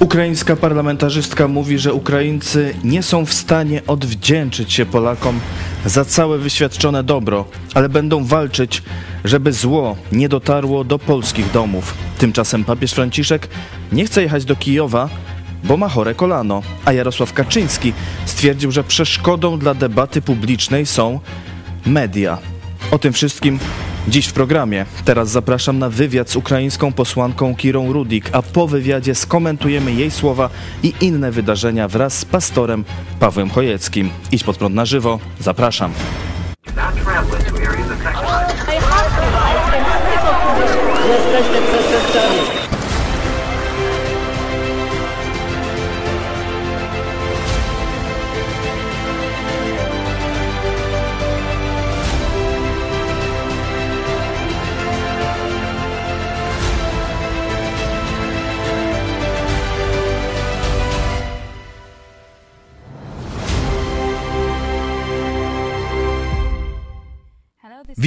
Ukraińska 0.00 0.56
parlamentarzystka 0.56 1.48
mówi, 1.48 1.78
że 1.78 1.94
Ukraińcy 1.94 2.74
nie 2.84 3.02
są 3.02 3.26
w 3.26 3.32
stanie 3.32 3.82
odwdzięczyć 3.86 4.72
się 4.72 4.86
Polakom 4.86 5.40
za 5.86 6.04
całe 6.04 6.38
wyświadczone 6.38 7.04
dobro, 7.04 7.44
ale 7.74 7.88
będą 7.88 8.24
walczyć, 8.24 8.82
żeby 9.24 9.52
zło 9.52 9.96
nie 10.12 10.28
dotarło 10.28 10.84
do 10.84 10.98
polskich 10.98 11.50
domów. 11.50 11.94
Tymczasem 12.18 12.64
papież 12.64 12.92
Franciszek 12.92 13.48
nie 13.92 14.06
chce 14.06 14.22
jechać 14.22 14.44
do 14.44 14.56
Kijowa, 14.56 15.08
bo 15.64 15.76
ma 15.76 15.88
chore 15.88 16.14
kolano, 16.14 16.62
a 16.84 16.92
Jarosław 16.92 17.32
Kaczyński 17.32 17.92
stwierdził, 18.26 18.72
że 18.72 18.84
przeszkodą 18.84 19.58
dla 19.58 19.74
debaty 19.74 20.22
publicznej 20.22 20.86
są 20.86 21.20
media. 21.86 22.38
O 22.90 22.98
tym 22.98 23.12
wszystkim 23.12 23.58
dziś 24.08 24.26
w 24.26 24.32
programie. 24.32 24.86
Teraz 25.04 25.30
zapraszam 25.30 25.78
na 25.78 25.90
wywiad 25.90 26.30
z 26.30 26.36
ukraińską 26.36 26.92
posłanką 26.92 27.54
Kirą 27.54 27.92
Rudik, 27.92 28.30
a 28.32 28.42
po 28.42 28.68
wywiadzie 28.68 29.14
skomentujemy 29.14 29.92
jej 29.92 30.10
słowa 30.10 30.50
i 30.82 30.92
inne 31.00 31.30
wydarzenia 31.30 31.88
wraz 31.88 32.18
z 32.18 32.24
pastorem 32.24 32.84
Pawłem 33.20 33.50
Chojeckim. 33.50 34.10
Idź 34.32 34.44
pod 34.44 34.56
prąd 34.56 34.74
na 34.74 34.84
żywo. 34.84 35.18
Zapraszam. 35.40 35.92
Jesteście 41.08 41.62
przestępcami. 41.62 42.57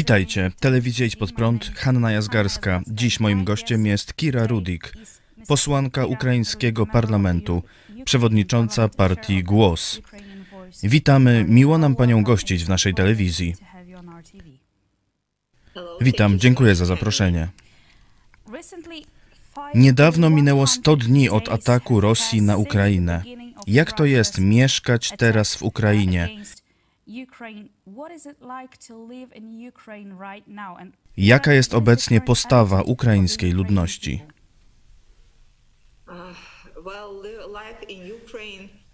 Witajcie, 0.01 0.51
telewizja 0.59 1.05
Idź 1.05 1.15
Pod 1.15 1.31
Prąd, 1.31 1.71
Hanna 1.75 2.11
Jazgarska. 2.11 2.81
Dziś 2.87 3.19
moim 3.19 3.43
gościem 3.43 3.85
jest 3.85 4.13
Kira 4.13 4.47
Rudik, 4.47 4.93
posłanka 5.47 6.05
ukraińskiego 6.05 6.85
parlamentu, 6.85 7.63
przewodnicząca 8.05 8.87
partii 8.89 9.43
Głos. 9.43 10.01
Witamy, 10.83 11.45
miło 11.47 11.77
nam 11.77 11.95
Panią 11.95 12.23
gościć 12.23 12.65
w 12.65 12.69
naszej 12.69 12.93
telewizji. 12.93 13.55
Witam, 16.01 16.39
dziękuję 16.39 16.75
za 16.75 16.85
zaproszenie. 16.85 17.47
Niedawno 19.75 20.29
minęło 20.29 20.67
100 20.67 20.95
dni 20.95 21.29
od 21.29 21.49
ataku 21.49 22.01
Rosji 22.01 22.41
na 22.41 22.57
Ukrainę. 22.57 23.23
Jak 23.67 23.91
to 23.91 24.05
jest 24.05 24.39
mieszkać 24.39 25.13
teraz 25.17 25.55
w 25.55 25.63
Ukrainie? 25.63 26.29
Jaka 31.17 31.53
jest 31.53 31.73
obecnie 31.73 32.21
postawa 32.21 32.81
ukraińskiej 32.81 33.51
ludności? 33.51 34.21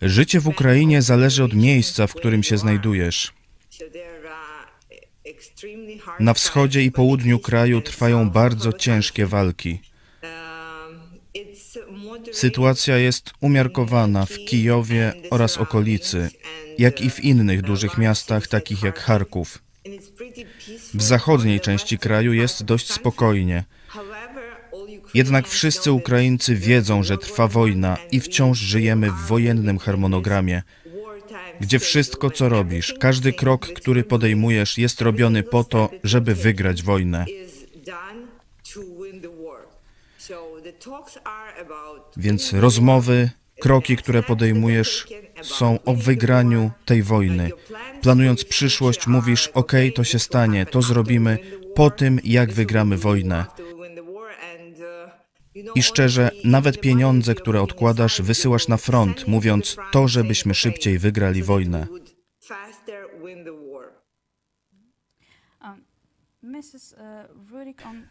Życie 0.01 0.39
w 0.39 0.47
Ukrainie 0.47 1.02
zależy 1.02 1.43
od 1.43 1.53
miejsca, 1.53 2.08
w 2.08 2.14
którym 2.14 2.43
się 2.43 2.58
znajdujesz. 2.58 3.33
Na 6.19 6.33
wschodzie 6.33 6.83
i 6.83 6.92
południu 6.92 7.39
kraju 7.39 7.81
trwają 7.81 8.30
bardzo 8.30 8.73
ciężkie 8.73 9.25
walki. 9.25 9.80
Sytuacja 12.33 12.98
jest 12.98 13.32
umiarkowana 13.42 14.26
w 14.26 14.38
Kijowie 14.48 15.14
oraz 15.30 15.58
okolicy, 15.58 16.30
jak 16.77 17.02
i 17.02 17.10
w 17.10 17.23
innych 17.23 17.61
dużych 17.61 17.98
miastach, 17.98 18.48
takich 18.48 18.83
jak 18.83 18.99
Charków. 18.99 19.64
W 20.93 21.04
zachodniej 21.04 21.60
części 21.60 21.98
kraju 21.98 22.33
jest 22.33 22.64
dość 22.64 22.92
spokojnie. 22.93 23.64
Jednak 25.14 25.48
wszyscy 25.48 25.92
Ukraińcy 25.92 26.55
wiedzą, 26.55 27.04
że 27.04 27.17
trwa 27.17 27.48
wojna 27.48 27.98
i 28.11 28.20
wciąż 28.20 28.60
żyjemy 28.60 29.11
w 29.11 29.27
wojennym 29.27 29.77
harmonogramie, 29.77 30.61
gdzie 31.60 31.80
wszystko, 31.80 32.32
co 32.32 32.49
robisz, 32.49 32.93
każdy 32.99 33.33
krok, 33.33 33.67
który 33.67 34.04
podejmujesz, 34.04 34.77
jest 34.77 35.02
robiony 35.02 35.43
po 35.43 35.64
to, 35.64 35.89
żeby 36.04 36.36
wygrać 36.36 36.83
wojnę. 36.83 37.26
Więc 42.17 42.54
rozmowy, 42.54 43.30
kroki, 43.61 43.98
które 43.98 44.23
podejmujesz, 44.23 45.08
są 45.42 45.80
o 45.86 45.93
wygraniu 45.93 46.71
tej 46.86 47.04
wojny. 47.04 47.52
Planując 48.02 48.45
przyszłość, 48.45 49.08
mówisz: 49.08 49.48
OK, 49.54 49.71
to 49.95 50.04
się 50.04 50.20
stanie, 50.20 50.66
to 50.66 50.82
zrobimy 50.82 51.37
po 51.76 51.89
tym, 51.89 52.20
jak 52.23 52.54
wygramy 52.54 52.98
wojnę. 52.98 53.45
I 55.76 55.83
szczerze, 55.83 56.32
nawet 56.43 56.80
pieniądze, 56.82 57.36
które 57.36 57.61
odkładasz, 57.61 58.21
wysyłasz 58.21 58.67
na 58.67 58.77
front, 58.77 59.27
mówiąc 59.27 59.77
to, 59.92 60.08
żebyśmy 60.08 60.54
szybciej 60.54 60.99
wygrali 60.99 61.43
wojnę. 61.43 61.87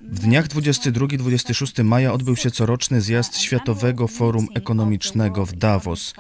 W 0.01 0.19
dniach 0.19 0.49
22-26 0.49 1.85
maja 1.85 2.13
odbył 2.13 2.37
się 2.37 2.51
coroczny 2.51 3.01
zjazd 3.01 3.39
Światowego 3.39 4.09
Forum 4.09 4.49
Ekonomicznego 4.55 5.47
w 5.47 5.53
Davos. 5.53 6.15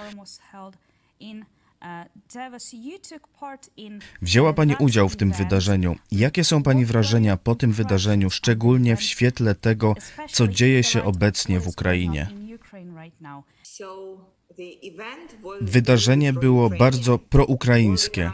Wzięła 4.23 4.53
Pani 4.53 4.75
udział 4.79 5.09
w 5.09 5.17
tym 5.17 5.33
wydarzeniu. 5.33 5.97
Jakie 6.13 6.45
są 6.45 6.63
Pani 6.63 6.85
wrażenia 6.85 7.37
po 7.37 7.55
tym 7.55 7.73
wydarzeniu, 7.73 8.31
szczególnie 8.31 8.97
w 8.97 9.03
świetle 9.03 9.55
tego, 9.55 9.95
co 10.31 10.49
dzieje 10.49 10.83
się 10.83 11.05
obecnie 11.05 11.61
w 11.61 11.69
Ukrainie? 11.69 12.29
Wydarzenie 15.61 16.33
było 16.33 16.71
bardzo 16.71 17.19
proukraińskie. 17.19 18.33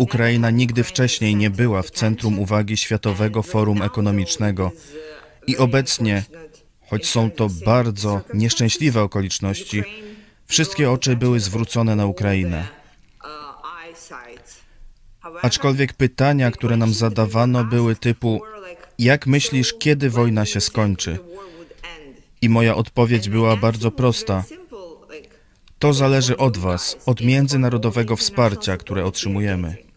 Ukraina 0.00 0.50
nigdy 0.50 0.84
wcześniej 0.84 1.36
nie 1.36 1.50
była 1.50 1.82
w 1.82 1.90
centrum 1.90 2.38
uwagi 2.38 2.76
Światowego 2.76 3.42
Forum 3.42 3.82
Ekonomicznego 3.82 4.72
i 5.46 5.56
obecnie, 5.56 6.24
choć 6.86 7.06
są 7.06 7.30
to 7.30 7.48
bardzo 7.64 8.20
nieszczęśliwe 8.34 9.02
okoliczności, 9.02 9.82
wszystkie 10.46 10.90
oczy 10.90 11.16
były 11.16 11.40
zwrócone 11.40 11.96
na 11.96 12.06
Ukrainę. 12.06 12.68
Aczkolwiek 15.42 15.92
pytania, 15.92 16.50
które 16.50 16.76
nam 16.76 16.94
zadawano, 16.94 17.64
były 17.64 17.96
typu: 17.96 18.40
Jak 18.98 19.26
myślisz, 19.26 19.74
kiedy 19.78 20.10
wojna 20.10 20.46
się 20.46 20.60
skończy? 20.60 21.18
I 22.42 22.48
moja 22.48 22.74
odpowiedź 22.74 23.28
była 23.28 23.56
bardzo 23.56 23.90
prosta. 23.90 24.44
To 25.78 25.92
zależy 25.92 26.36
od 26.36 26.58
Was, 26.58 26.96
od 27.06 27.20
międzynarodowego 27.20 28.16
wsparcia, 28.16 28.76
które 28.76 29.04
otrzymujemy. 29.04 29.89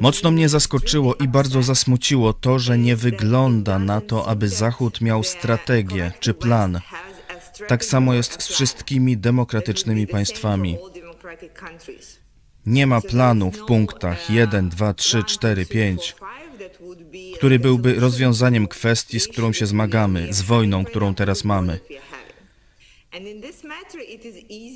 Mocno 0.00 0.30
mnie 0.30 0.48
zaskoczyło 0.48 1.14
i 1.14 1.28
bardzo 1.28 1.62
zasmuciło 1.62 2.32
to, 2.32 2.58
że 2.58 2.78
nie 2.78 2.96
wygląda 2.96 3.78
na 3.78 4.00
to, 4.00 4.28
aby 4.28 4.48
Zachód 4.48 5.00
miał 5.00 5.24
strategię 5.24 6.12
czy 6.20 6.34
plan. 6.34 6.80
Tak 7.68 7.84
samo 7.84 8.14
jest 8.14 8.42
z 8.42 8.48
wszystkimi 8.48 9.16
demokratycznymi 9.16 10.06
państwami. 10.06 10.78
Nie 12.66 12.86
ma 12.86 13.00
planu 13.00 13.50
w 13.50 13.66
punktach 13.66 14.30
1, 14.30 14.68
2, 14.68 14.94
3, 14.94 15.24
4, 15.24 15.66
5, 15.66 16.16
który 17.36 17.58
byłby 17.58 17.94
rozwiązaniem 17.94 18.68
kwestii, 18.68 19.20
z 19.20 19.28
którą 19.28 19.52
się 19.52 19.66
zmagamy, 19.66 20.32
z 20.34 20.42
wojną, 20.42 20.84
którą 20.84 21.14
teraz 21.14 21.44
mamy. 21.44 21.80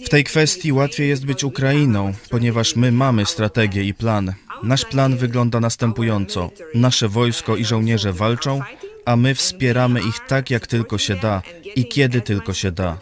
W 0.05 0.09
tej 0.09 0.25
kwestii 0.25 0.73
łatwiej 0.73 1.09
jest 1.09 1.27
być 1.27 1.45
Ukrainą, 1.45 2.13
ponieważ 2.31 2.77
my 2.77 2.93
mamy 2.93 3.27
strategię 3.27 3.85
i 3.85 3.95
plan. 3.95 4.33
Nasz 4.63 4.85
plan 4.85 5.17
wygląda 5.17 5.61
następująco: 5.61 6.51
nasze 6.75 7.09
wojsko 7.09 7.57
i 7.57 7.65
żołnierze 7.65 8.13
walczą, 8.13 8.61
a 9.05 9.17
my 9.17 9.35
wspieramy 9.35 10.01
ich 10.01 10.19
tak, 10.29 10.51
jak 10.51 10.67
tylko 10.67 10.99
się 10.99 11.17
da 11.17 11.43
i 11.77 11.87
kiedy 11.87 12.21
tylko 12.21 12.55
się 12.55 12.71
da. 12.71 12.99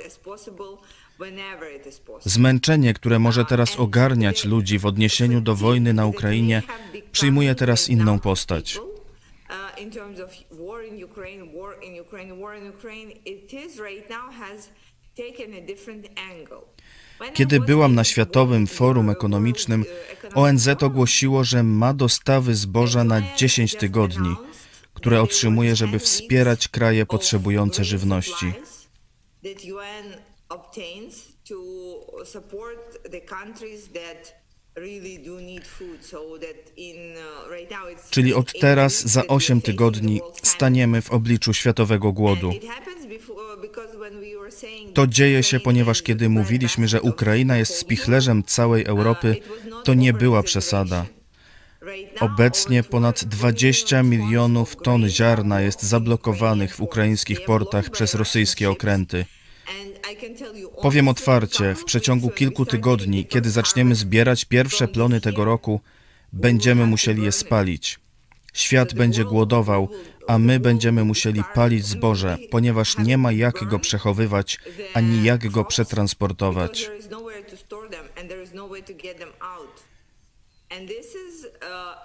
Zmęczenie, 2.25 2.95
które 2.95 3.19
może 3.19 3.45
teraz 3.45 3.77
ogarniać 3.77 4.45
ludzi 4.45 4.79
w 4.79 4.87
odniesieniu 4.87 5.41
do 5.41 5.55
wojny 5.55 5.95
na 5.95 6.07
Ukrainie, 6.07 6.63
przyjmuje 7.13 7.55
teraz 7.55 7.89
inną 7.89 8.19
postać. 8.19 8.79
Kiedy 17.35 17.61
byłam 17.61 17.95
na 17.95 18.05
Światowym 18.05 18.67
Forum 18.67 19.11
Ekonomicznym, 19.11 19.85
ONZ 20.35 20.69
ogłosiło, 20.83 21.45
że 21.45 21.63
ma 21.63 21.95
dostawy 21.95 22.55
zboża 22.55 23.05
na 23.05 23.23
10 23.37 23.75
tygodni, 23.75 24.37
które 24.95 25.23
otrzymuje, 25.23 25.77
żeby 25.77 25.99
wspierać 25.99 26.69
kraje 26.69 27.07
potrzebujące 27.07 27.85
żywności. 27.85 28.53
that 33.93 34.40
Uh, 34.81 34.87
Czyli 38.11 38.35
od 38.35 38.53
teraz, 38.61 39.07
za 39.07 39.27
8 39.27 39.61
facing 39.61 39.65
tygodni, 39.65 40.21
staniemy 40.43 41.03
w 41.03 41.11
obliczu 41.11 41.55
światowego 41.55 42.13
głodu. 42.13 42.53
To 44.95 45.07
dzieje 45.07 45.43
się, 45.43 45.61
ponieważ 45.61 46.03
kiedy 46.03 46.29
mówiliśmy, 46.29 46.89
że 46.89 47.03
Ukraina 47.03 47.57
jest 47.57 47.75
spichlerzem 47.75 48.43
całej 48.45 48.85
Europy, 48.85 49.37
uh, 49.41 49.49
was 49.49 49.71
not 49.71 49.85
to 49.85 49.95
nie 49.95 50.13
była 50.13 50.43
przesada. 50.43 51.07
Obecnie 52.21 52.83
ponad 52.83 53.25
12 53.25 53.37
20 53.37 54.03
million 54.03 54.27
milionów 54.27 54.77
ton 54.77 55.09
ziarna 55.09 55.61
jest 55.61 55.83
zablokowanych 55.83 56.77
w 56.77 56.81
ukraińskich 56.81 57.45
portach 57.45 57.91
przez 57.91 58.15
rosyjskie 58.15 58.71
okręty. 58.71 59.25
Powiem 60.83 61.09
otwarcie, 61.09 61.75
w 61.75 61.85
przeciągu 61.85 62.31
kilku 62.31 62.67
tygodni, 62.67 63.27
kiedy 63.27 63.51
zaczniemy 63.51 63.95
zbierać 63.95 64.45
pierwsze 64.45 64.89
plony 64.89 65.21
tego 65.21 65.45
roku, 65.45 65.81
będziemy 66.33 66.87
musieli 66.87 67.23
je 67.23 67.33
spalić. 67.33 67.99
Świat 68.53 68.95
będzie 68.95 69.25
głodował, 69.25 69.89
a 70.27 70.39
my 70.39 70.61
będziemy 70.61 71.05
musieli 71.05 71.43
palić 71.55 71.87
zboże, 71.87 72.39
ponieważ 72.51 72.99
nie 72.99 73.19
ma 73.19 73.33
jak 73.33 73.65
go 73.65 73.79
przechowywać, 73.79 74.59
ani 74.95 75.25
jak 75.25 75.51
go 75.51 75.65
przetransportować. 75.65 76.91
No 77.11 77.21
uh, 77.21 77.29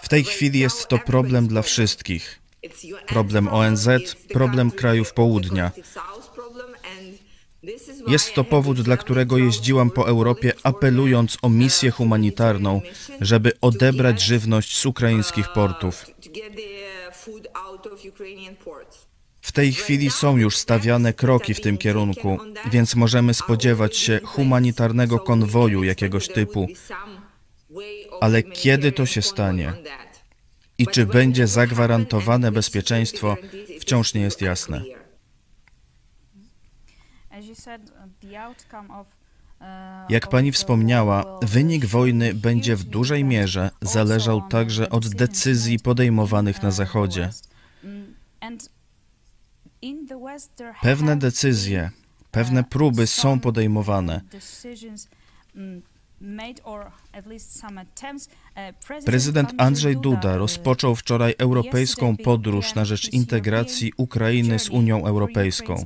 W 0.02 0.10
tej 0.10 0.24
chwili 0.24 0.60
jest 0.60 0.88
to 0.88 0.98
problem 0.98 1.48
dla 1.48 1.62
wszystkich. 1.62 2.40
Problem 3.08 3.48
ONZ, 3.48 3.88
problem 4.34 4.72
krajów 4.72 5.14
południa. 5.14 5.72
collective 5.72 5.94
south 5.94 6.28
problem 6.36 6.76
and 6.98 7.04
this 7.04 7.22
is 7.22 7.55
why 7.55 7.55
Jest 8.08 8.34
to 8.34 8.44
powód, 8.44 8.82
dla 8.82 8.98
którego 8.98 9.38
jeździłam 9.38 9.92
po 9.92 10.08
Europie, 10.08 10.54
apelując 10.64 11.38
o 11.42 11.50
misję 11.50 11.92
humanitarną, 11.92 12.82
żeby 13.22 13.52
odebrać 13.62 14.22
żywność 14.22 14.78
z 14.78 14.86
ukraińskich 14.86 15.48
portów. 15.54 16.06
W 19.42 19.52
tej 19.52 19.74
chwili 19.74 20.12
są 20.12 20.38
już 20.38 20.58
stawiane 20.58 21.14
kroki 21.14 21.54
w 21.54 21.62
tym 21.62 21.78
kierunku, 21.78 22.38
więc 22.72 22.96
możemy 22.96 23.34
spodziewać 23.34 23.98
się 23.98 24.20
humanitarnego 24.24 25.20
konwoju 25.20 25.84
jakiegoś 25.84 26.28
typu. 26.28 26.68
Ale 28.22 28.44
kiedy 28.44 28.92
to 28.92 29.06
się 29.06 29.22
stanie? 29.22 29.74
I 30.78 30.88
czy 30.88 31.06
będzie 31.06 31.48
zagwarantowane 31.48 32.52
bezpieczeństwo, 32.52 33.38
wciąż 33.80 34.14
nie 34.14 34.22
jest 34.22 34.42
jasne. 34.42 34.82
Jak 40.10 40.28
pani 40.28 40.52
wspomniała, 40.52 41.40
wynik 41.42 41.86
wojny 41.86 42.34
będzie 42.34 42.76
w 42.76 42.84
dużej 42.84 43.24
mierze 43.24 43.70
zależał 43.82 44.42
także 44.42 44.90
od 44.90 45.10
decyzji 45.10 45.80
podejmowanych 45.80 46.64
na 46.64 46.72
Zachodzie. 46.72 47.30
Pewne 50.82 51.18
decyzje, 51.18 51.92
pewne 52.32 52.64
próby 52.64 53.08
są 53.08 53.40
podejmowane. 53.40 54.22
Prezydent 59.06 59.54
Andrzej 59.58 59.98
Duda 59.98 60.38
rozpoczął 60.38 60.96
wczoraj 60.96 61.36
europejską 61.38 62.18
podróż 62.18 62.76
na 62.76 62.86
rzecz 62.86 63.14
integracji 63.14 63.94
Ukrainy 63.98 64.60
z 64.60 64.70
Unią 64.70 65.06
Europejską. 65.06 65.84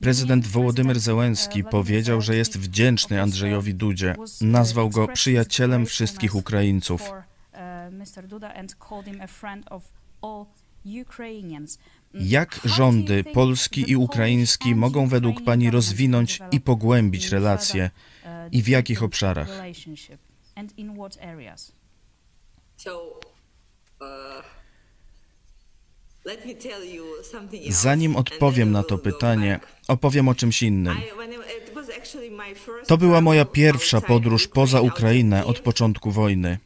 Prezydent 0.00 0.46
Wołodymyr 0.46 1.00
Zełenski 1.00 1.64
powiedział, 1.64 2.20
że 2.20 2.36
jest 2.36 2.58
wdzięczny 2.58 3.22
Andrzejowi 3.22 3.74
Dudzie. 3.74 4.14
Nazwał 4.40 4.90
go 4.90 5.08
przyjacielem 5.08 5.86
wszystkich 5.86 6.34
Ukraińców. 6.34 7.12
Jak 12.14 12.60
rządy 12.64 13.24
polski 13.24 13.90
i 13.90 13.96
ukraiński 13.96 14.74
mogą 14.74 15.06
według 15.08 15.44
Pani 15.44 15.70
rozwinąć 15.70 16.40
i 16.52 16.60
pogłębić 16.60 17.28
relacje 17.28 17.90
i 18.52 18.62
w 18.62 18.68
jakich 18.68 19.02
obszarach? 19.02 19.48
Zanim 27.68 28.16
odpowiem 28.16 28.72
na 28.72 28.82
to 28.82 28.98
pytanie, 28.98 29.60
opowiem 29.88 30.28
o 30.28 30.34
czymś 30.34 30.62
innym. 30.62 30.96
To 32.86 32.96
była 32.96 33.20
moja 33.20 33.44
pierwsza 33.44 34.00
podróż 34.00 34.48
poza 34.48 34.80
Ukrainę 34.80 35.44
od 35.44 35.60
początku 35.60 36.10
wojny. 36.10 36.58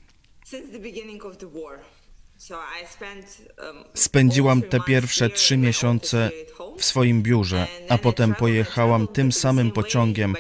Spędziłam 3.95 4.63
te 4.63 4.81
pierwsze 4.81 5.31
trzy 5.31 5.57
miesiące 5.57 6.31
w 6.79 6.85
swoim 6.85 7.23
biurze, 7.23 7.67
a 7.89 7.99
potem 7.99 8.35
pojechałam 8.35 9.09
tym 9.09 9.33
samym 9.33 9.71
pociągiem, 9.71 10.35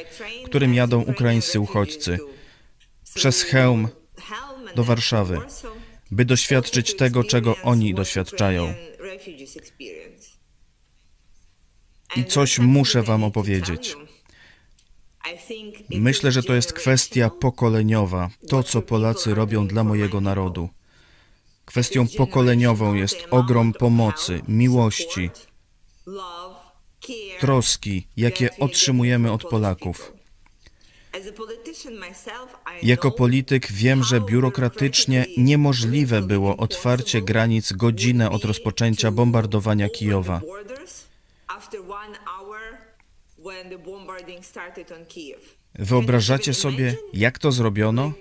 którym 0.44 0.74
jadą 0.74 1.00
ukraińscy 1.02 1.60
uchodźcy, 1.60 2.18
przez 3.14 3.42
Chełm 3.42 3.88
do 4.76 4.84
Warszawy, 4.84 5.40
by 6.10 6.24
doświadczyć 6.24 6.96
tego, 6.96 7.24
czego 7.24 7.56
oni 7.62 7.94
doświadczają. 7.94 8.74
I 12.16 12.24
coś 12.24 12.58
muszę 12.58 13.02
Wam 13.02 13.24
opowiedzieć. 13.24 13.96
Myślę, 15.90 16.32
że 16.32 16.42
to 16.42 16.54
jest 16.54 16.72
kwestia 16.72 17.30
pokoleniowa, 17.30 18.30
to 18.48 18.62
co 18.62 18.82
Polacy 18.82 19.34
robią 19.34 19.66
dla 19.66 19.84
mojego 19.84 20.20
narodu. 20.20 20.68
Kwestią 21.64 22.06
pokoleniową 22.16 22.94
jest 22.94 23.16
ogrom 23.30 23.72
pomocy, 23.72 24.40
miłości, 24.48 25.30
troski, 27.40 28.06
jakie 28.16 28.58
otrzymujemy 28.58 29.32
od 29.32 29.44
Polaków. 29.44 30.17
Jako 32.82 33.10
polityk 33.10 33.72
wiem, 33.72 34.04
że 34.04 34.20
biurokratycznie 34.20 35.26
niemożliwe 35.36 36.22
było 36.22 36.56
otwarcie 36.56 37.22
granic 37.22 37.72
godzinę 37.72 38.30
od 38.30 38.44
rozpoczęcia 38.44 39.10
bombardowania 39.10 39.88
Kijowa. 39.88 40.40
Wyobrażacie 45.74 46.54
sobie, 46.54 46.96
jak 47.12 47.38
to 47.38 47.52
zrobiono? 47.52 48.12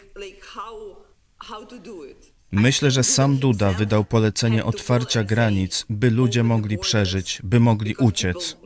Myślę, 2.52 2.92
że 2.92 3.04
sam 3.04 3.38
Duda 3.38 3.72
wydał 3.72 4.06
polecenie 4.06 4.66
otwarcia 4.66 5.24
granic, 5.24 5.86
by 5.90 6.12
ludzie 6.12 6.44
mogli 6.44 6.78
przeżyć, 6.78 7.40
by 7.44 7.60
mogli 7.60 7.96
uciec. 7.96 8.58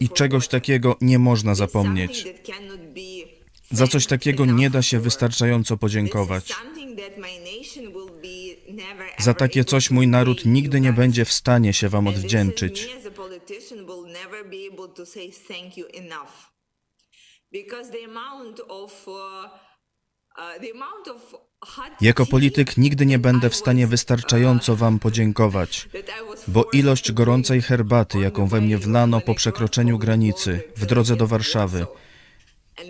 I 0.00 0.08
czegoś 0.08 0.48
takiego 0.48 0.96
nie 1.00 1.18
można 1.18 1.54
zapomnieć. 1.54 2.24
Za 3.70 3.86
coś 3.86 4.06
takiego 4.06 4.46
nie 4.46 4.70
da 4.70 4.82
się 4.82 5.00
wystarczająco 5.00 5.76
podziękować. 5.76 6.54
Za 9.18 9.34
takie 9.34 9.64
coś 9.64 9.90
mój 9.90 10.06
naród 10.08 10.44
nigdy 10.44 10.80
nie 10.80 10.92
będzie 10.92 11.24
w 11.24 11.32
stanie 11.32 11.72
się 11.72 11.88
Wam 11.88 12.06
odwdzięczyć. 12.06 12.88
Jako 22.00 22.26
polityk 22.26 22.76
nigdy 22.76 23.06
nie 23.06 23.18
będę 23.18 23.50
w 23.50 23.56
stanie 23.56 23.86
wystarczająco 23.86 24.76
Wam 24.76 24.98
podziękować, 24.98 25.88
bo 26.48 26.64
ilość 26.72 27.12
gorącej 27.12 27.62
herbaty, 27.62 28.18
jaką 28.18 28.46
we 28.46 28.60
mnie 28.60 28.78
wlano 28.78 29.20
po 29.20 29.34
przekroczeniu 29.34 29.98
granicy 29.98 30.62
w 30.76 30.86
drodze 30.86 31.16
do 31.16 31.26
Warszawy, 31.26 31.86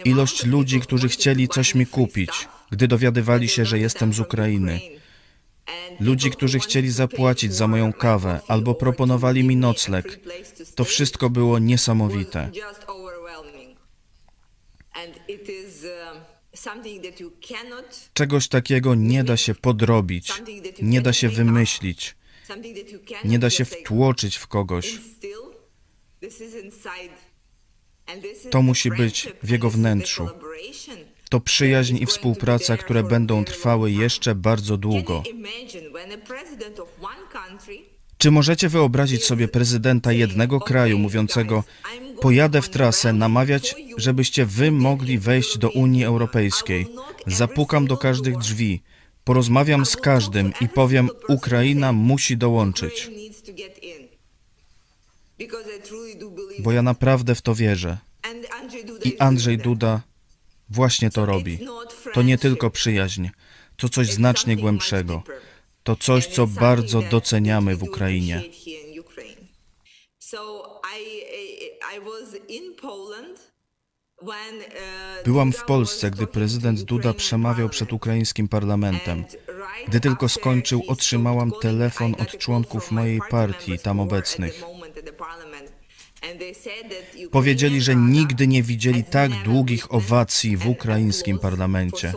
ilość 0.04 0.44
ludzi, 0.44 0.80
którzy 0.80 1.08
chcieli 1.08 1.48
coś 1.48 1.74
mi 1.74 1.86
kupić, 1.86 2.48
gdy 2.70 2.88
dowiadywali 2.88 3.48
się, 3.48 3.64
że 3.64 3.78
jestem 3.78 4.12
z 4.12 4.20
Ukrainy, 4.20 4.80
ludzi, 6.00 6.30
którzy 6.30 6.58
chcieli 6.58 6.90
zapłacić 6.90 7.54
za 7.54 7.68
moją 7.68 7.92
kawę 7.92 8.40
albo 8.48 8.74
proponowali 8.74 9.44
mi 9.44 9.56
nocleg, 9.56 10.20
to 10.74 10.84
wszystko 10.84 11.30
było 11.30 11.58
niesamowite. 11.58 12.50
Czegoś 18.14 18.48
takiego 18.48 18.94
nie 18.94 19.24
da 19.24 19.36
się 19.36 19.54
podrobić, 19.54 20.32
nie 20.82 21.00
da 21.00 21.12
się 21.12 21.28
wymyślić, 21.28 22.16
nie 23.24 23.38
da 23.38 23.50
się 23.50 23.64
wtłoczyć 23.64 24.36
w 24.36 24.46
kogoś. 24.46 24.98
To 28.50 28.62
musi 28.62 28.90
być 28.90 29.28
w 29.42 29.50
jego 29.50 29.70
wnętrzu. 29.70 30.28
To 31.30 31.40
przyjaźń 31.40 31.96
i 32.02 32.06
współpraca, 32.06 32.76
które 32.76 33.02
będą 33.02 33.44
trwały 33.44 33.90
jeszcze 33.92 34.34
bardzo 34.34 34.76
długo. 34.76 35.22
Czy 38.18 38.30
możecie 38.30 38.68
wyobrazić 38.68 39.24
sobie 39.24 39.48
prezydenta 39.48 40.12
jednego 40.12 40.60
kraju 40.60 40.98
mówiącego: 40.98 41.64
Pojadę 42.20 42.62
w 42.62 42.68
trasę 42.68 43.12
namawiać, 43.12 43.74
żebyście 43.96 44.46
wy 44.46 44.70
mogli 44.70 45.18
wejść 45.18 45.58
do 45.58 45.70
Unii 45.70 46.04
Europejskiej. 46.04 46.86
Zapukam 47.26 47.86
do 47.86 47.96
każdych 47.96 48.38
drzwi, 48.38 48.82
porozmawiam 49.24 49.86
z 49.86 49.96
każdym 49.96 50.52
i 50.60 50.68
powiem: 50.68 51.10
Ukraina 51.28 51.92
musi 51.92 52.36
dołączyć. 52.36 53.10
Bo 56.58 56.72
ja 56.72 56.82
naprawdę 56.82 57.34
w 57.34 57.42
to 57.42 57.54
wierzę. 57.54 57.98
I 59.04 59.18
Andrzej 59.18 59.58
Duda 59.58 60.00
właśnie 60.68 61.10
to 61.10 61.26
robi. 61.26 61.58
To 62.14 62.22
nie 62.22 62.38
tylko 62.38 62.70
przyjaźń, 62.70 63.28
to 63.76 63.88
coś 63.88 64.12
znacznie 64.12 64.56
głębszego. 64.56 65.22
To 65.82 65.96
coś, 65.96 66.26
co 66.26 66.46
bardzo 66.46 67.02
doceniamy 67.02 67.76
w 67.76 67.82
Ukrainie. 67.82 68.42
Byłam 75.24 75.52
w 75.52 75.64
Polsce, 75.64 76.10
gdy 76.10 76.26
prezydent 76.26 76.82
Duda 76.82 77.14
przemawiał 77.14 77.68
przed 77.68 77.92
ukraińskim 77.92 78.48
parlamentem. 78.48 79.24
Gdy 79.88 80.00
tylko 80.00 80.28
skończył, 80.28 80.82
otrzymałam 80.88 81.52
telefon 81.60 82.14
od 82.18 82.38
członków 82.38 82.90
mojej 82.90 83.20
partii 83.30 83.78
tam 83.78 84.00
obecnych. 84.00 84.62
Powiedzieli, 87.30 87.80
że 87.80 87.96
nigdy 87.96 88.46
nie 88.46 88.62
widzieli 88.62 89.04
tak 89.04 89.42
długich 89.44 89.94
owacji 89.94 90.56
w 90.56 90.68
ukraińskim 90.68 91.38
parlamencie. 91.38 92.12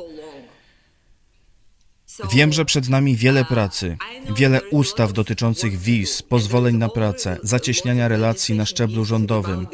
Wiem, 2.32 2.54
że 2.54 2.66
przed 2.66 2.90
nami 2.90 3.16
wiele 3.16 3.46
pracy, 3.46 3.98
wiele 4.36 4.62
ustaw 4.72 5.14
dotyczących 5.14 5.78
wiz, 5.78 6.22
pozwoleń 6.22 6.78
na 6.78 6.90
pracę, 6.90 7.38
zacieśniania 7.44 8.08
relacji 8.08 8.56
na 8.56 8.66
szczeblu 8.66 9.06
rządowym. 9.06 9.68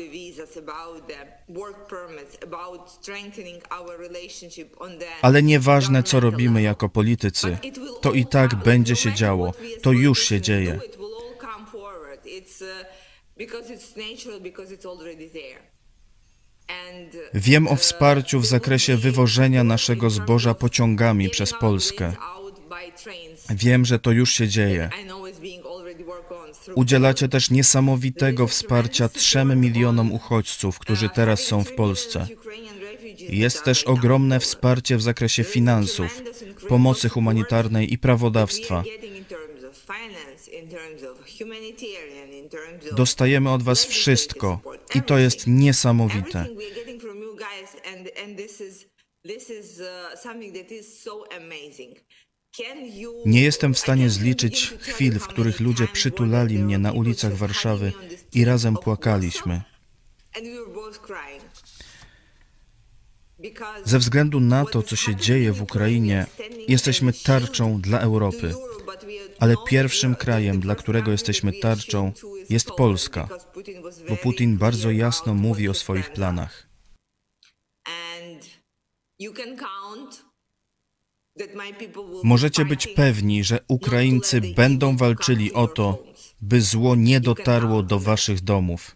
Ale 5.22 5.44
nieważne, 5.44 6.04
co 6.04 6.20
robimy 6.20 6.62
jako 6.62 6.90
politycy, 6.90 7.58
to 8.02 8.14
i 8.14 8.26
tak 8.26 8.56
będzie 8.56 8.96
się 8.96 9.14
działo. 9.14 9.54
To 9.82 9.92
już 9.92 10.24
się 10.24 10.42
dzieje. 10.42 10.80
Wiem 17.34 17.68
o 17.68 17.76
wsparciu 17.76 18.40
w 18.40 18.46
zakresie 18.46 18.98
wywożenia 18.98 19.64
naszego 19.64 20.10
zboża 20.10 20.54
pociągami 20.54 21.30
przez 21.30 21.54
Polskę. 21.54 22.14
Wiem, 23.50 23.86
że 23.86 24.00
to 24.00 24.12
już 24.12 24.34
się 24.34 24.48
dzieje. 24.48 24.90
Udzielacie 26.76 27.28
też 27.28 27.50
niesamowitego 27.50 28.48
wsparcia 28.48 29.10
trzem 29.10 29.62
milionom 29.62 30.12
uchodźców, 30.12 30.80
którzy 30.80 31.10
teraz 31.10 31.40
są 31.40 31.64
w 31.64 31.74
Polsce. 31.74 32.28
Jest 33.20 33.64
też 33.64 33.84
ogromne 33.84 34.40
wsparcie 34.40 34.98
w 34.98 35.02
zakresie 35.02 35.44
finansów, 35.44 36.22
pomocy 36.70 37.10
humanitarnej 37.10 37.94
i 37.94 37.98
prawodawstwa. 37.98 38.84
Dostajemy 42.92 43.52
od 43.52 43.64
Was 43.64 43.86
wszystko 43.86 44.60
i 44.96 45.02
to 45.02 45.18
jest 45.18 45.48
niesamowite. 45.48 46.46
Nie 53.26 53.44
jestem 53.44 53.74
w 53.74 53.80
stanie 53.80 54.10
zliczyć 54.10 54.74
chwil, 54.80 55.20
w 55.20 55.28
których 55.28 55.60
ludzie 55.60 55.88
przytulali 55.88 56.60
mnie 56.60 56.78
na 56.78 56.92
ulicach 56.92 57.36
Warszawy 57.36 57.94
i 58.34 58.46
razem 58.46 58.78
płakaliśmy. 58.78 59.62
Ze 63.86 64.00
względu 64.00 64.40
na 64.40 64.66
to, 64.66 64.84
co 64.84 64.96
się 64.96 65.16
dzieje 65.16 65.52
w 65.52 65.62
Ukrainie, 65.62 66.26
jesteśmy 66.68 67.14
tarczą 67.14 67.82
dla 67.82 68.00
Europy. 68.00 68.54
Ale 69.40 69.56
pierwszym 69.68 70.16
krajem, 70.16 70.60
dla 70.60 70.76
którego 70.76 71.12
jesteśmy 71.12 71.54
tarczą, 71.54 72.12
jest 72.50 72.72
Polska, 72.72 73.28
bo 74.10 74.16
Putin 74.16 74.58
bardzo 74.58 74.92
jasno 74.92 75.34
mówi 75.34 75.70
o 75.70 75.74
swoich 75.74 76.14
planach. 76.14 76.70
Możecie 82.24 82.66
być 82.66 82.88
pewni, 82.88 83.44
że 83.44 83.60
Ukraińcy 83.68 84.42
będą 84.42 84.98
walczyli 84.98 85.54
o 85.54 85.68
to, 85.68 86.04
by 86.42 86.62
zło 86.62 86.96
nie 86.96 87.20
dotarło 87.20 87.84
do 87.84 88.00
waszych 88.00 88.42
domów. 88.42 88.96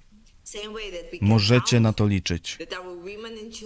Możecie 1.22 1.79
na 1.79 1.94
to 1.94 2.08
liczyć. 2.08 2.58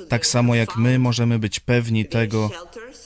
Tak 0.09 0.25
samo 0.25 0.55
jak 0.55 0.77
my 0.77 0.99
możemy 0.99 1.39
być 1.39 1.59
pewni 1.59 2.05
tego, 2.05 2.49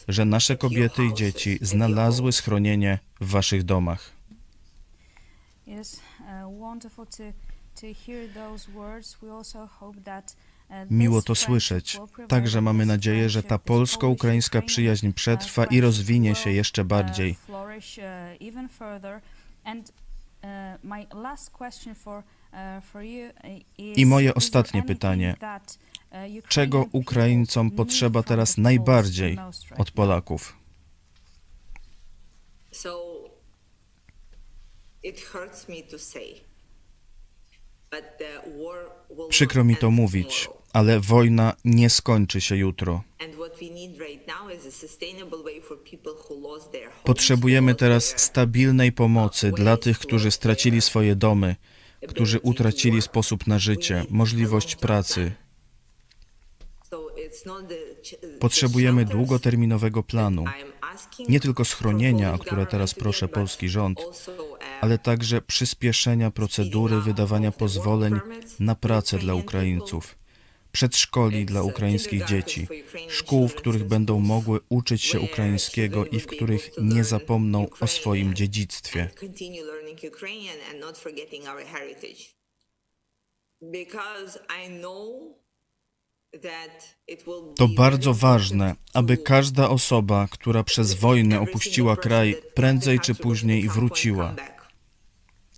że 0.08 0.26
nasze 0.26 0.58
kobiety 0.58 1.06
i 1.06 1.14
dzieci 1.14 1.60
znalazły 1.62 2.32
schronienie 2.32 3.00
w 3.22 3.30
waszych 3.30 3.64
domach. 3.64 4.12
Miło 10.90 11.22
to 11.22 11.36
słyszeć. 11.36 12.00
Także 12.28 12.62
mamy 12.62 12.86
nadzieję, 12.86 13.30
że 13.30 13.44
ta 13.44 13.58
polsko-ukraińska 13.58 14.62
przyjaźń 14.62 15.12
przetrwa 15.12 15.66
i 15.66 15.82
rozwinie 15.82 16.36
się 16.36 16.52
jeszcze 16.52 16.86
bardziej. 16.86 17.36
I 23.78 24.06
moje 24.06 24.34
ostatnie 24.34 24.84
pytanie. 24.84 25.36
Czego 26.48 26.86
Ukraińcom 26.92 27.72
potrzeba 27.72 28.24
teraz 28.24 28.58
najbardziej 28.58 29.38
od 29.78 29.92
Polaków? 29.92 30.58
Przykro 39.30 39.64
mi 39.64 39.76
to 39.76 39.92
mówić, 39.92 40.50
ale 40.74 41.00
wojna 41.00 41.54
nie 41.66 41.90
skończy 41.90 42.42
się 42.42 42.56
jutro. 42.56 43.04
Potrzebujemy 47.04 47.76
teraz 47.76 48.20
stabilnej 48.20 48.92
pomocy 48.92 49.52
dla 49.52 49.78
tych, 49.78 50.00
którzy 50.00 50.32
stracili 50.32 50.82
swoje 50.82 51.16
domy, 51.16 51.56
którzy 52.08 52.40
utracili 52.40 53.02
sposób 53.02 53.48
na 53.48 53.60
życie, 53.60 54.06
możliwość 54.10 54.76
pracy. 54.76 55.32
Potrzebujemy 58.40 59.06
długoterminowego 59.06 60.04
planu, 60.04 60.46
nie 61.30 61.40
tylko 61.40 61.66
schronienia, 61.66 62.34
o 62.34 62.38
które 62.38 62.66
teraz 62.66 62.94
proszę 62.94 63.28
polski 63.28 63.70
rząd, 63.70 64.00
ale 64.82 64.98
także 64.98 65.42
przyspieszenia 65.42 66.32
procedury 66.32 67.02
wydawania 67.02 67.52
pozwoleń 67.52 68.20
na 68.60 68.76
pracę 68.76 69.18
dla 69.18 69.34
Ukraińców, 69.34 70.16
przedszkoli 70.78 71.46
dla 71.46 71.62
ukraińskich 71.64 72.26
dzieci, 72.26 72.68
szkół, 73.10 73.48
w 73.48 73.56
których 73.56 73.84
będą 73.84 74.20
mogły 74.20 74.60
uczyć 74.70 75.04
się 75.04 75.20
ukraińskiego 75.20 76.06
i 76.06 76.20
w 76.20 76.28
których 76.28 76.72
nie 76.82 77.04
zapomną 77.04 77.68
o 77.80 77.88
swoim 77.88 78.34
dziedzictwie. 78.34 79.10
To 87.56 87.68
bardzo 87.68 88.14
ważne, 88.14 88.76
aby 88.94 89.18
każda 89.18 89.70
osoba, 89.70 90.28
która 90.32 90.64
przez 90.64 90.94
wojnę 90.94 91.40
opuściła 91.42 91.96
kraj, 91.96 92.36
prędzej 92.56 93.00
czy 93.00 93.16
później 93.16 93.70
wróciła. 93.70 94.36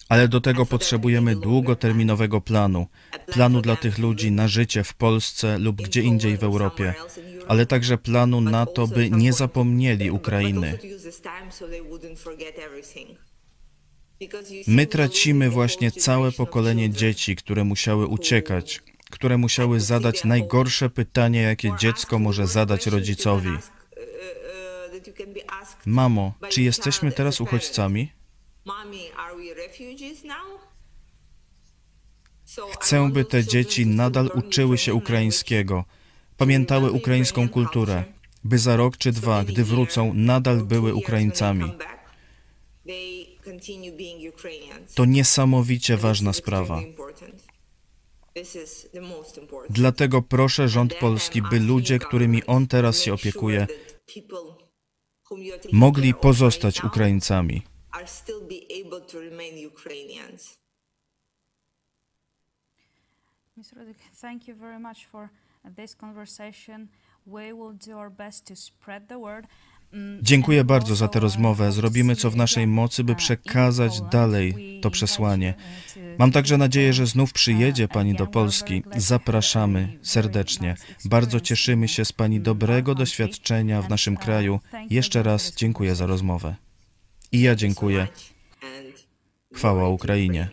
Ale 0.09 0.27
do 0.27 0.41
tego 0.41 0.65
potrzebujemy 0.65 1.35
długoterminowego 1.35 2.41
planu, 2.41 2.87
planu 3.25 3.61
dla 3.61 3.75
tych 3.75 3.97
ludzi 3.97 4.31
na 4.31 4.47
życie 4.47 4.83
w 4.83 4.93
Polsce 4.93 5.59
lub 5.59 5.81
gdzie 5.81 6.01
indziej 6.01 6.37
w 6.37 6.43
Europie, 6.43 6.93
ale 7.47 7.65
także 7.65 7.97
planu 7.97 8.41
na 8.41 8.65
to, 8.65 8.87
by 8.87 9.09
nie 9.09 9.33
zapomnieli 9.33 10.11
Ukrainy. 10.11 10.79
My 14.67 14.87
tracimy 14.87 15.49
właśnie 15.49 15.91
całe 15.91 16.31
pokolenie 16.31 16.89
dzieci, 16.89 17.35
które 17.35 17.63
musiały 17.63 18.07
uciekać, 18.07 18.81
które 19.09 19.37
musiały 19.37 19.79
zadać 19.79 20.23
najgorsze 20.23 20.89
pytanie, 20.89 21.41
jakie 21.41 21.71
dziecko 21.79 22.19
może 22.19 22.47
zadać 22.47 22.87
rodzicowi. 22.87 23.49
Mamo, 25.85 26.33
czy 26.49 26.61
jesteśmy 26.61 27.11
teraz 27.11 27.41
uchodźcami? 27.41 28.11
Chcę, 32.79 33.09
by 33.12 33.25
te 33.25 33.45
dzieci 33.45 33.88
nadal 33.88 34.31
uczyły 34.36 34.77
się 34.77 34.93
ukraińskiego, 34.93 35.86
pamiętały 36.38 36.91
ukraińską 36.91 37.50
kulturę, 37.50 38.03
by 38.43 38.57
za 38.57 38.75
rok 38.75 38.98
czy 38.98 39.12
dwa, 39.12 39.43
gdy 39.43 39.63
wrócą, 39.63 40.13
nadal 40.13 40.57
były 40.65 40.93
Ukraińcami. 40.93 41.71
To 44.95 45.05
niesamowicie 45.05 45.98
ważna 45.98 46.33
sprawa. 46.33 46.81
Dlatego 49.69 50.21
proszę 50.21 50.69
rząd 50.69 50.93
polski, 50.93 51.41
by 51.41 51.59
ludzie, 51.59 52.00
którymi 52.00 52.45
on 52.45 52.67
teraz 52.67 53.01
się 53.01 53.13
opiekuje, 53.13 53.67
mogli 55.71 56.13
pozostać 56.13 56.83
Ukraińcami. 56.83 57.62
Ms. 63.57 63.73
Rudik, 63.73 63.97
thank 64.21 64.47
you 64.47 64.55
very 64.55 64.79
much 64.79 65.05
for 65.05 65.29
this 65.75 65.95
conversation. 65.95 66.87
We 67.25 67.53
will 67.53 67.73
do 67.87 67.97
our 67.97 68.11
best 68.11 68.45
to 68.45 68.55
spread 68.55 69.07
the 69.07 69.19
word. 69.19 69.47
Mm, 69.93 70.19
Dziękuję 70.21 70.63
bardzo 70.63 70.95
za 70.95 71.07
tę 71.07 71.19
rozmowę. 71.19 71.67
uh, 71.67 71.73
Zrobimy 71.73 72.15
co 72.15 72.31
w 72.31 72.35
naszej 72.35 72.67
mocy, 72.67 73.03
by 73.03 73.15
przekazać 73.15 74.01
dalej 74.01 74.79
to 74.81 74.91
przesłanie. 74.91 75.53
Mam 76.17 76.31
także 76.31 76.57
nadzieję, 76.57 76.93
że 76.93 77.07
znów 77.07 77.33
przyjedzie 77.33 77.87
Pani 77.87 78.15
do 78.15 78.27
Polski. 78.27 78.83
Zapraszamy 78.97 79.97
serdecznie. 80.01 80.75
Bardzo 81.05 81.39
cieszymy 81.39 81.87
się 81.87 82.05
z 82.05 82.13
Pani 82.13 82.39
dobrego 82.39 82.95
doświadczenia 82.95 83.81
w 83.81 83.89
naszym 83.89 84.17
kraju. 84.17 84.59
Jeszcze 84.89 85.23
raz 85.23 85.55
dziękuję 85.55 85.95
za 85.95 86.05
rozmowę. 86.05 86.55
I 87.31 87.41
ja 87.41 87.55
dziękuję. 87.55 88.07
Chwała 89.59 89.89
Ukrainie. 89.89 90.47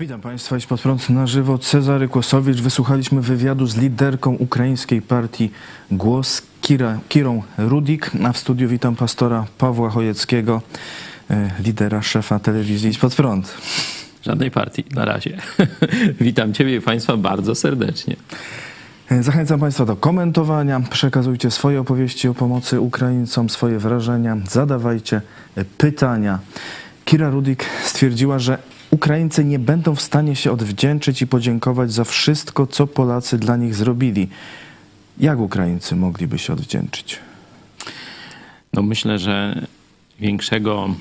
Witam 0.00 0.20
Państwa, 0.20 0.56
iść 0.56 0.66
pod 0.66 0.80
prąd 0.80 1.10
na 1.10 1.26
żywo. 1.26 1.58
Cezary 1.58 2.08
Kłosowicz. 2.08 2.60
Wysłuchaliśmy 2.60 3.22
wywiadu 3.22 3.66
z 3.66 3.76
liderką 3.76 4.34
ukraińskiej 4.34 5.02
partii 5.02 5.50
Głos, 5.90 6.42
Kira, 6.60 6.98
Kirą 7.08 7.42
Rudik, 7.58 8.10
a 8.24 8.32
w 8.32 8.38
studiu 8.38 8.68
witam 8.68 8.96
pastora 8.96 9.46
Pawła 9.58 9.90
Chojeckiego, 9.90 10.62
e, 11.30 11.50
lidera, 11.64 12.02
szefa 12.02 12.38
telewizji 12.38 12.90
Idź 12.90 12.98
pod 12.98 13.14
prąd. 13.14 13.54
Żadnej 14.22 14.50
partii 14.50 14.84
na 14.90 15.04
razie. 15.04 15.38
Witam 16.20 16.54
Ciebie 16.54 16.76
i 16.76 16.80
Państwa 16.80 17.16
bardzo 17.16 17.54
serdecznie. 17.54 18.16
E, 19.10 19.22
Zachęcam 19.22 19.60
Państwa 19.60 19.84
do 19.84 19.96
komentowania. 19.96 20.80
Przekazujcie 20.80 21.50
swoje 21.50 21.80
opowieści 21.80 22.28
o 22.28 22.34
pomocy 22.34 22.80
Ukraińcom, 22.80 23.50
swoje 23.50 23.78
wrażenia, 23.78 24.36
zadawajcie 24.50 25.22
e, 25.56 25.64
pytania. 25.64 26.38
Kira 27.04 27.30
Rudik 27.30 27.64
stwierdziła, 27.84 28.38
że 28.38 28.58
Ukraińcy 28.90 29.44
nie 29.44 29.58
będą 29.58 29.94
w 29.94 30.00
stanie 30.00 30.36
się 30.36 30.52
odwdzięczyć 30.52 31.22
i 31.22 31.26
podziękować 31.26 31.92
za 31.92 32.04
wszystko, 32.04 32.66
co 32.66 32.86
Polacy 32.86 33.38
dla 33.38 33.56
nich 33.56 33.74
zrobili. 33.74 34.28
Jak 35.18 35.38
Ukraińcy 35.38 35.96
mogliby 35.96 36.38
się 36.38 36.52
odwdzięczyć? 36.52 37.18
No 38.72 38.82
myślę, 38.82 39.18
że 39.18 39.66
większego. 40.20 40.94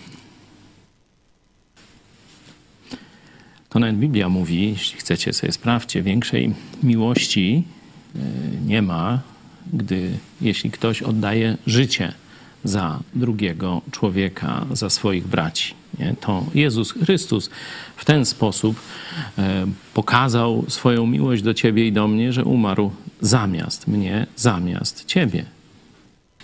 To 3.70 3.80
nawet 3.80 3.96
Biblia 3.96 4.30
mówi, 4.30 4.70
jeśli 4.70 5.00
chcecie 5.00 5.34
sobie 5.34 5.52
sprawdźcie, 5.52 6.02
większej 6.02 6.54
miłości 6.84 7.64
nie 8.66 8.82
ma, 8.82 9.20
gdy 9.74 10.18
jeśli 10.42 10.72
ktoś 10.72 11.02
oddaje 11.02 11.58
życie 11.68 12.14
za 12.64 13.00
drugiego 13.16 13.82
człowieka, 13.92 14.66
za 14.72 14.90
swoich 14.90 15.28
braci. 15.28 15.74
Nie? 16.00 16.16
To 16.20 16.46
Jezus 16.54 16.92
Chrystus 16.92 17.50
w 17.96 18.06
ten 18.06 18.26
sposób 18.26 18.80
e, 19.38 19.66
pokazał 19.94 20.66
swoją 20.68 21.08
miłość 21.08 21.44
do 21.44 21.54
ciebie 21.54 21.88
i 21.88 21.92
do 21.92 22.08
mnie, 22.08 22.34
że 22.34 22.46
umarł 22.46 22.92
zamiast 23.22 23.88
mnie, 23.88 24.28
zamiast 24.36 25.06
ciebie. 25.06 25.46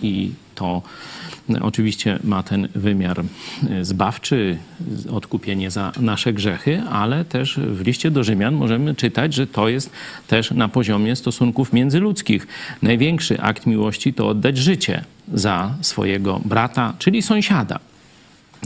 I 0.02 0.32
to 0.54 0.82
oczywiście 1.60 2.18
ma 2.24 2.42
ten 2.42 2.68
wymiar 2.74 3.24
zbawczy, 3.82 4.58
odkupienie 5.10 5.70
za 5.70 5.92
nasze 6.00 6.32
grzechy, 6.32 6.82
ale 6.90 7.24
też 7.24 7.58
w 7.58 7.86
liście 7.86 8.10
do 8.10 8.24
Rzymian 8.24 8.54
możemy 8.54 8.94
czytać, 8.94 9.34
że 9.34 9.46
to 9.46 9.68
jest 9.68 9.90
też 10.28 10.50
na 10.50 10.68
poziomie 10.68 11.16
stosunków 11.16 11.72
międzyludzkich. 11.72 12.46
Największy 12.82 13.40
akt 13.40 13.66
miłości 13.66 14.14
to 14.14 14.28
oddać 14.28 14.58
życie 14.58 15.04
za 15.34 15.74
swojego 15.80 16.40
brata, 16.44 16.94
czyli 16.98 17.22
sąsiada. 17.22 17.78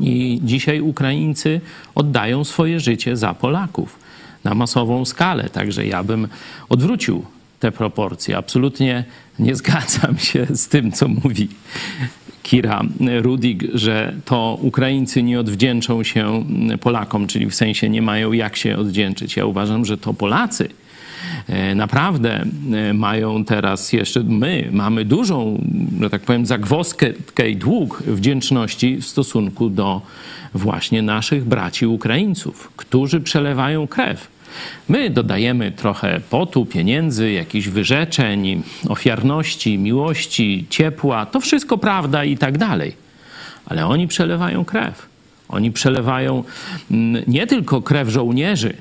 I 0.00 0.40
dzisiaj 0.42 0.80
Ukraińcy 0.80 1.60
oddają 1.94 2.44
swoje 2.44 2.80
życie 2.80 3.16
za 3.16 3.34
Polaków 3.34 3.98
na 4.44 4.54
masową 4.54 5.04
skalę. 5.04 5.50
Także 5.50 5.86
ja 5.86 6.04
bym 6.04 6.28
odwrócił 6.68 7.24
te 7.60 7.72
proporcje. 7.72 8.36
Absolutnie 8.36 9.04
nie 9.38 9.54
zgadzam 9.54 10.18
się 10.18 10.46
z 10.50 10.68
tym, 10.68 10.92
co 10.92 11.08
mówi 11.08 11.48
Kira 12.42 12.82
Rudik, 13.22 13.64
że 13.74 14.14
to 14.24 14.58
Ukraińcy 14.62 15.22
nie 15.22 15.40
odwdzięczą 15.40 16.02
się 16.02 16.44
Polakom, 16.80 17.26
czyli 17.26 17.46
w 17.46 17.54
sensie 17.54 17.88
nie 17.88 18.02
mają 18.02 18.32
jak 18.32 18.56
się 18.56 18.76
odwdzięczyć. 18.76 19.36
Ja 19.36 19.46
uważam, 19.46 19.84
że 19.84 19.98
to 19.98 20.14
Polacy 20.14 20.68
e, 21.48 21.74
naprawdę 21.74 22.44
e, 22.72 22.94
mają 22.94 23.44
teraz 23.44 23.92
jeszcze, 23.92 24.22
my 24.22 24.68
mamy 24.72 25.04
dużą, 25.04 25.64
że 26.00 26.10
tak 26.10 26.22
powiem, 26.22 26.46
zagwozdkę 26.46 27.12
i 27.48 27.56
dług 27.56 28.02
wdzięczności 28.02 28.96
w 28.96 29.06
stosunku 29.06 29.70
do 29.70 30.02
właśnie 30.54 31.02
naszych 31.02 31.44
braci 31.44 31.86
Ukraińców, 31.86 32.72
którzy 32.76 33.20
przelewają 33.20 33.86
krew. 33.86 34.37
My 34.88 35.10
dodajemy 35.10 35.72
trochę 35.72 36.20
potu, 36.30 36.66
pieniędzy, 36.66 37.32
jakichś 37.32 37.68
wyrzeczeń, 37.68 38.62
ofiarności, 38.88 39.78
miłości, 39.78 40.66
ciepła. 40.70 41.26
To 41.26 41.40
wszystko 41.40 41.78
prawda 41.78 42.24
i 42.24 42.36
tak 42.36 42.58
dalej. 42.58 42.96
Ale 43.66 43.86
oni 43.86 44.08
przelewają 44.08 44.64
krew. 44.64 45.06
Oni 45.48 45.72
przelewają 45.72 46.44
mm, 46.90 47.24
nie 47.26 47.46
tylko 47.46 47.82
krew 47.82 48.08
żołnierzy, 48.08 48.74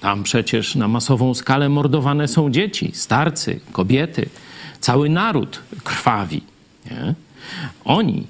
tam 0.00 0.22
przecież 0.22 0.74
na 0.74 0.88
masową 0.88 1.34
skalę 1.34 1.68
mordowane 1.68 2.28
są 2.28 2.50
dzieci, 2.50 2.90
starcy, 2.94 3.60
kobiety, 3.72 4.28
cały 4.80 5.08
naród 5.08 5.62
krwawi. 5.84 6.42
Nie? 6.90 7.14
Oni 7.84 8.26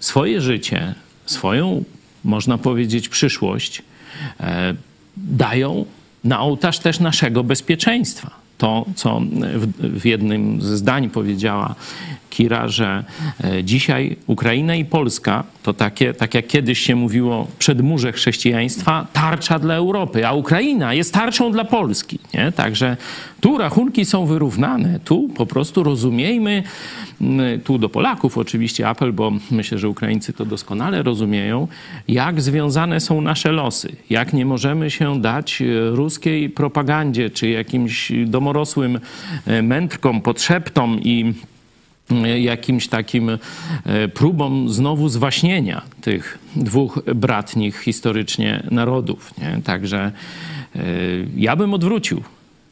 swoje 0.00 0.40
życie, 0.40 0.94
swoją, 1.26 1.84
można 2.24 2.58
powiedzieć, 2.58 3.08
przyszłość 3.08 3.82
e, 4.40 4.74
dają 5.16 5.84
na 6.24 6.40
ołtarz 6.40 6.78
też 6.78 7.00
naszego 7.00 7.44
bezpieczeństwa. 7.44 8.30
To, 8.58 8.84
co 8.94 9.20
w, 9.54 10.00
w 10.00 10.06
jednym 10.06 10.62
ze 10.62 10.76
zdań 10.76 11.10
powiedziała 11.10 11.74
Kira, 12.36 12.68
że 12.68 13.04
e, 13.44 13.64
dzisiaj 13.64 14.16
Ukraina 14.26 14.74
i 14.74 14.84
Polska 14.84 15.44
to 15.62 15.74
takie, 15.74 16.14
tak 16.14 16.34
jak 16.34 16.46
kiedyś 16.46 16.78
się 16.78 16.96
mówiło, 16.96 17.46
przedmurze 17.58 18.12
chrześcijaństwa, 18.12 19.06
tarcza 19.12 19.58
dla 19.58 19.74
Europy, 19.74 20.26
a 20.26 20.32
Ukraina 20.32 20.94
jest 20.94 21.14
tarczą 21.14 21.52
dla 21.52 21.64
Polski. 21.64 22.18
Nie? 22.34 22.52
Także 22.52 22.96
tu 23.40 23.58
rachunki 23.58 24.04
są 24.04 24.26
wyrównane, 24.26 25.00
tu 25.04 25.28
po 25.28 25.46
prostu 25.46 25.82
rozumiejmy, 25.82 26.62
tu 27.64 27.78
do 27.78 27.88
Polaków 27.88 28.38
oczywiście 28.38 28.88
apel, 28.88 29.12
bo 29.12 29.32
myślę, 29.50 29.78
że 29.78 29.88
Ukraińcy 29.88 30.32
to 30.32 30.44
doskonale 30.44 31.02
rozumieją, 31.02 31.68
jak 32.08 32.40
związane 32.40 33.00
są 33.00 33.20
nasze 33.20 33.52
losy, 33.52 33.96
jak 34.10 34.32
nie 34.32 34.46
możemy 34.46 34.90
się 34.90 35.20
dać 35.20 35.62
e, 35.62 35.90
ruskiej 35.90 36.50
propagandzie 36.50 37.30
czy 37.30 37.48
jakimś 37.48 38.12
domorosłym 38.26 39.00
e, 39.46 39.62
mędrkom, 39.62 40.20
podszeptom 40.20 41.00
i 41.02 41.34
jakimś 42.38 42.88
takim 42.88 43.30
e, 43.30 43.38
próbom 44.08 44.68
znowu 44.68 45.08
zwaśnienia 45.08 45.82
tych 46.00 46.38
dwóch 46.56 47.02
bratnich 47.14 47.80
historycznie 47.80 48.62
narodów. 48.70 49.38
Nie? 49.38 49.60
Także 49.64 50.12
e, 50.76 50.80
ja 51.36 51.56
bym 51.56 51.74
odwrócił 51.74 52.22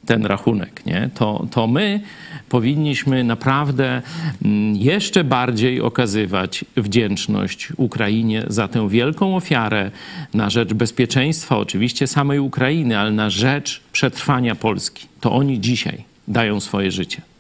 ten 0.07 0.27
rachunek. 0.27 0.87
Nie? 0.87 1.11
To, 1.15 1.47
to 1.51 1.67
my 1.67 2.01
powinniśmy 2.49 3.25
naprawdę 3.25 4.03
mm, 4.45 4.77
jeszcze 4.77 5.25
bardziej 5.25 5.81
okazywać 5.81 6.65
wdzięczność 6.77 7.69
Ukrainie 7.77 8.45
za 8.49 8.69
tę 8.69 8.89
wielką 8.89 9.37
ofiarę 9.37 9.91
na 10.35 10.51
rzecz 10.51 10.73
bezpieczeństwa, 10.73 11.59
oczywiście 11.59 12.07
samej 12.07 12.39
Ukrainy, 12.39 12.99
ale 12.99 13.11
na 13.11 13.31
rzecz 13.31 13.81
przetrwania 13.93 14.55
Polski. 14.55 15.07
To 15.21 15.33
oni 15.33 15.61
dzisiaj 15.61 16.05
dają 16.29 16.61
swoje 16.61 16.91
życie. 16.91 17.34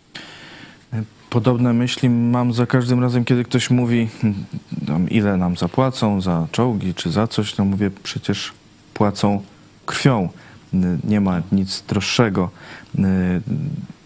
Podobne 1.35 1.73
myśli 1.73 2.11
mam 2.11 2.53
za 2.53 2.67
każdym 2.67 3.01
razem, 3.01 3.25
kiedy 3.25 3.45
ktoś 3.45 3.71
mówi, 3.71 4.09
hmm, 4.87 5.11
ile 5.11 5.37
nam 5.37 5.57
zapłacą 5.57 6.21
za 6.21 6.47
czołgi 6.53 6.95
czy 6.95 7.11
za 7.11 7.27
coś, 7.27 7.57
no 7.57 7.65
mówię, 7.65 7.91
przecież 8.03 8.53
płacą 8.95 9.43
krwią. 9.87 10.29
nie 11.05 11.21
ma 11.21 11.43
nic 11.53 11.83
droższego. 11.89 12.51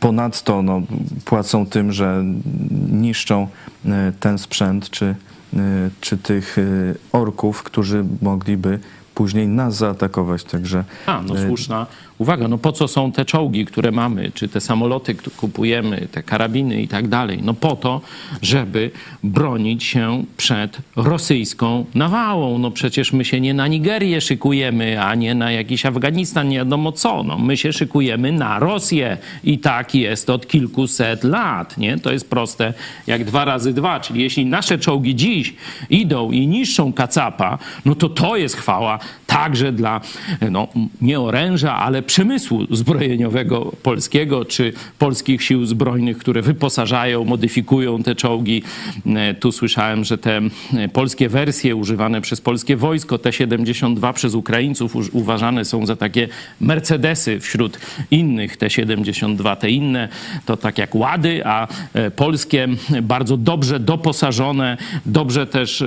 Ponadto 0.01 0.63
no, 0.63 0.83
płacą 1.25 1.67
tym, 1.67 1.93
że 1.93 2.25
niszczą 2.91 3.49
ten 4.21 4.39
sprzęt, 4.39 4.91
czy, 4.91 5.15
czy 6.01 6.19
tych 6.19 6.57
orków, 7.13 7.63
którzy 7.63 8.05
mogliby 8.23 8.79
później 9.15 9.49
nas 9.49 9.77
zaatakować. 9.77 10.45
Także 10.45 10.85
A, 11.07 11.23
no 11.23 11.35
słuszna 11.47 11.87
uwaga, 12.19 12.49
no 12.49 12.59
po 12.59 12.73
co 12.73 12.89
są 12.89 13.13
te 13.13 13.25
czołgi, 13.25 13.65
które 13.65 13.93
mamy, 13.93 14.31
czy 14.35 14.49
te 14.49 14.61
samoloty, 14.61 15.15
które 15.15 15.37
kupujemy, 15.37 16.09
te 16.13 16.23
karabiny 16.23 16.83
i 16.83 16.89
tak 16.89 17.09
dalej? 17.09 17.39
No 17.43 17.55
po 17.55 17.77
to, 17.77 18.01
żeby 18.43 18.91
bronić 19.25 19.85
się 19.85 20.25
przed 20.37 20.79
rosyjską 20.97 21.85
nawałą. 21.95 22.59
No 22.59 22.71
przecież 22.71 23.13
my 23.13 23.25
się 23.25 23.41
nie 23.41 23.55
na 23.55 23.67
Nigerię 23.69 24.21
szykujemy, 24.21 25.03
a 25.03 25.15
nie 25.15 25.35
na 25.35 25.53
jakiś 25.53 25.87
Afganistan, 25.87 26.49
nie 26.49 26.57
wiadomo 26.57 26.93
co. 26.93 27.23
No 27.23 27.39
my 27.39 27.57
się 27.57 27.73
szykujemy 27.73 28.33
na 28.33 28.59
Rosję 28.59 29.19
i 29.45 29.59
tak 29.59 29.95
jest 29.95 30.31
od 30.31 30.47
kilkuset 30.47 31.25
lat, 31.25 31.79
nie? 31.79 31.99
To 31.99 32.13
jest 32.13 32.31
proste 32.31 32.75
jak 33.07 33.25
dwa 33.25 33.45
razy 33.45 33.73
dwa, 33.73 34.01
czyli 34.01 34.23
jeśli 34.23 34.47
nasze 34.47 34.79
czołgi 34.79 35.15
dziś 35.15 35.55
idą 35.91 36.31
i 36.31 36.47
niszczą 36.47 36.93
kacapa, 36.93 37.59
no 37.85 37.95
to 37.95 38.09
to 38.09 38.37
jest 38.37 38.57
chwała 38.57 38.99
także 39.27 39.73
dla, 39.73 40.01
no 40.51 40.69
nie 41.01 41.21
oręża, 41.21 41.77
ale 41.77 42.03
przemysłu 42.09 42.67
zbrojeniowego 42.71 43.73
polskiego, 43.83 44.45
czy 44.45 44.73
polskich 44.99 45.43
sił 45.43 45.67
zbrojnych, 45.67 46.19
które 46.19 46.43
wyposażają, 46.43 47.25
modyfikują 47.25 48.03
te 48.03 48.15
czołgi. 48.15 48.63
E, 49.07 49.35
tu 49.35 49.53
słyszałem, 49.53 50.05
że 50.05 50.19
te 50.19 50.41
e, 50.75 50.89
polskie 50.89 51.29
wersje 51.29 51.77
używane 51.77 52.21
przez 52.21 52.41
polskie 52.41 52.77
wojsko, 52.77 53.19
T-72 53.19 54.13
przez 54.13 54.35
Ukraińców 54.35 54.97
uważane 55.13 55.65
są 55.65 55.87
za 55.87 55.97
takie 55.97 56.29
Mercedesy 56.61 57.41
wśród 57.41 57.79
innych 58.11 58.57
T-72. 58.57 59.57
Te 59.57 59.71
inne 59.71 60.09
to 60.47 60.57
tak 60.57 60.79
jak 60.79 60.95
Łady, 60.95 61.47
a 61.47 61.69
e, 61.95 62.11
polskie 62.11 62.69
bardzo 63.03 63.37
dobrze 63.37 63.81
doposażone, 63.81 64.77
dobrze 65.07 65.47
też 65.47 65.85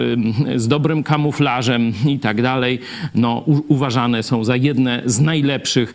z 0.55 0.67
dobrym 0.67 1.03
kamuflażem 1.03 1.93
i 2.07 2.19
tak 2.19 2.41
dalej, 2.41 2.79
no, 3.15 3.43
uważane 3.67 4.23
są 4.23 4.43
za 4.43 4.55
jedne 4.55 5.01
z 5.05 5.19
najlepszych 5.19 5.93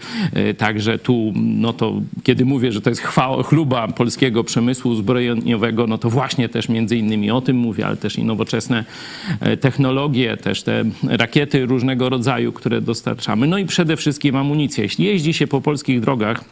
także 0.58 0.98
tu, 0.98 1.32
no 1.36 1.72
to 1.72 1.92
kiedy 2.22 2.44
mówię, 2.44 2.72
że 2.72 2.80
to 2.80 2.90
jest 2.90 3.02
chwała, 3.02 3.42
chluba 3.42 3.88
polskiego 3.88 4.44
przemysłu 4.44 4.94
zbrojeniowego, 4.94 5.86
no 5.86 5.98
to 5.98 6.10
właśnie 6.10 6.48
też 6.48 6.68
między 6.68 6.96
innymi 6.96 7.30
o 7.30 7.40
tym 7.40 7.56
mówię, 7.56 7.86
ale 7.86 7.96
też 7.96 8.18
i 8.18 8.24
nowoczesne 8.24 8.84
e, 9.40 9.56
technologie, 9.56 10.36
też 10.36 10.62
te 10.62 10.84
rakiety 11.08 11.66
różnego 11.66 12.08
rodzaju, 12.08 12.52
które 12.52 12.80
dostarczamy. 12.80 13.46
No 13.46 13.58
i 13.58 13.66
przede 13.66 13.96
wszystkim 13.96 14.36
amunicja. 14.36 14.82
Jeśli 14.84 15.04
jeździ 15.04 15.34
się 15.34 15.46
po 15.46 15.60
polskich 15.60 16.00
drogach, 16.00 16.44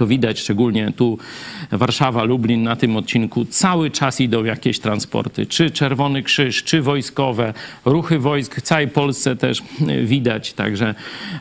to 0.00 0.06
widać 0.06 0.40
szczególnie 0.40 0.92
tu 0.96 1.18
Warszawa, 1.72 2.24
Lublin 2.24 2.62
na 2.62 2.76
tym 2.76 2.96
odcinku 2.96 3.44
cały 3.44 3.90
czas 3.90 4.20
idą 4.20 4.44
jakieś 4.44 4.78
transporty, 4.78 5.46
czy 5.46 5.70
Czerwony 5.70 6.22
Krzyż, 6.22 6.64
czy 6.64 6.82
wojskowe, 6.82 7.54
ruchy 7.84 8.18
wojsk 8.18 8.56
w 8.56 8.62
całej 8.62 8.88
Polsce 8.88 9.36
też 9.36 9.62
widać. 10.04 10.52
Także 10.52 10.94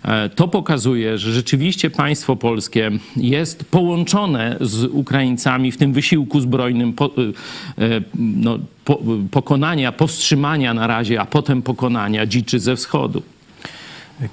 e, 0.03 0.29
to 0.29 0.47
pokazuje, 0.47 1.17
że 1.17 1.31
rzeczywiście 1.31 1.89
państwo 1.89 2.35
polskie 2.35 2.91
jest 3.15 3.63
połączone 3.63 4.57
z 4.61 4.83
Ukraińcami 4.83 5.71
w 5.71 5.77
tym 5.77 5.93
wysiłku 5.93 6.39
zbrojnym 6.39 6.93
po, 6.93 7.05
e, 7.05 7.85
e, 7.85 8.01
no, 8.15 8.59
po, 8.85 8.99
pokonania, 9.31 9.91
powstrzymania 9.91 10.73
na 10.73 10.87
razie, 10.87 11.21
a 11.21 11.25
potem 11.25 11.61
pokonania 11.61 12.25
dziczy 12.25 12.59
ze 12.59 12.75
wschodu. 12.75 13.23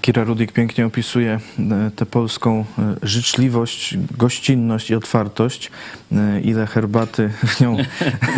Kira 0.01 0.25
Rudik 0.25 0.53
pięknie 0.53 0.87
opisuje 0.87 1.41
e, 1.59 1.91
tę 1.97 2.07
polską 2.07 2.65
e, 2.79 2.97
życzliwość, 3.03 3.97
gościnność 4.19 4.91
i 4.91 4.95
otwartość. 4.95 5.71
E, 6.13 6.41
ile 6.41 6.67
herbaty 6.67 7.31
w 7.47 7.61
nią 7.61 7.77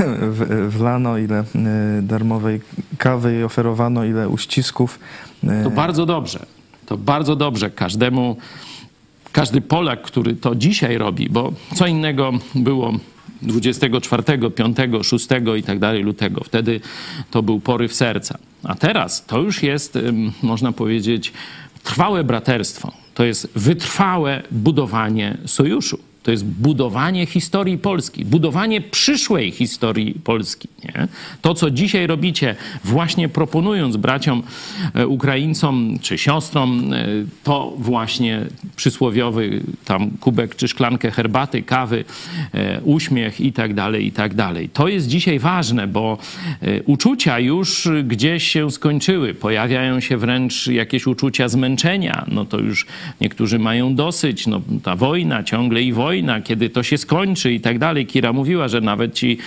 wlano, 0.78 1.18
ile 1.18 1.44
darmowej 2.02 2.60
kawy 2.98 3.44
oferowano, 3.44 4.04
ile 4.04 4.28
uścisków. 4.28 4.98
To 5.64 5.70
bardzo 5.70 6.06
dobrze. 6.06 6.46
To 6.86 6.96
bardzo 6.96 7.36
dobrze 7.36 7.70
każdemu, 7.70 8.36
każdy 9.32 9.60
Polak, 9.60 10.02
który 10.02 10.36
to 10.36 10.54
dzisiaj 10.54 10.98
robi, 10.98 11.28
bo 11.30 11.52
co 11.74 11.86
innego 11.86 12.32
było 12.54 12.92
24, 13.42 14.22
5, 14.56 14.76
6 15.02 15.28
i 15.58 15.62
tak 15.62 15.78
dalej 15.78 16.02
lutego. 16.02 16.44
Wtedy 16.44 16.80
to 17.30 17.42
był 17.42 17.60
poryw 17.60 17.94
serca. 17.94 18.38
A 18.62 18.74
teraz 18.74 19.26
to 19.26 19.40
już 19.40 19.62
jest, 19.62 19.98
można 20.42 20.72
powiedzieć, 20.72 21.32
trwałe 21.82 22.24
braterstwo. 22.24 22.92
To 23.14 23.24
jest 23.24 23.48
wytrwałe 23.54 24.42
budowanie 24.50 25.38
sojuszu. 25.46 26.07
To 26.28 26.32
jest 26.32 26.44
budowanie 26.44 27.26
historii 27.26 27.78
Polski, 27.78 28.24
budowanie 28.24 28.80
przyszłej 28.80 29.50
historii 29.50 30.14
Polski. 30.24 30.68
Nie? 30.84 31.08
To, 31.42 31.54
co 31.54 31.70
dzisiaj 31.70 32.06
robicie, 32.06 32.56
właśnie 32.84 33.28
proponując 33.28 33.96
braciom 33.96 34.42
e, 34.94 35.06
Ukraińcom 35.06 35.98
czy 36.02 36.18
siostrom, 36.18 36.92
e, 36.92 37.06
to 37.44 37.74
właśnie 37.78 38.40
przysłowiowy 38.76 39.60
tam 39.84 40.10
kubek 40.10 40.56
czy 40.56 40.68
szklankę 40.68 41.10
herbaty, 41.10 41.62
kawy, 41.62 42.04
e, 42.54 42.80
uśmiech 42.80 43.40
i 43.40 43.52
tak 43.52 43.74
dalej, 43.74 44.06
i 44.06 44.12
tak 44.12 44.34
dalej. 44.34 44.68
To 44.68 44.88
jest 44.88 45.08
dzisiaj 45.08 45.38
ważne, 45.38 45.86
bo 45.86 46.18
uczucia 46.86 47.38
już 47.38 47.88
gdzieś 48.04 48.48
się 48.48 48.70
skończyły. 48.70 49.34
Pojawiają 49.34 50.00
się 50.00 50.16
wręcz 50.16 50.66
jakieś 50.66 51.06
uczucia 51.06 51.48
zmęczenia. 51.48 52.24
No 52.28 52.44
to 52.44 52.58
już 52.58 52.86
niektórzy 53.20 53.58
mają 53.58 53.94
dosyć. 53.94 54.46
No, 54.46 54.60
ta 54.82 54.96
wojna 54.96 55.42
ciągle 55.42 55.82
i 55.82 55.92
wojna 55.92 56.17
wojna, 56.18 56.40
kiedy 56.40 56.70
to 56.70 56.82
się 56.82 56.98
skończy 56.98 57.52
i 57.52 57.60
tak 57.60 57.78
dalej. 57.78 58.06
Kira 58.06 58.32
mówiła, 58.32 58.68
że 58.68 58.80
nawet 58.80 59.14
ci 59.14 59.38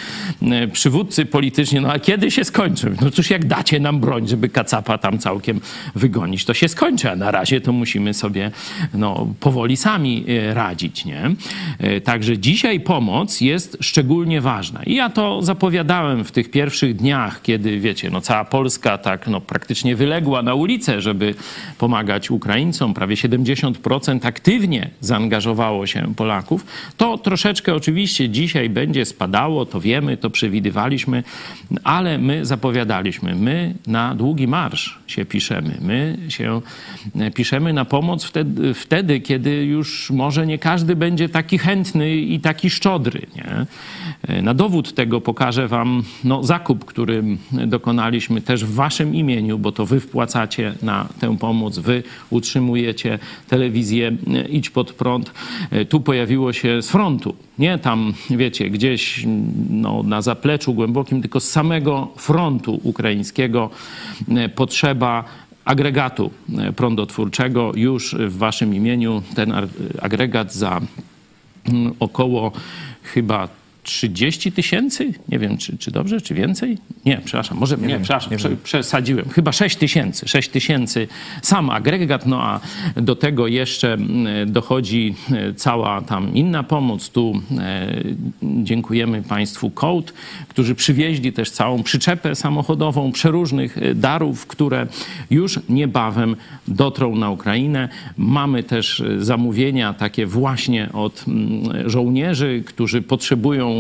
e, 0.42 0.68
przywódcy 0.68 1.26
polityczni, 1.26 1.82
no 1.82 1.92
a 1.92 2.00
kiedy 2.00 2.32
się 2.32 2.44
skończy? 2.44 2.96
No 3.02 3.12
cóż, 3.12 3.30
jak 3.30 3.46
dacie 3.46 3.80
nam 3.80 4.00
broń, 4.00 4.28
żeby 4.28 4.50
kacapa 4.50 4.98
tam 4.98 5.20
całkiem 5.20 5.62
wygonić, 5.96 6.46
to 6.46 6.54
się 6.54 6.68
skończy, 6.68 7.12
a 7.12 7.16
na 7.16 7.32
razie 7.32 7.62
to 7.62 7.72
musimy 7.72 8.14
sobie 8.14 8.52
no, 8.94 9.28
powoli 9.40 9.78
sami 9.78 10.26
e, 10.28 10.54
radzić, 10.54 11.06
nie? 11.06 11.32
E, 11.80 12.02
także 12.02 12.38
dzisiaj 12.38 12.80
pomoc 12.80 13.42
jest 13.42 13.78
szczególnie 13.82 14.42
ważna. 14.42 14.84
I 14.84 14.96
ja 14.96 15.10
to 15.10 15.42
zapowiadałem 15.42 16.24
w 16.24 16.32
tych 16.32 16.52
pierwszych 16.52 16.96
dniach, 16.96 17.42
kiedy, 17.42 17.80
wiecie, 17.80 18.10
no 18.10 18.22
cała 18.22 18.46
Polska 18.46 18.98
tak 18.98 19.28
no, 19.28 19.42
praktycznie 19.42 19.96
wyległa 19.96 20.42
na 20.42 20.54
ulicę, 20.54 21.02
żeby 21.02 21.36
pomagać 21.78 22.32
Ukraińcom. 22.32 22.94
Prawie 22.94 23.16
70% 23.16 24.28
aktywnie 24.28 24.90
zaangażowało 25.02 25.88
się 25.88 26.14
Polaków. 26.16 26.61
To 26.98 27.18
troszeczkę 27.18 27.76
oczywiście 27.76 28.30
dzisiaj 28.30 28.70
będzie 28.70 29.06
spadało, 29.06 29.66
to 29.66 29.82
wiemy, 29.82 30.18
to 30.18 30.30
przewidywaliśmy, 30.30 31.24
ale 31.84 32.18
my 32.18 32.46
zapowiadaliśmy, 32.46 33.36
my 33.36 33.74
na 33.88 34.16
długi 34.16 34.48
marsz 34.48 35.00
się 35.08 35.26
piszemy, 35.26 35.78
my 35.82 36.18
się 36.30 36.62
e, 37.20 37.32
piszemy 37.32 37.74
na 37.74 37.86
pomoc 37.86 38.24
wtedy, 38.24 38.74
wtedy 38.74 39.20
kiedy 39.20 39.66
już 39.66 40.12
może 40.12 40.48
nie 40.48 40.58
każdy 40.58 40.96
będzie 40.96 41.30
taki 41.30 41.58
chętny 41.58 42.16
i 42.16 42.40
taki 42.40 42.70
szczodry. 42.70 43.22
Nie? 43.36 43.66
E, 44.28 44.42
na 44.42 44.54
dowód 44.54 44.94
tego 44.94 45.22
pokażę 45.22 45.68
wam 45.68 46.04
no, 46.24 46.44
zakup, 46.44 46.86
który 46.86 47.24
dokonaliśmy 47.52 48.42
też 48.42 48.66
w 48.66 48.74
waszym 48.74 49.16
imieniu, 49.16 49.60
bo 49.60 49.72
to 49.72 49.86
wy 49.86 50.00
wpłacacie 50.00 50.74
na 50.82 51.08
tę 51.20 51.38
pomoc, 51.38 51.80
wy 51.80 52.04
utrzymujecie 52.30 53.20
telewizję 53.48 54.12
e, 54.34 54.48
Idź 54.48 54.70
Pod 54.70 54.94
Prąd. 54.94 55.32
Tu 55.90 56.00
pojawiło 56.00 56.41
się 56.52 56.82
z 56.82 56.90
frontu. 56.90 57.36
Nie 57.60 57.78
tam, 57.78 58.14
wiecie, 58.30 58.70
gdzieś 58.70 59.26
no, 59.70 60.04
na 60.04 60.22
zapleczu 60.22 60.74
głębokim, 60.74 61.22
tylko 61.22 61.40
z 61.40 61.50
samego 61.50 62.08
frontu 62.18 62.80
ukraińskiego 62.84 63.70
e, 64.30 64.50
potrzeba 64.50 65.24
agregatu 65.66 66.32
e, 66.58 66.74
prądotwórczego. 66.74 67.72
Już 67.76 68.16
w 68.16 68.38
waszym 68.38 68.76
imieniu 68.76 69.22
ten 69.36 69.54
agregat 70.02 70.54
za 70.54 70.82
mm, 71.66 71.94
około 72.00 72.52
chyba 73.04 73.61
30 73.84 74.52
tysięcy? 74.52 75.14
Nie 75.30 75.40
wiem, 75.40 75.58
czy, 75.58 75.78
czy 75.78 75.92
dobrze, 75.92 76.22
czy 76.22 76.34
więcej? 76.34 76.78
Nie, 77.06 77.22
przepraszam, 77.26 77.58
może 77.58 77.78
nie, 77.78 77.82
nie 77.82 77.94
wiem, 77.94 78.02
przepraszam, 78.02 78.32
nie 78.32 78.38
prze, 78.38 78.50
przesadziłem. 78.64 79.30
Chyba 79.30 79.52
6 79.52 79.76
tysięcy. 79.76 80.28
6 80.28 80.50
tysięcy 80.50 81.08
sam 81.42 81.70
agregat, 81.70 82.26
no 82.26 82.44
a 82.44 82.60
do 82.96 83.16
tego 83.16 83.48
jeszcze 83.48 83.94
mm, 83.94 84.52
dochodzi 84.52 85.16
e, 85.32 85.54
cała 85.54 86.02
tam 86.02 86.34
inna 86.34 86.64
pomoc. 86.64 87.10
Tu 87.10 87.42
e, 87.58 88.04
dziękujemy 88.44 89.22
Państwu 89.22 89.70
Code, 89.70 90.12
którzy 90.48 90.76
przywieźli 90.76 91.34
też 91.34 91.52
całą 91.52 91.84
przyczepę 91.84 92.36
samochodową 92.36 93.12
przeróżnych 93.12 93.78
e, 93.78 93.96
darów, 93.96 94.48
które 94.48 94.88
już 95.30 95.60
niebawem 95.70 96.36
dotrą 96.68 97.16
na 97.16 97.30
Ukrainę. 97.30 97.90
Mamy 98.18 98.64
też 98.64 99.04
zamówienia 99.18 99.94
takie 99.94 100.26
właśnie 100.26 100.90
od 100.94 101.26
mm, 101.28 101.90
żołnierzy, 101.90 102.64
którzy 102.66 103.02
potrzebują 103.02 103.71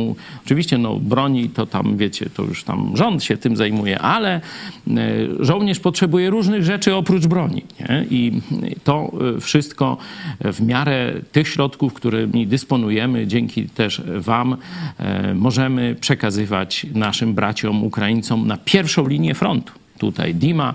oczywiście 0.45 0.77
no, 0.77 0.95
broni 0.95 1.49
to 1.49 1.65
tam, 1.65 1.97
wiecie, 1.97 2.29
to 2.29 2.43
już 2.43 2.63
tam 2.63 2.91
rząd 2.97 3.23
się 3.23 3.37
tym 3.37 3.55
zajmuje, 3.55 3.99
ale 3.99 4.35
e, 4.35 4.41
żołnierz 5.39 5.79
potrzebuje 5.79 6.29
różnych 6.29 6.63
rzeczy 6.63 6.95
oprócz 6.95 7.27
broni. 7.27 7.63
Nie? 7.79 8.05
I 8.09 8.41
to 8.83 9.11
e, 9.37 9.41
wszystko 9.41 9.97
w 10.39 10.61
miarę 10.61 11.13
tych 11.31 11.47
środków, 11.47 11.93
którymi 11.93 12.47
dysponujemy, 12.47 13.27
dzięki 13.27 13.69
też 13.69 14.01
Wam, 14.17 14.57
e, 14.97 15.33
możemy 15.33 15.95
przekazywać 16.01 16.85
naszym 16.93 17.33
braciom 17.33 17.83
Ukraińcom 17.83 18.47
na 18.47 18.57
pierwszą 18.57 19.07
linię 19.07 19.35
frontu 19.35 19.73
tutaj 20.01 20.35
Dima, 20.35 20.73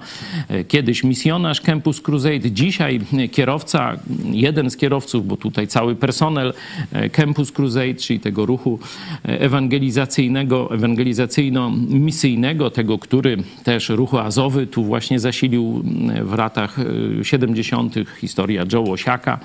e, 0.49 0.65
kiedyś 0.65 1.05
misjonarz 1.05 1.61
Campus 1.61 2.01
Crusade, 2.01 2.51
dzisiaj 2.51 3.01
kierowca, 3.33 3.97
jeden 4.25 4.71
z 4.71 4.77
kierowców, 4.77 5.27
bo 5.27 5.37
tutaj 5.37 5.69
cały 5.69 5.97
personel 5.97 6.55
e, 6.93 7.11
Campus 7.11 7.53
Crusade, 7.53 7.95
czyli 7.95 8.21
tego 8.21 8.47
ruchu 8.47 8.79
e, 9.25 9.41
ewangelizacyjnego, 9.41 10.71
ewangelizacyjno-misyjnego, 10.71 12.71
tego, 12.71 12.99
który 12.99 13.37
też 13.65 13.89
ruchu 13.89 14.19
Azowy 14.19 14.67
tu 14.67 14.85
właśnie 14.85 15.21
zasilił 15.21 15.85
w 16.23 16.39
latach 16.39 16.77
70. 17.23 17.95
historia 18.21 18.65
Joe 18.73 18.93
Osiaka, 18.93 19.39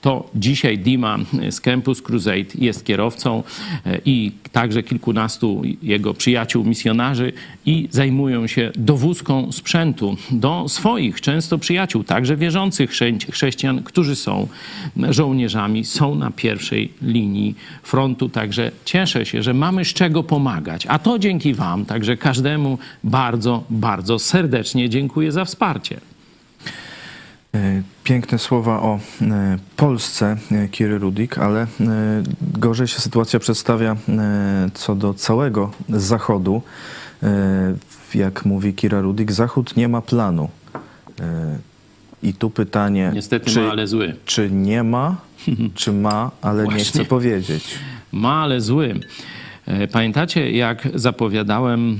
to 0.00 0.30
dzisiaj 0.34 0.78
Dima 0.78 1.18
z 1.50 1.60
Campus 1.60 2.02
Crusade 2.02 2.44
jest 2.54 2.84
kierowcą 2.84 3.42
i 4.04 4.32
także 4.52 4.82
kilkunastu 4.82 5.62
jego 5.82 6.14
przyjaciół 6.14 6.64
misjonarzy 6.64 7.32
i 7.66 7.88
zajmują 7.90 8.46
się 8.46 8.72
dowózką 8.74 9.52
sprzętu 9.52 10.16
do 10.30 10.64
swoich, 10.68 11.20
często 11.20 11.58
przyjaciół, 11.58 12.04
także 12.04 12.36
wierzących 12.36 12.90
chrześcijan, 13.30 13.82
którzy 13.82 14.16
są 14.16 14.48
żołnierzami, 15.10 15.84
są 15.84 16.14
na 16.14 16.30
pierwszej 16.30 16.92
linii 17.02 17.54
frontu. 17.82 18.28
Także 18.28 18.70
cieszę 18.84 19.26
się, 19.26 19.42
że 19.42 19.54
mamy 19.54 19.84
z 19.84 19.88
czego 19.88 20.22
pomagać. 20.22 20.86
A 20.86 20.98
to 20.98 21.18
dzięki 21.18 21.54
Wam, 21.54 21.84
także 21.84 22.16
każdemu 22.16 22.78
bardzo, 23.04 23.64
bardzo 23.70 24.18
serdecznie 24.18 24.88
dziękuję 24.88 25.32
za 25.32 25.44
wsparcie. 25.44 26.00
E, 27.58 27.82
piękne 28.04 28.38
słowa 28.38 28.80
o 28.82 28.98
e, 29.22 29.58
Polsce 29.76 30.36
e, 30.52 30.68
Kiry 30.68 30.98
Rudik, 30.98 31.38
ale 31.38 31.66
gorzej 32.40 32.86
się 32.86 33.00
sytuacja 33.00 33.38
przedstawia 33.38 33.96
co 34.74 34.94
do 34.94 35.14
całego 35.14 35.70
Zachodu 35.88 36.62
jak 38.14 38.44
mówi 38.44 38.74
Kira 38.74 39.00
Rudik, 39.00 39.32
Zachód 39.32 39.76
nie 39.76 39.88
ma 39.88 40.02
planu. 40.02 40.48
I 42.22 42.34
tu 42.34 42.50
pytanie, 42.50 43.10
Niestety 43.14 43.50
czy, 43.50 43.60
ma, 43.60 43.70
ale 43.70 43.86
zły. 43.86 44.16
czy 44.24 44.50
nie 44.50 44.82
ma, 44.82 45.16
czy 45.74 45.92
ma, 45.92 46.30
ale 46.42 46.64
Właśnie. 46.64 46.78
nie 46.78 46.84
chce 46.84 47.04
powiedzieć. 47.04 47.74
Ma, 48.12 48.42
ale 48.42 48.60
zły. 48.60 49.00
Pamiętacie, 49.92 50.50
jak 50.50 50.88
zapowiadałem, 50.94 51.98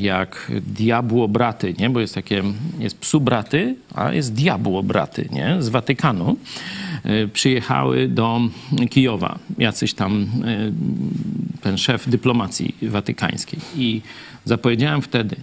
jak 0.00 0.52
diabło 0.66 1.28
braty, 1.28 1.74
nie? 1.78 1.90
bo 1.90 2.00
jest 2.00 2.14
takie, 2.14 2.42
jest 2.78 2.98
psu 2.98 3.20
braty, 3.20 3.76
a 3.94 4.12
jest 4.12 4.34
diabło 4.34 4.82
braty 4.82 5.28
nie? 5.32 5.56
z 5.62 5.68
Watykanu, 5.68 6.36
przyjechały 7.32 8.08
do 8.08 8.40
Kijowa. 8.90 9.38
Jacyś 9.58 9.94
tam 9.94 10.26
ten 11.60 11.78
szef 11.78 12.08
dyplomacji 12.08 12.74
watykańskiej. 12.82 13.60
I 13.76 14.02
zapowiedziałem 14.44 15.02
wtedy, 15.02 15.36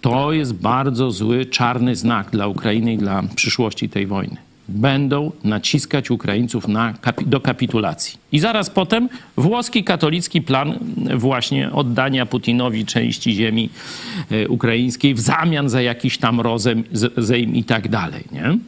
to 0.00 0.32
jest 0.32 0.54
bardzo 0.54 1.10
zły, 1.10 1.46
czarny 1.46 1.96
znak 1.96 2.30
dla 2.30 2.46
Ukrainy 2.46 2.92
i 2.92 2.98
dla 2.98 3.22
przyszłości 3.34 3.88
tej 3.88 4.06
wojny. 4.06 4.36
Będą 4.70 5.32
naciskać 5.44 6.10
Ukraińców 6.10 6.68
na 6.68 6.94
do 7.26 7.40
kapitulacji. 7.40 8.18
I 8.32 8.38
zaraz 8.38 8.70
potem 8.70 9.08
włoski 9.36 9.84
katolicki 9.84 10.42
plan 10.42 10.78
właśnie 11.16 11.72
oddania 11.72 12.26
Putinowi 12.26 12.86
części 12.86 13.32
ziemi 13.32 13.70
e, 14.30 14.48
ukraińskiej 14.48 15.14
w 15.14 15.20
zamian 15.20 15.68
za 15.68 15.82
jakiś 15.82 16.18
tam 16.18 16.40
rozejm 16.40 17.54
i 17.54 17.64
tak 17.64 17.88
dalej. 17.88 18.24
Nie? 18.32 18.58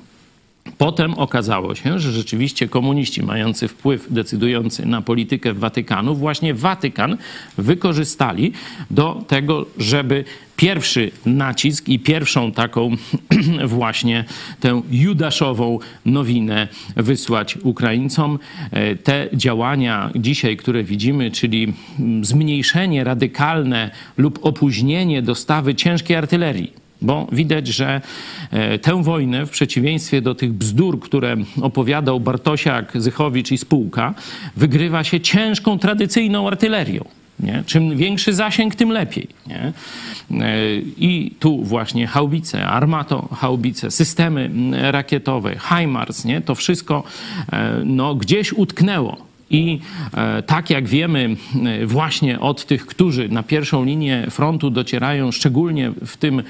Potem 0.79 1.15
okazało 1.15 1.75
się, 1.75 1.99
że 1.99 2.13
rzeczywiście 2.13 2.69
komuniści 2.69 3.23
mający 3.23 3.69
wpływ 3.69 4.07
decydujący 4.11 4.87
na 4.87 5.03
politykę 5.03 5.53
Watykanu, 5.53 6.15
właśnie 6.15 6.55
Watykan 6.55 7.17
wykorzystali 7.59 8.53
do 8.91 9.25
tego, 9.29 9.67
żeby 9.79 10.25
pierwszy 10.57 11.11
nacisk 11.27 11.89
i 11.89 11.99
pierwszą 11.99 12.53
taką 12.53 12.97
właśnie 13.67 14.25
tę 14.61 14.83
judaszową 14.91 15.79
nowinę 16.07 16.69
wysłać 16.97 17.57
Ukraińcom. 17.57 18.39
E, 18.71 18.97
te 18.97 19.29
działania 19.33 20.11
dzisiaj, 20.17 20.57
które 20.57 20.85
widzimy, 20.85 21.31
czyli 21.31 21.73
zmniejszenie 22.23 23.05
radykalne 23.05 23.91
lub 24.17 24.39
opóźnienie 24.43 25.23
dostawy 25.23 25.75
ciężkiej 25.75 26.17
artylerii 26.17 26.82
bo 27.03 27.27
widać, 27.33 27.69
że 27.69 28.01
e, 28.51 28.79
tę 28.79 29.03
wojnę, 29.03 29.47
w 29.47 29.51
przeciwieństwie 29.51 30.21
do 30.21 30.35
tych 30.35 30.53
bzdur, 30.53 31.01
które 31.01 31.37
opowiadał 31.63 32.21
Bartosiak, 32.21 32.93
Zychowicz 32.95 33.53
i 33.53 33.59
spółka, 33.59 34.15
wygrywa 34.57 35.05
się 35.05 35.21
ciężką, 35.21 35.79
tradycyjną 35.79 36.49
artylerią. 36.49 37.05
Nie? 37.41 37.63
Czym 37.67 37.97
większy 37.97 38.33
zasięg, 38.33 38.75
tym 38.75 38.91
lepiej. 38.91 39.29
Nie? 39.47 39.73
E, 40.41 40.57
I 40.99 41.35
tu 41.41 41.65
właśnie 41.65 42.07
haubice, 42.07 42.67
armato 42.67 43.29
haubice, 43.41 43.91
systemy 43.91 44.51
rakietowe, 44.93 45.57
HIMARS, 45.59 46.25
nie? 46.25 46.41
to 46.41 46.55
wszystko 46.55 47.03
e, 47.53 47.83
no, 47.85 48.15
gdzieś 48.15 48.53
utknęło 48.53 49.32
i 49.53 49.79
e, 50.15 50.43
tak 50.43 50.71
jak 50.71 50.89
wiemy 50.89 51.37
e, 51.65 51.87
właśnie 51.87 52.41
od 52.41 52.67
tych, 52.67 52.87
którzy 52.87 53.29
na 53.29 53.43
pierwszą 53.43 53.85
linię 53.85 54.27
frontu 54.31 54.71
docierają, 54.71 55.33
szczególnie 55.33 55.93
w 56.07 56.17
tym 56.17 56.43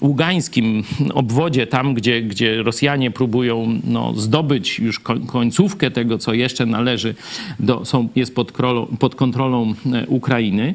ługańskim 0.00 0.84
obwodzie, 1.14 1.66
tam 1.66 1.94
gdzie, 1.94 2.22
gdzie 2.22 2.62
Rosjanie 2.62 3.10
próbują 3.10 3.80
no, 3.84 4.14
zdobyć 4.16 4.78
już 4.78 5.00
końcówkę 5.26 5.90
tego, 5.90 6.18
co 6.18 6.34
jeszcze 6.34 6.66
należy, 6.66 7.14
do, 7.60 7.84
są, 7.84 8.08
jest 8.16 8.34
pod, 8.34 8.52
krolą, 8.52 8.86
pod 8.98 9.14
kontrolą 9.14 9.74
e, 9.92 10.06
Ukrainy, 10.06 10.74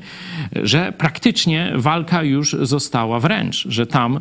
że 0.64 0.94
praktycznie 0.98 1.72
walka 1.76 2.24
już 2.24 2.56
została 2.62 3.20
wręcz, 3.20 3.68
że 3.70 3.88
tam 3.88 4.20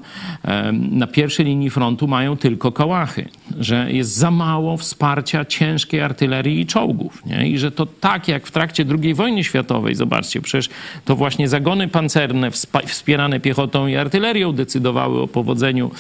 na 0.90 1.07
pierwszej 1.07 1.46
linii 1.46 1.70
frontu 1.70 2.09
mają 2.09 2.37
tylko 2.37 2.72
kołachy, 2.72 3.28
że 3.61 3.92
jest 3.92 4.14
za 4.14 4.31
mało 4.31 4.76
wsparcia 4.76 5.44
ciężkiej 5.44 6.00
artylerii 6.00 6.61
i 6.61 6.66
czołgów 6.66 7.07
nie? 7.26 7.48
I 7.48 7.58
że 7.58 7.70
to 7.70 7.86
tak 7.86 8.28
jak 8.28 8.46
w 8.46 8.50
trakcie 8.50 8.84
II 9.02 9.14
wojny 9.14 9.44
światowej, 9.44 9.94
zobaczcie, 9.94 10.40
przecież 10.40 10.68
to 11.04 11.16
właśnie 11.16 11.48
zagony 11.48 11.88
pancerne 11.88 12.50
wspierane 12.86 13.40
piechotą 13.40 13.86
i 13.86 13.96
artylerią 13.96 14.52
decydowały 14.52 15.20
o 15.20 15.28
powodzeniu 15.28 15.90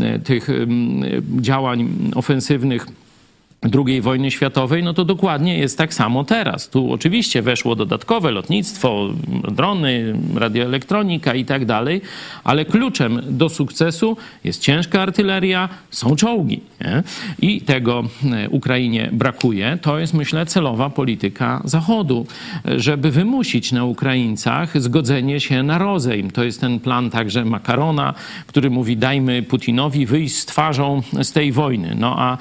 e, 0.00 0.18
tych 0.18 0.48
działań 1.40 1.88
ofensywnych 2.14 2.86
II 3.86 4.00
wojny 4.00 4.30
światowej, 4.30 4.82
no 4.82 4.94
to 4.94 5.04
dokładnie 5.04 5.58
jest 5.58 5.78
tak 5.78 5.94
samo 5.94 6.24
teraz. 6.24 6.68
Tu 6.68 6.92
oczywiście 6.92 7.42
weszło 7.42 7.76
dodatkowe 7.76 8.30
lotnictwo, 8.30 9.08
drony, 9.52 10.14
radioelektronika 10.34 11.34
i 11.34 11.44
tak 11.44 11.64
dalej, 11.64 12.00
ale 12.44 12.64
kluczem 12.64 13.20
do 13.28 13.48
sukcesu 13.48 14.16
jest 14.44 14.62
ciężka 14.62 15.02
artyleria, 15.02 15.68
są 15.90 16.16
czołgi. 16.16 16.60
Nie? 16.80 17.02
I 17.40 17.60
tego 17.60 18.04
e, 18.32 18.48
Ukrainie 18.48 19.08
brakuje. 19.12 19.78
To 19.82 19.98
jest, 19.98 20.14
myślę, 20.14 20.46
celowa 20.46 20.90
polityka 20.90 21.62
Zachodu, 21.64 22.26
żeby 22.64 23.10
wymusić 23.10 23.72
na 23.72 23.84
Ukraińcach 23.84 24.82
zgodzenie 24.82 25.40
się 25.40 25.62
na 25.62 25.78
rozejm. 25.78 26.30
To 26.30 26.44
jest 26.44 26.60
ten 26.60 26.80
plan 26.80 27.10
także 27.10 27.44
Makarona, 27.44 28.14
który 28.46 28.70
mówi 28.70 28.96
dajmy 28.96 29.42
Putinowi 29.42 30.06
wyjść 30.06 30.36
z 30.36 30.46
twarzą 30.46 31.02
z 31.22 31.32
tej 31.32 31.52
wojny. 31.52 31.96
No 31.98 32.14
a 32.18 32.38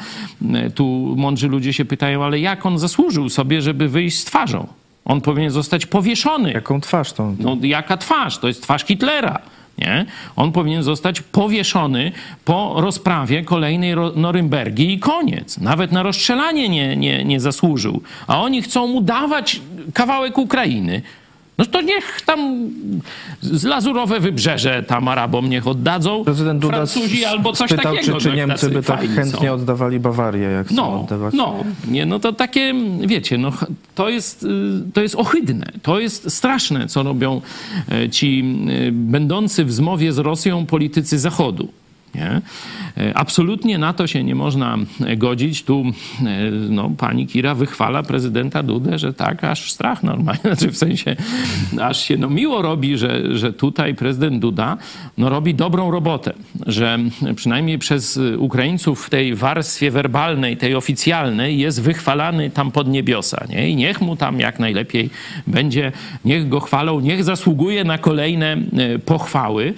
e, 0.54 0.70
tu 0.70 1.11
mądrzy 1.15 1.47
ludzie 1.47 1.74
się 1.74 1.86
pytają, 1.86 2.24
ale 2.24 2.39
jak 2.39 2.65
on 2.65 2.80
zasłużył 2.80 3.30
sobie, 3.30 3.62
żeby 3.62 3.89
wyjść 3.89 4.19
z 4.19 4.26
twarzą? 4.26 4.67
On 5.06 5.21
powinien 5.21 5.52
zostać 5.52 5.86
powieszony. 5.86 6.52
Jaką 6.52 6.82
twarz 6.82 7.13
to? 7.13 7.34
No, 7.39 7.58
jaka 7.62 7.97
twarz? 7.97 8.38
To 8.38 8.47
jest 8.47 8.63
twarz 8.63 8.86
Hitlera. 8.86 9.39
Nie? 9.78 10.06
On 10.36 10.52
powinien 10.52 10.84
zostać 10.84 11.21
powieszony 11.21 12.12
po 12.45 12.76
rozprawie 12.78 13.43
kolejnej 13.43 13.95
Norymbergi 14.15 14.93
i 14.93 15.00
koniec. 15.00 15.58
Nawet 15.58 15.91
na 15.91 16.04
rozstrzelanie 16.04 16.69
nie, 16.69 16.95
nie, 16.95 17.26
nie 17.26 17.39
zasłużył. 17.39 18.02
A 18.28 18.41
oni 18.41 18.62
chcą 18.62 18.88
mu 18.88 19.02
dawać 19.02 19.62
kawałek 19.93 20.38
Ukrainy. 20.38 21.02
No 21.62 21.65
to 21.65 21.82
niech 21.82 22.21
tam 22.21 22.69
z 23.41 23.63
lazurowe 23.63 24.19
wybrzeże 24.19 24.84
tam 24.84 25.08
Arabom 25.08 25.50
niech 25.50 25.67
oddadzą 25.67 26.24
Prezydent 26.24 26.62
Duda 26.62 26.76
Francuzi 26.76 27.26
albo 27.26 27.54
coś 27.54 27.69
spytał, 27.69 27.95
takiego. 27.95 28.17
Czy, 28.17 28.30
czy 28.30 28.36
Niemcy 28.36 28.69
by 28.69 28.84
tak 28.84 29.10
chętnie 29.15 29.47
są. 29.47 29.54
oddawali 29.54 30.00
Bawarię, 30.00 30.47
jak 30.47 30.71
no, 30.71 31.02
oddawać? 31.02 31.34
No, 31.34 31.56
nie, 31.88 32.06
no 32.06 32.19
to 32.19 32.34
takie, 32.34 32.74
wiecie, 33.00 33.38
no, 33.38 33.52
to, 33.95 34.10
jest, 34.10 34.43
y, 34.43 34.47
to 34.93 35.02
jest 35.02 35.15
ohydne, 35.15 35.71
to 35.82 36.00
jest 36.00 36.34
straszne, 36.34 36.88
co 36.88 37.04
robią 37.04 37.41
e, 37.91 38.10
ci 38.10 38.43
y, 38.69 38.91
będący 38.91 39.65
w 39.65 39.74
zmowie 39.74 40.13
z 40.13 40.17
Rosją 40.17 40.65
politycy 40.65 41.19
Zachodu. 41.19 41.67
Nie? 42.15 42.41
E, 42.97 43.17
absolutnie 43.17 43.78
na 43.78 43.93
to 43.93 44.08
się 44.08 44.24
nie 44.24 44.36
można 44.36 44.78
godzić. 45.17 45.63
Tu 45.63 45.86
e, 46.26 46.52
no, 46.52 46.89
pani 46.97 47.28
Kira 47.28 47.56
wychwala 47.56 48.04
prezydenta 48.04 48.63
Dudę, 48.63 49.00
że 49.00 49.13
tak, 49.13 49.43
aż 49.43 49.71
strach 49.71 50.04
normalnie. 50.04 50.41
Znaczy 50.56 50.71
w 50.71 50.78
sensie, 50.78 51.15
aż 51.82 52.02
się 52.04 52.17
no, 52.17 52.30
miło 52.30 52.62
robi, 52.62 52.97
że, 52.97 53.38
że 53.38 53.54
tutaj 53.54 53.95
prezydent 53.95 54.39
Duda 54.39 54.78
no, 55.17 55.30
robi 55.30 55.56
dobrą 55.56 55.91
robotę. 55.91 56.34
Że 56.67 57.00
przynajmniej 57.36 57.80
przez 57.80 58.19
Ukraińców 58.38 59.06
w 59.06 59.10
tej 59.10 59.36
warstwie 59.36 59.91
werbalnej, 59.91 60.58
tej 60.58 60.76
oficjalnej 60.76 61.60
jest 61.60 61.82
wychwalany 61.82 62.50
tam 62.50 62.71
pod 62.71 62.88
niebiosa. 62.88 63.45
Nie? 63.50 63.69
I 63.69 63.76
niech 63.76 64.02
mu 64.02 64.15
tam 64.15 64.39
jak 64.39 64.60
najlepiej 64.60 65.10
będzie, 65.47 65.91
niech 66.26 66.50
go 66.50 66.60
chwalą, 66.60 67.00
niech 67.00 67.24
zasługuje 67.24 67.84
na 67.84 67.97
kolejne 67.97 68.54
e, 68.54 69.00
pochwały, 69.00 69.74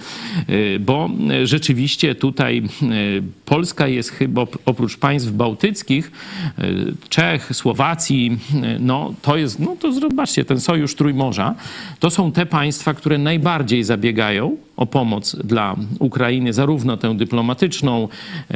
bo 0.80 1.10
rzeczywiście 1.44 2.14
tutaj 2.24 2.62
e, 2.62 3.22
Polska 3.44 3.88
jest 3.88 4.10
chyba 4.10 4.46
oprócz 4.66 4.96
państw 4.96 5.30
bałtyckich, 5.30 6.12
e, 6.58 6.64
Czech, 7.08 7.50
Słowacji, 7.52 8.38
e, 8.62 8.78
no 8.78 9.14
to 9.22 9.36
jest, 9.36 9.60
no 9.60 9.76
to 9.80 9.92
zobaczcie, 9.92 10.44
ten 10.44 10.60
sojusz 10.60 10.94
Trójmorza, 10.94 11.54
to 12.00 12.10
są 12.10 12.32
te 12.32 12.46
państwa, 12.46 12.94
które 12.94 13.18
najbardziej 13.18 13.84
zabiegają 13.84 14.56
o 14.76 14.86
pomoc 14.86 15.36
dla 15.36 15.76
Ukrainy, 15.98 16.52
zarówno 16.52 16.96
tę 16.96 17.16
dyplomatyczną, 17.16 18.08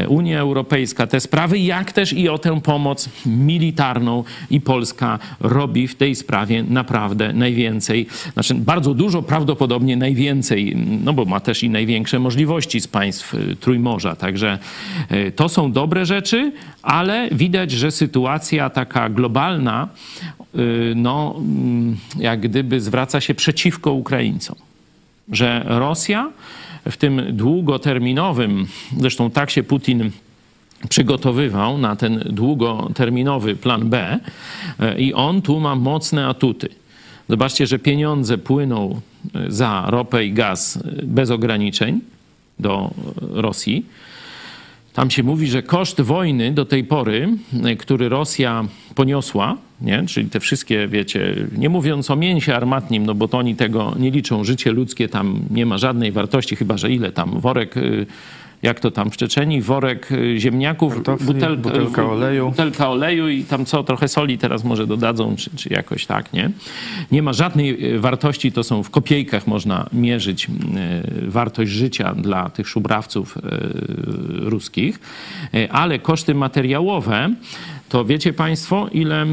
Unia 0.09 0.41
Europejska, 0.41 1.07
te 1.07 1.21
sprawy, 1.21 1.59
jak 1.59 1.93
też 1.93 2.13
i 2.13 2.29
o 2.29 2.39
tę 2.39 2.61
pomoc 2.61 3.09
militarną 3.27 4.25
i 4.51 4.61
Polska 4.61 5.19
robi 5.41 5.89
w 5.89 5.95
tej 5.95 6.15
sprawie 6.15 6.63
naprawdę 6.63 7.33
najwięcej, 7.33 8.07
znaczy 8.33 8.55
bardzo 8.55 8.95
dużo, 8.95 9.23
prawdopodobnie 9.23 9.97
najwięcej, 9.97 10.77
no 11.05 11.13
bo 11.13 11.25
ma 11.25 11.41
też 11.41 11.63
i 11.63 11.71
największe 11.71 12.19
możliwości 12.19 12.81
z 12.81 12.89
państw 12.89 13.35
Trójmorza. 13.61 14.17
Także 14.17 14.59
to 15.37 15.49
są 15.49 15.73
dobre 15.73 16.07
rzeczy, 16.07 16.53
ale 16.83 17.29
widać, 17.33 17.71
że 17.71 17.91
sytuacja 17.91 18.71
taka 18.71 19.09
globalna, 19.09 19.89
e, 20.55 20.59
no, 20.95 21.35
mm, 21.39 21.97
jak 22.19 22.41
gdyby 22.41 22.81
zwraca 22.81 23.21
się 23.21 23.35
przeciwko 23.35 23.93
Ukraińcom. 23.93 24.57
Że 25.33 25.65
Rosja 25.67 26.31
w 26.91 26.97
tym 26.97 27.23
długoterminowym, 27.33 28.67
zresztą 28.97 29.31
tak 29.31 29.51
się 29.51 29.63
Putin 29.63 30.11
przygotowywał 30.89 31.79
na 31.79 31.97
ten 31.97 32.25
długoterminowy 32.31 33.57
plan 33.57 33.89
B 33.89 34.19
e, 34.81 35.01
i 35.01 35.15
on 35.15 35.43
tu 35.43 35.61
ma 35.61 35.75
mocne 35.75 36.27
atuty. 36.27 36.69
Zobaczcie, 37.29 37.67
że 37.67 37.79
pieniądze 37.79 38.39
płyną 38.39 39.01
za 39.49 39.85
ropę 39.89 40.25
i 40.25 40.33
gaz 40.33 40.79
bez 41.03 41.31
ograniczeń 41.31 42.01
do 42.59 42.91
Rosji. 43.21 43.87
Tam 44.99 45.11
się 45.11 45.23
mówi, 45.23 45.47
że 45.47 45.63
koszt 45.63 46.01
wojny 46.01 46.53
do 46.53 46.65
tej 46.65 46.85
pory, 46.85 47.29
który 47.79 48.09
Rosja 48.09 48.65
poniosła, 48.95 49.57
nie? 49.81 50.05
czyli 50.07 50.31
te 50.31 50.41
wszystkie, 50.41 50.89
wiecie, 50.89 51.35
nie 51.59 51.69
mówiąc 51.69 52.11
o 52.11 52.17
mięsie 52.17 52.57
armatnim, 52.57 53.07
no 53.07 53.15
bo 53.15 53.29
to 53.29 53.39
oni 53.39 53.57
tego 53.57 53.95
nie 53.99 54.11
liczą, 54.11 54.45
życie 54.45 54.73
ludzkie 54.73 55.09
tam 55.09 55.41
nie 55.51 55.67
ma 55.67 55.79
żadnej 55.79 56.13
wartości, 56.13 56.57
chyba 56.57 56.77
że 56.77 56.91
ile 56.91 57.13
tam, 57.13 57.41
worek 57.41 57.77
y, 57.77 58.07
jak 58.63 58.81
to 58.81 58.91
tam 58.91 59.11
w 59.11 59.17
Czeczeni, 59.17 59.63
worek 59.63 60.13
y, 60.13 60.41
ziemniaków, 60.41 60.95
Kartofli, 60.95 61.27
butelka, 61.27 61.63
butelka 61.63 62.11
oleju. 62.11 62.49
butelka 62.49 62.91
oleju 62.91 63.29
i 63.29 63.45
tam 63.45 63.65
co, 63.65 63.85
trochę 63.85 64.09
soli 64.09 64.39
teraz 64.39 64.65
może 64.65 64.87
dodadzą, 64.87 65.37
czy, 65.37 65.51
czy 65.57 65.69
jakoś 65.73 66.07
tak, 66.07 66.33
nie? 66.33 66.51
Nie 67.13 67.23
ma 67.23 67.33
żadnej 67.33 67.95
y, 67.95 68.01
wartości, 68.01 68.53
to 68.53 68.65
są 68.65 68.83
w 68.83 68.91
kopiejkach 68.91 69.47
można 69.47 69.87
mierzyć 69.93 70.49
y, 71.25 71.31
wartość 71.31 71.71
życia 71.71 72.15
dla 72.15 72.51
tych 72.51 72.69
szubrawców 72.69 73.39
ruskich, 74.29 75.01
ale 75.71 75.99
koszty 75.99 76.35
materiałowe, 76.35 77.35
to 77.89 78.05
wiecie 78.05 78.33
Państwo, 78.33 78.89
ile 78.93 79.27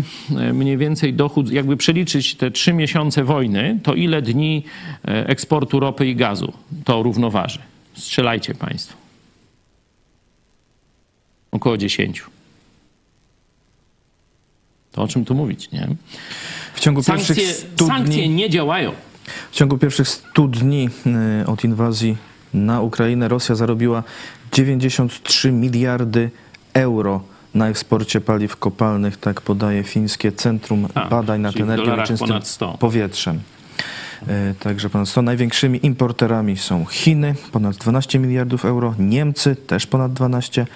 mniej 0.54 0.78
więcej 0.78 1.14
dochód, 1.14 1.52
jakby 1.52 1.78
przeliczyć 1.78 2.36
te 2.36 2.52
trzy 2.52 2.74
miesiące 2.74 3.24
wojny, 3.24 3.80
to 3.84 3.94
ile 3.94 4.22
dni 4.22 4.64
eksportu 5.04 5.80
ropy 5.80 6.08
i 6.08 6.16
gazu 6.16 6.54
to 6.84 7.04
równoważy? 7.04 7.60
Strzelajcie 7.94 8.56
Państwo. 8.56 9.05
Około 11.56 11.78
10. 11.78 12.24
To 14.92 15.02
o 15.02 15.08
czym 15.08 15.26
tu 15.26 15.36
mówić, 15.36 15.72
nie? 15.72 15.88
W 16.74 16.80
ciągu 16.80 17.04
Sankcje, 17.04 17.36
pierwszych 17.36 17.68
100 17.74 17.88
sankcje 17.88 18.24
dni, 18.24 18.30
nie 18.30 18.50
działają. 18.50 18.92
w 19.52 19.56
ciągu 19.56 19.78
pierwszych 19.78 20.08
100 20.08 20.48
dni 20.48 20.90
y, 21.42 21.48
od 21.48 21.64
inwazji 21.64 22.18
na 22.54 22.82
Ukrainę 22.82 23.28
Rosja 23.28 23.56
zarobiła 23.56 24.04
93 24.52 25.52
miliardy 25.52 26.30
euro 26.74 27.22
na 27.54 27.70
eksporcie 27.70 28.22
paliw 28.22 28.58
kopalnych, 28.58 29.18
tak 29.18 29.42
podaje 29.42 29.84
fińskie 29.84 30.32
Centrum 30.32 30.88
A, 30.94 31.10
Badań 31.10 31.42
nad 31.42 31.56
Energią 31.56 31.98
Czystym 31.98 32.28
ponad 32.28 32.48
100. 32.48 32.78
Powietrzem. 32.80 33.40
E, 34.28 34.54
Także 34.60 34.90
ponad 34.90 35.10
100. 35.10 35.22
Największymi 35.22 35.86
importerami 35.86 36.58
są 36.58 36.86
Chiny, 36.86 37.36
ponad 37.52 37.78
12 37.78 38.20
miliardów 38.20 38.66
euro, 38.66 38.96
Niemcy 39.00 39.56
też 39.56 39.88
ponad 39.88 40.14
12, 40.14 40.68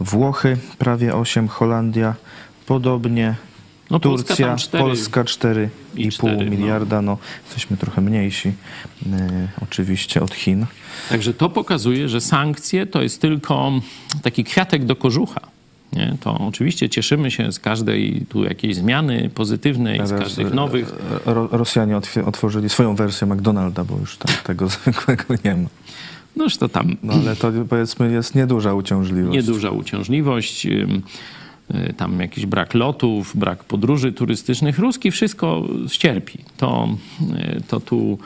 Włochy 0.00 0.56
prawie 0.78 1.14
8, 1.14 1.48
Holandia 1.48 2.14
podobnie, 2.66 3.34
No, 3.90 4.00
Turcja, 4.00 4.56
Polska 4.78 5.24
4,5 5.24 5.68
i 5.96 6.10
no. 6.44 6.50
miliarda. 6.50 7.02
No, 7.02 7.18
jesteśmy 7.44 7.76
trochę 7.76 8.00
mniejsi 8.00 8.48
e, 8.48 9.48
oczywiście 9.62 10.22
od 10.22 10.34
Chin. 10.34 10.66
Także 11.08 11.34
to 11.34 11.48
pokazuje, 11.48 12.08
że 12.08 12.20
sankcje 12.20 12.86
to 12.86 13.02
jest 13.02 13.20
tylko 13.20 13.72
taki 14.22 14.44
kwiatek 14.44 14.84
do 14.84 14.96
kożucha. 14.96 15.40
Nie? 15.92 16.16
To 16.20 16.38
oczywiście 16.38 16.88
cieszymy 16.88 17.30
się 17.30 17.52
z 17.52 17.60
każdej 17.60 18.26
tu 18.28 18.44
jakiejś 18.44 18.76
zmiany 18.76 19.30
pozytywnej, 19.34 20.06
z 20.06 20.10
każdych 20.10 20.46
e, 20.46 20.54
nowych. 20.54 20.92
Ro, 21.26 21.48
Rosjanie 21.52 21.96
otworzyli 22.26 22.68
swoją 22.68 22.94
wersję 22.94 23.26
McDonalda, 23.26 23.84
bo 23.84 23.96
już 23.96 24.16
tam 24.16 24.34
tego 24.44 24.68
zwykłego 24.74 25.24
nie 25.44 25.54
ma. 25.54 25.68
Noż 26.36 26.56
to 26.56 26.68
tam 26.68 26.96
No 27.02 27.14
ale 27.14 27.36
to 27.36 27.52
powiedzmy 27.68 28.12
jest 28.12 28.34
nieduża 28.34 28.74
uciążliwość. 28.74 29.34
nieduża 29.34 29.70
uciążliwość, 29.70 30.66
y, 30.66 30.88
tam 31.96 32.20
jakiś 32.20 32.46
brak 32.46 32.74
lotów, 32.74 33.36
brak 33.36 33.64
podróży 33.64 34.12
turystycznych. 34.12 34.78
Ruski 34.78 35.10
wszystko 35.10 35.62
ścierpi. 35.88 36.38
To, 36.56 36.88
y, 37.56 37.60
to 37.68 37.80
tu, 37.80 38.18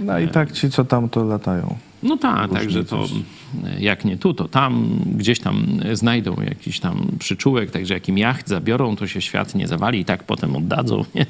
No 0.00 0.18
i 0.18 0.28
tak 0.28 0.52
ci, 0.52 0.70
co 0.70 0.84
tam 0.84 1.08
to 1.08 1.24
latają. 1.24 1.76
No 2.02 2.16
tak, 2.16 2.50
także 2.50 2.84
to 2.84 3.04
y, 3.04 3.80
jak 3.80 4.04
nie 4.04 4.16
tu, 4.16 4.34
to 4.34 4.48
tam, 4.48 5.00
gdzieś 5.16 5.40
tam 5.40 5.66
znajdą 5.92 6.36
jakiś 6.42 6.80
tam 6.80 7.06
przyczółek, 7.18 7.70
także 7.70 7.94
jakim 7.94 8.18
jacht 8.18 8.48
zabiorą, 8.48 8.96
to 8.96 9.06
się 9.06 9.20
świat 9.20 9.54
nie 9.54 9.68
zawali 9.68 10.00
i 10.00 10.04
tak 10.04 10.24
potem 10.24 10.56
oddadzą. 10.56 11.04
Nie? 11.14 11.26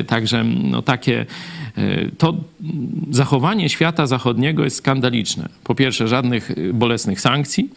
Y, 0.00 0.04
Także 0.04 0.44
no 0.44 0.82
takie, 0.82 1.26
y, 1.78 2.10
to 2.18 2.36
zachowanie 3.10 3.68
świata 3.68 4.06
zachodniego 4.06 4.64
jest 4.64 4.76
skandaliczne. 4.76 5.48
Po 5.64 5.74
pierwsze, 5.74 6.08
żadnych 6.08 6.50
y, 6.50 6.72
bolesnych 6.74 7.20
sankcji, 7.20 7.70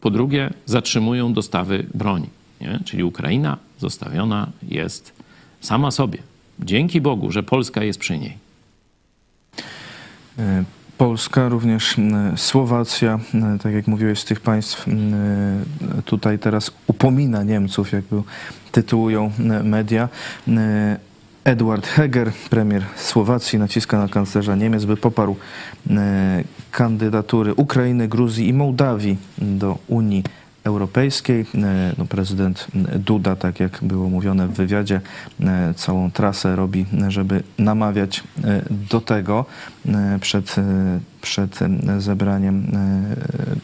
po 0.00 0.10
drugie, 0.10 0.50
zatrzymują 0.66 1.32
dostawy 1.32 1.86
broni. 1.94 2.28
Nie? 2.60 2.80
Czyli 2.84 3.04
Ukraina 3.04 3.58
zostawiona 3.78 4.48
jest 4.68 5.12
sama 5.60 5.90
sobie. 5.90 6.18
Dzięki 6.60 7.00
Bogu, 7.00 7.30
że 7.30 7.42
Polska 7.42 7.84
jest 7.84 7.98
przy 7.98 8.18
niej. 8.18 8.36
E, 10.38 10.64
Polska, 10.98 11.48
również 11.48 11.96
Słowacja, 12.36 13.18
tak 13.62 13.72
jak 13.72 13.86
mówiłeś, 13.86 14.18
z 14.18 14.24
tych 14.24 14.40
państw 14.40 14.86
tutaj 16.04 16.38
teraz 16.38 16.70
upomina 16.86 17.42
Niemców, 17.42 17.92
jak 17.92 18.04
tytułują 18.72 19.30
media. 19.64 20.08
Edward 21.44 21.86
Heger, 21.86 22.32
premier 22.50 22.82
Słowacji, 22.96 23.58
naciska 23.58 23.98
na 23.98 24.08
kanclerza 24.08 24.56
Niemiec, 24.56 24.84
by 24.84 24.96
poparł 24.96 25.36
kandydatury 26.70 27.54
Ukrainy, 27.54 28.08
Gruzji 28.08 28.48
i 28.48 28.52
Mołdawii 28.52 29.16
do 29.38 29.78
Unii 29.88 30.24
Europejskiej. 30.64 31.46
E, 31.54 31.94
No, 31.98 32.04
prezydent 32.04 32.66
Duda, 32.98 33.36
tak 33.36 33.60
jak 33.60 33.78
było 33.82 34.10
mówione 34.10 34.48
w 34.48 34.52
wywiadzie, 34.52 35.00
e, 35.40 35.74
całą 35.76 36.10
trasę 36.10 36.56
robi, 36.56 36.86
żeby 37.08 37.42
namawiać 37.58 38.22
e, 38.44 38.64
do 38.90 39.00
tego 39.00 39.44
przed, 40.20 40.56
przed 41.22 41.58
zebraniem 41.98 42.66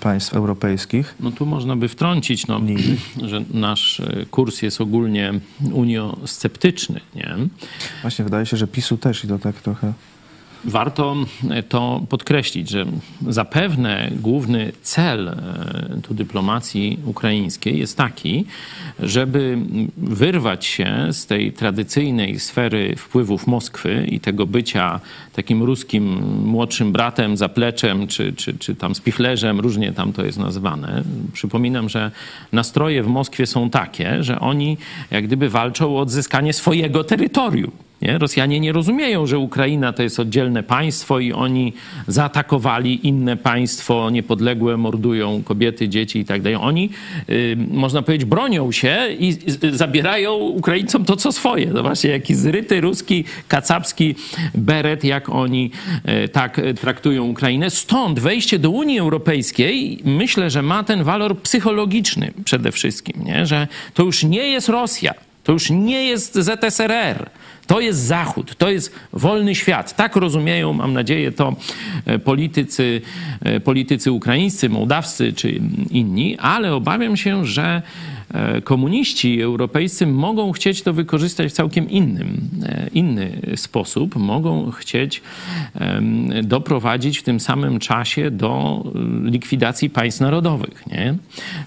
państw 0.00 0.34
europejskich. 0.34 1.14
No 1.20 1.30
tu 1.30 1.46
można 1.46 1.76
by 1.76 1.88
wtrącić, 1.88 2.46
no, 2.46 2.60
że 3.30 3.44
nasz 3.54 4.02
kurs 4.30 4.62
jest 4.62 4.80
ogólnie 4.80 5.32
uniosceptyczny, 5.72 7.00
nie? 7.14 7.36
Właśnie 8.02 8.24
wydaje 8.24 8.46
się, 8.46 8.56
że 8.56 8.66
PiSu 8.66 8.96
też 8.96 9.24
i 9.24 9.28
to 9.28 9.38
tak 9.38 9.56
trochę 9.56 9.92
warto 10.64 11.16
to 11.68 12.02
podkreślić, 12.08 12.68
że 12.68 12.86
zapewne 13.28 14.10
główny 14.20 14.72
cel 14.82 15.28
e, 15.28 15.34
tu 16.02 16.14
dyplomacji 16.14 16.98
ukraińskiej 17.04 17.78
jest 17.78 17.96
taki, 17.96 18.44
żeby 18.98 19.58
wyrwać 19.96 20.66
się 20.66 21.06
z 21.10 21.26
tej 21.26 21.52
tradycyjnej 21.52 22.40
sfery 22.40 22.96
wpływów 22.96 23.46
Moskwy 23.46 24.06
i 24.10 24.20
tego 24.20 24.46
bycia 24.46 25.00
takim 25.32 25.62
ruskim 25.62 26.22
młodszym 26.44 26.92
bratem, 26.92 27.36
zapleczem 27.36 28.06
czy, 28.06 28.32
czy, 28.32 28.58
czy 28.58 28.74
tam 28.74 28.94
spichlerzem, 28.94 29.60
różnie 29.60 29.92
tam 29.92 30.12
to 30.12 30.24
jest 30.24 30.38
nazywane. 30.38 31.02
Przypominam, 31.32 31.88
że 31.88 32.10
nastroje 32.52 33.02
w 33.02 33.06
Moskwie 33.06 33.46
są 33.46 33.70
takie, 33.70 34.22
że 34.24 34.40
oni 34.40 34.76
jak 35.10 35.26
gdyby 35.26 35.48
walczą 35.48 35.96
o 35.96 36.00
odzyskanie 36.00 36.52
swojego 36.52 37.04
terytorium. 37.04 37.89
Nie? 38.02 38.18
Rosjanie 38.18 38.60
nie 38.60 38.72
rozumieją, 38.72 39.26
że 39.26 39.38
Ukraina 39.38 39.92
to 39.92 40.02
jest 40.02 40.20
oddzielne 40.20 40.62
państwo 40.62 41.18
i 41.18 41.32
oni 41.32 41.72
zaatakowali 42.06 43.08
inne 43.08 43.36
państwo 43.36 44.10
niepodległe, 44.10 44.76
mordują 44.76 45.42
kobiety, 45.42 45.88
dzieci 45.88 46.18
i 46.18 46.24
tak 46.24 46.42
dalej. 46.42 46.58
Oni, 46.60 46.90
y, 47.30 47.56
można 47.70 48.02
powiedzieć, 48.02 48.28
bronią 48.28 48.72
się 48.72 48.98
i 49.18 49.36
y, 49.64 49.76
zabierają 49.76 50.34
Ukraińcom 50.34 51.04
to, 51.04 51.16
co 51.16 51.32
swoje. 51.32 51.72
Zobaczcie, 51.72 52.08
jaki 52.08 52.34
zryty 52.34 52.80
ruski, 52.80 53.24
kacapski 53.48 54.14
beret, 54.54 55.04
jak 55.04 55.28
oni 55.28 55.70
y, 56.24 56.28
tak 56.28 56.60
traktują 56.80 57.24
Ukrainę. 57.24 57.70
Stąd 57.70 58.20
wejście 58.20 58.58
do 58.58 58.70
Unii 58.70 58.98
Europejskiej 58.98 60.00
myślę, 60.04 60.50
że 60.50 60.62
ma 60.62 60.84
ten 60.84 61.02
walor 61.02 61.38
psychologiczny 61.38 62.32
przede 62.44 62.72
wszystkim, 62.72 63.24
nie? 63.24 63.46
że 63.46 63.68
to 63.94 64.02
już 64.02 64.24
nie 64.24 64.50
jest 64.50 64.68
Rosja, 64.68 65.14
to 65.44 65.52
już 65.52 65.70
nie 65.70 66.04
jest 66.04 66.34
ZSRR, 66.34 67.30
to 67.70 67.80
jest 67.80 68.00
Zachód, 68.00 68.56
to 68.56 68.70
jest 68.70 68.94
wolny 69.12 69.54
świat. 69.54 69.96
Tak 69.96 70.16
rozumieją, 70.16 70.72
mam 70.72 70.92
nadzieję, 70.92 71.32
to 71.32 71.56
e, 72.06 72.18
politycy, 72.18 73.00
e, 73.40 73.60
politycy 73.60 74.12
ukraińscy, 74.12 74.68
mołdawscy 74.68 75.32
czy 75.32 75.60
inni, 75.90 76.38
ale 76.38 76.74
obawiam 76.74 77.16
się, 77.16 77.46
że 77.46 77.82
komuniści 78.64 79.40
europejscy 79.40 80.06
mogą 80.06 80.52
chcieć 80.52 80.82
to 80.82 80.92
wykorzystać 80.92 81.52
w 81.52 81.54
całkiem 81.54 81.90
innym, 81.90 82.40
e, 82.62 82.88
inny 82.94 83.40
sposób. 83.56 84.16
Mogą 84.16 84.70
chcieć 84.70 85.22
doprowadzić 86.42 87.18
w 87.18 87.22
tym 87.22 87.40
samym 87.40 87.78
czasie 87.78 88.30
do 88.30 88.82
e, 89.26 89.30
likwidacji 89.30 89.90
państw 89.90 90.20
narodowych, 90.20 90.86
nie? 90.86 91.14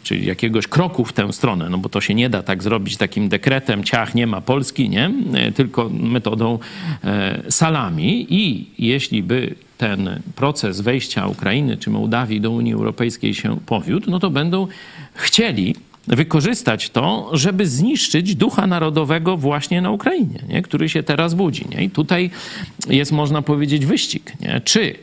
czyli 0.03 0.25
jakiegoś 0.25 0.67
kroku 0.67 1.05
w 1.05 1.13
tę 1.13 1.33
stronę, 1.33 1.69
no 1.69 1.77
bo 1.77 1.89
to 1.89 2.01
się 2.01 2.13
nie 2.13 2.29
da 2.29 2.43
tak 2.43 2.63
zrobić 2.63 2.97
takim 2.97 3.29
dekretem, 3.29 3.83
ciach, 3.83 4.15
nie 4.15 4.27
ma 4.27 4.41
Polski, 4.41 4.89
nie? 4.89 5.11
tylko 5.55 5.89
metodą 5.89 6.59
salami 7.49 8.27
i 8.29 8.67
jeśli 8.79 9.23
by 9.23 9.55
ten 9.77 10.19
proces 10.35 10.81
wejścia 10.81 11.27
Ukrainy 11.27 11.77
czy 11.77 11.89
Mołdawii 11.89 12.41
do 12.41 12.51
Unii 12.51 12.73
Europejskiej 12.73 13.33
się 13.33 13.57
powiódł, 13.65 14.11
no 14.11 14.19
to 14.19 14.29
będą 14.29 14.67
chcieli 15.13 15.75
wykorzystać 16.07 16.89
to, 16.89 17.29
żeby 17.33 17.67
zniszczyć 17.67 18.35
ducha 18.35 18.67
narodowego 18.67 19.37
właśnie 19.37 19.81
na 19.81 19.91
Ukrainie, 19.91 20.39
nie? 20.49 20.61
który 20.61 20.89
się 20.89 21.03
teraz 21.03 21.33
budzi. 21.33 21.65
Nie? 21.69 21.83
I 21.83 21.89
tutaj 21.89 22.29
jest, 22.89 23.11
można 23.11 23.41
powiedzieć, 23.41 23.85
wyścig. 23.85 24.33
Nie? 24.41 24.61
Czy 24.63 24.95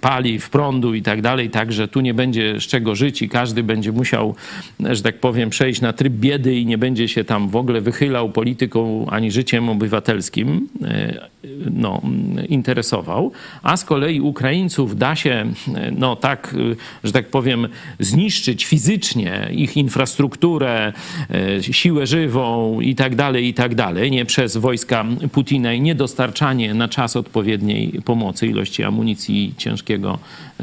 paliw, 0.01 0.49
prądu 0.49 0.93
i 0.93 1.01
tak 1.01 1.21
tak 1.63 1.73
że 1.73 1.87
tu 1.87 2.01
nie 2.01 2.13
będzie 2.13 2.59
z 2.59 2.63
czego 2.63 2.95
żyć 2.95 3.21
i 3.21 3.29
każdy 3.29 3.63
będzie 3.63 3.91
musiał, 3.91 4.35
że 4.79 5.01
tak 5.03 5.19
powiem, 5.19 5.49
przejść 5.49 5.81
na 5.81 5.93
tryb 5.93 6.13
biedy 6.13 6.55
i 6.55 6.65
nie 6.65 6.77
będzie 6.77 7.07
się 7.07 7.23
tam 7.23 7.49
w 7.49 7.55
ogóle 7.55 7.81
wychylał 7.81 8.29
polityką 8.29 9.05
ani 9.09 9.31
życiem 9.31 9.69
obywatelskim, 9.69 10.67
e, 10.81 11.33
no, 11.71 12.01
interesował, 12.49 13.31
a 13.63 13.77
z 13.77 13.85
kolei 13.85 14.21
Ukraińców 14.21 14.97
da 14.97 15.15
się, 15.15 15.45
no 15.91 16.15
tak, 16.15 16.55
że 17.03 17.11
tak 17.11 17.27
powiem, 17.27 17.67
zniszczyć 17.99 18.65
fizycznie 18.65 19.49
ich 19.51 19.77
infrastrukturę, 19.77 20.93
e, 21.29 21.63
siłę 21.63 22.07
żywą 22.07 22.81
i 22.81 22.95
tak 22.95 23.15
dalej, 23.15 23.47
i 23.47 23.53
tak 23.53 23.75
dalej, 23.75 24.11
nie 24.11 24.25
przez 24.25 24.57
wojska 24.57 25.05
Putina 25.31 25.73
i 25.73 25.81
niedostarczanie 25.81 26.73
na 26.73 26.87
czas 26.87 27.15
odpowiedniej 27.15 28.01
pomocy, 28.05 28.47
ilości 28.47 28.83
amunicji 28.83 29.53
ciężkiego 29.57 30.19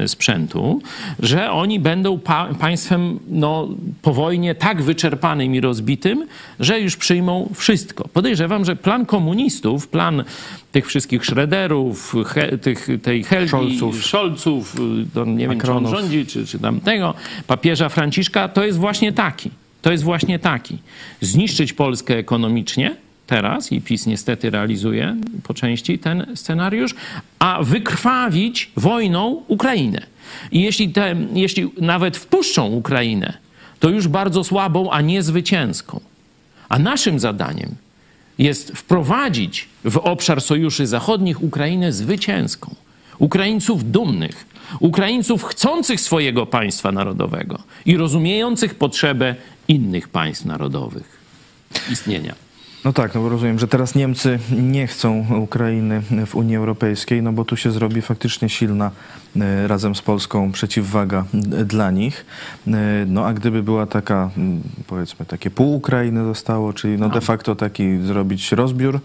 sprzętu, 0.07 0.81
że 1.19 1.51
oni 1.51 1.79
będą 1.79 2.19
pa 2.19 2.45
państwem 2.59 3.19
no, 3.27 3.67
po 4.01 4.13
wojnie 4.13 4.55
tak 4.55 4.81
wyczerpanym 4.81 5.55
i 5.55 5.61
rozbitym, 5.61 6.27
że 6.59 6.79
już 6.79 6.97
przyjmą 6.97 7.49
wszystko. 7.55 8.07
Podejrzewam, 8.07 8.65
że 8.65 8.75
plan 8.75 9.05
komunistów, 9.05 9.87
plan 9.87 10.23
tych 10.71 10.87
wszystkich 10.87 11.25
Schroederów, 11.25 12.15
he, 12.25 12.57
tych, 12.57 12.87
tej 13.01 13.23
Helgi, 13.23 13.49
Scholzów, 13.49 14.05
Scholzów 14.05 14.75
to 15.13 15.25
nie 15.25 15.47
wiem, 15.47 15.59
czy 15.59 15.71
on 15.71 15.87
rządzi, 15.87 16.25
czy, 16.25 16.45
czy 16.45 16.59
tamtego, 16.59 17.13
papieża 17.47 17.89
Franciszka, 17.89 18.47
to 18.47 18.65
jest 18.65 18.77
właśnie 18.77 19.13
taki. 19.13 19.51
To 19.81 19.91
jest 19.91 20.03
właśnie 20.03 20.39
taki. 20.39 20.77
Zniszczyć 21.21 21.73
Polskę 21.73 22.17
ekonomicznie, 22.17 22.95
teraz 23.31 23.71
i 23.71 23.81
PiS 23.81 24.05
niestety 24.05 24.49
realizuje 24.49 25.15
po 25.43 25.53
części 25.53 25.99
ten 25.99 26.25
scenariusz, 26.35 26.95
a 27.39 27.63
wykrwawić 27.63 28.71
wojną 28.77 29.43
Ukrainę. 29.47 30.01
I 30.51 30.61
jeśli, 30.61 30.89
te, 30.89 31.15
jeśli 31.33 31.71
nawet 31.77 32.17
wpuszczą 32.17 32.67
Ukrainę, 32.67 33.33
to 33.79 33.89
już 33.89 34.07
bardzo 34.07 34.43
słabą, 34.43 34.91
a 34.91 35.01
nie 35.01 35.23
zwycięską. 35.23 35.99
A 36.69 36.79
naszym 36.79 37.19
zadaniem 37.19 37.75
jest 38.37 38.71
wprowadzić 38.71 39.69
w 39.83 39.97
obszar 39.97 40.41
sojuszy 40.41 40.87
zachodnich 40.87 41.43
Ukrainę 41.43 41.93
zwycięską. 41.93 42.75
Ukraińców 43.19 43.91
dumnych, 43.91 44.45
Ukraińców 44.79 45.43
chcących 45.43 46.01
swojego 46.01 46.45
państwa 46.45 46.91
narodowego 46.91 47.59
i 47.85 47.97
rozumiejących 47.97 48.75
potrzebę 48.75 49.35
innych 49.67 50.09
państw 50.09 50.45
narodowych 50.45 51.19
istnienia. 51.91 52.50
No 52.85 52.93
tak, 52.93 53.15
no 53.15 53.29
rozumiem, 53.29 53.59
że 53.59 53.67
teraz 53.67 53.95
Niemcy 53.95 54.39
nie 54.51 54.87
chcą 54.87 55.25
Ukrainy 55.39 56.01
w 56.25 56.35
Unii 56.35 56.55
Europejskiej, 56.55 57.21
no 57.21 57.33
bo 57.33 57.45
tu 57.45 57.57
się 57.57 57.71
zrobi 57.71 58.01
faktycznie 58.01 58.49
silna 58.49 58.91
razem 59.67 59.95
z 59.95 60.01
Polską 60.01 60.51
przeciwwaga 60.51 61.25
dla 61.65 61.91
nich. 61.91 62.25
E, 62.67 62.71
no 63.07 63.25
a 63.25 63.33
gdyby 63.33 63.63
była 63.63 63.85
taka, 63.85 64.29
powiedzmy, 64.87 65.25
takie 65.25 65.51
pół 65.51 65.75
Ukrainy 65.75 66.23
zostało, 66.23 66.73
czyli 66.73 66.97
no 66.97 67.09
de 67.09 67.21
facto 67.21 67.55
taki 67.55 67.97
zrobić 68.01 68.51
rozbiór, 68.51 68.99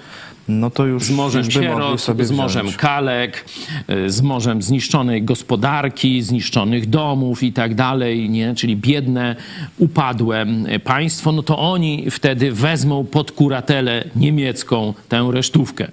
no 0.49 0.71
to 0.71 0.87
już 0.87 1.05
z 1.05 1.11
morzem 1.11 1.51
sierot, 1.51 2.01
z 2.21 2.31
morzem 2.31 2.73
kalek, 2.73 3.45
y, 3.91 4.11
z 4.11 4.23
morzem 4.23 4.63
zniszczonej 4.63 5.23
gospodarki, 5.23 6.23
zniszczonych 6.23 6.89
domów 6.89 7.43
i 7.43 7.53
tak 7.53 7.75
dalej, 7.75 8.31
nie? 8.31 8.55
czyli 8.55 8.77
biedne, 8.77 9.37
upadłe 9.79 10.47
państwo, 10.85 11.33
no 11.33 11.43
to 11.43 11.59
oni 11.59 12.11
wtedy 12.11 12.53
wezmą 12.53 13.05
pod 13.05 13.33
kuratelę 13.33 14.05
niemiecką 14.17 14.95
tę 15.09 15.29
resztówkę. 15.31 15.89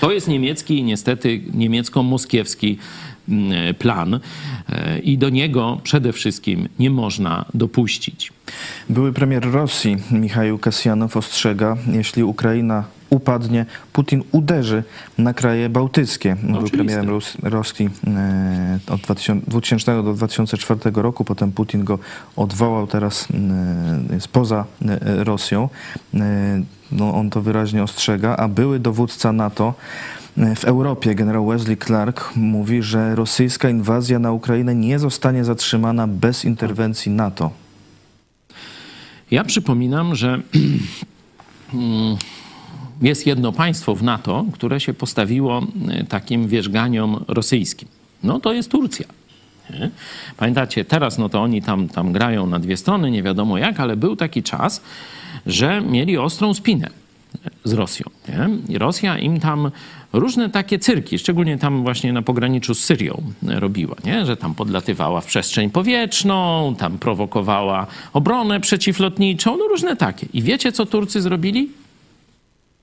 To 0.00 0.12
jest 0.12 0.28
niemiecki, 0.28 0.82
niestety 0.82 1.40
niemiecko-moskiewski 1.54 2.76
plan 3.78 4.14
y, 4.14 4.98
i 4.98 5.18
do 5.18 5.28
niego 5.28 5.80
przede 5.82 6.12
wszystkim 6.12 6.68
nie 6.78 6.90
można 6.90 7.44
dopuścić. 7.54 8.32
Były 8.88 9.12
premier 9.12 9.52
Rosji 9.52 9.96
Michał 10.10 10.58
Kasjanow 10.58 11.16
ostrzega, 11.16 11.76
jeśli 11.92 12.24
Ukraina 12.24 12.84
upadnie, 13.10 13.66
Putin 13.92 14.22
uderzy 14.32 14.82
na 15.18 15.34
kraje 15.34 15.68
bałtyckie. 15.68 16.36
Był 16.42 16.62
premierem 16.62 17.08
Rus 17.08 17.36
Rosji 17.42 17.90
e, 18.06 18.78
od 18.92 19.00
2000 19.48 20.02
do 20.02 20.14
2004 20.14 20.80
roku, 20.94 21.24
potem 21.24 21.52
Putin 21.52 21.84
go 21.84 21.98
odwołał, 22.36 22.86
teraz 22.86 23.28
e, 24.10 24.14
jest 24.14 24.28
poza 24.28 24.64
e, 24.88 25.24
Rosją. 25.24 25.68
No, 26.92 27.14
on 27.14 27.30
to 27.30 27.42
wyraźnie 27.42 27.82
ostrzega, 27.82 28.36
a 28.36 28.48
były 28.48 28.78
dowódca 28.78 29.32
NATO 29.32 29.74
w 30.36 30.64
Europie, 30.64 31.14
generał 31.14 31.46
Wesley 31.46 31.76
Clark, 31.76 32.36
mówi, 32.36 32.82
że 32.82 33.14
rosyjska 33.14 33.70
inwazja 33.70 34.18
na 34.18 34.32
Ukrainę 34.32 34.74
nie 34.74 34.98
zostanie 34.98 35.44
zatrzymana 35.44 36.06
bez 36.06 36.44
interwencji 36.44 37.12
NATO. 37.12 37.50
Ja 39.30 39.44
przypominam, 39.44 40.14
że 40.14 40.40
jest 43.02 43.26
jedno 43.26 43.52
państwo 43.52 43.94
w 43.94 44.02
NATO, 44.02 44.44
które 44.52 44.80
się 44.80 44.94
postawiło 44.94 45.66
y, 46.00 46.04
takim 46.04 46.48
wierzganiom 46.48 47.24
rosyjskim. 47.28 47.88
No 48.22 48.40
to 48.40 48.52
jest 48.52 48.70
Turcja. 48.70 49.06
Pamiętacie, 50.36 50.84
teraz 50.84 51.18
no 51.18 51.28
to 51.28 51.42
oni 51.42 51.62
tam, 51.62 51.88
tam 51.88 52.12
grają 52.12 52.46
na 52.46 52.58
dwie 52.58 52.76
strony, 52.76 53.10
nie 53.10 53.22
wiadomo 53.22 53.58
jak, 53.58 53.80
ale 53.80 53.96
był 53.96 54.16
taki 54.16 54.42
czas, 54.42 54.82
że 55.46 55.80
mieli 55.80 56.18
ostrą 56.18 56.54
spinę 56.54 56.90
z 57.64 57.72
Rosją. 57.72 58.06
Nie? 58.28 58.74
I 58.74 58.78
Rosja 58.78 59.18
im 59.18 59.40
tam 59.40 59.70
różne 60.12 60.50
takie 60.50 60.78
cyrki, 60.78 61.18
szczególnie 61.18 61.58
tam 61.58 61.82
właśnie 61.82 62.12
na 62.12 62.22
pograniczu 62.22 62.74
z 62.74 62.84
Syrią 62.84 63.22
robiła, 63.42 63.96
nie? 64.04 64.26
że 64.26 64.36
tam 64.36 64.54
podlatywała 64.54 65.20
w 65.20 65.26
przestrzeń 65.26 65.70
powietrzną, 65.70 66.74
tam 66.78 66.98
prowokowała 66.98 67.86
obronę 68.12 68.60
przeciwlotniczą, 68.60 69.56
no 69.56 69.68
różne 69.68 69.96
takie. 69.96 70.26
I 70.32 70.42
wiecie, 70.42 70.72
co 70.72 70.86
Turcy 70.86 71.22
zrobili? 71.22 71.70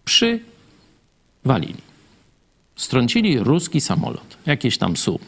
Przywalili. 0.05 1.87
Strącili 2.75 3.39
ruski 3.39 3.81
samolot, 3.81 4.37
jakieś 4.45 4.77
tam 4.77 4.97
su. 4.97 5.19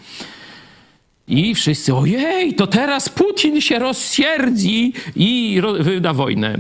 I 1.28 1.56
wszyscy, 1.56 1.96
ojej, 1.96 2.54
to 2.54 2.68
teraz 2.68 3.10
Putin 3.10 3.62
się 3.62 3.80
rozsierdzi 3.80 4.94
i 5.16 5.62
wyda 5.80 6.14
wojnę 6.14 6.58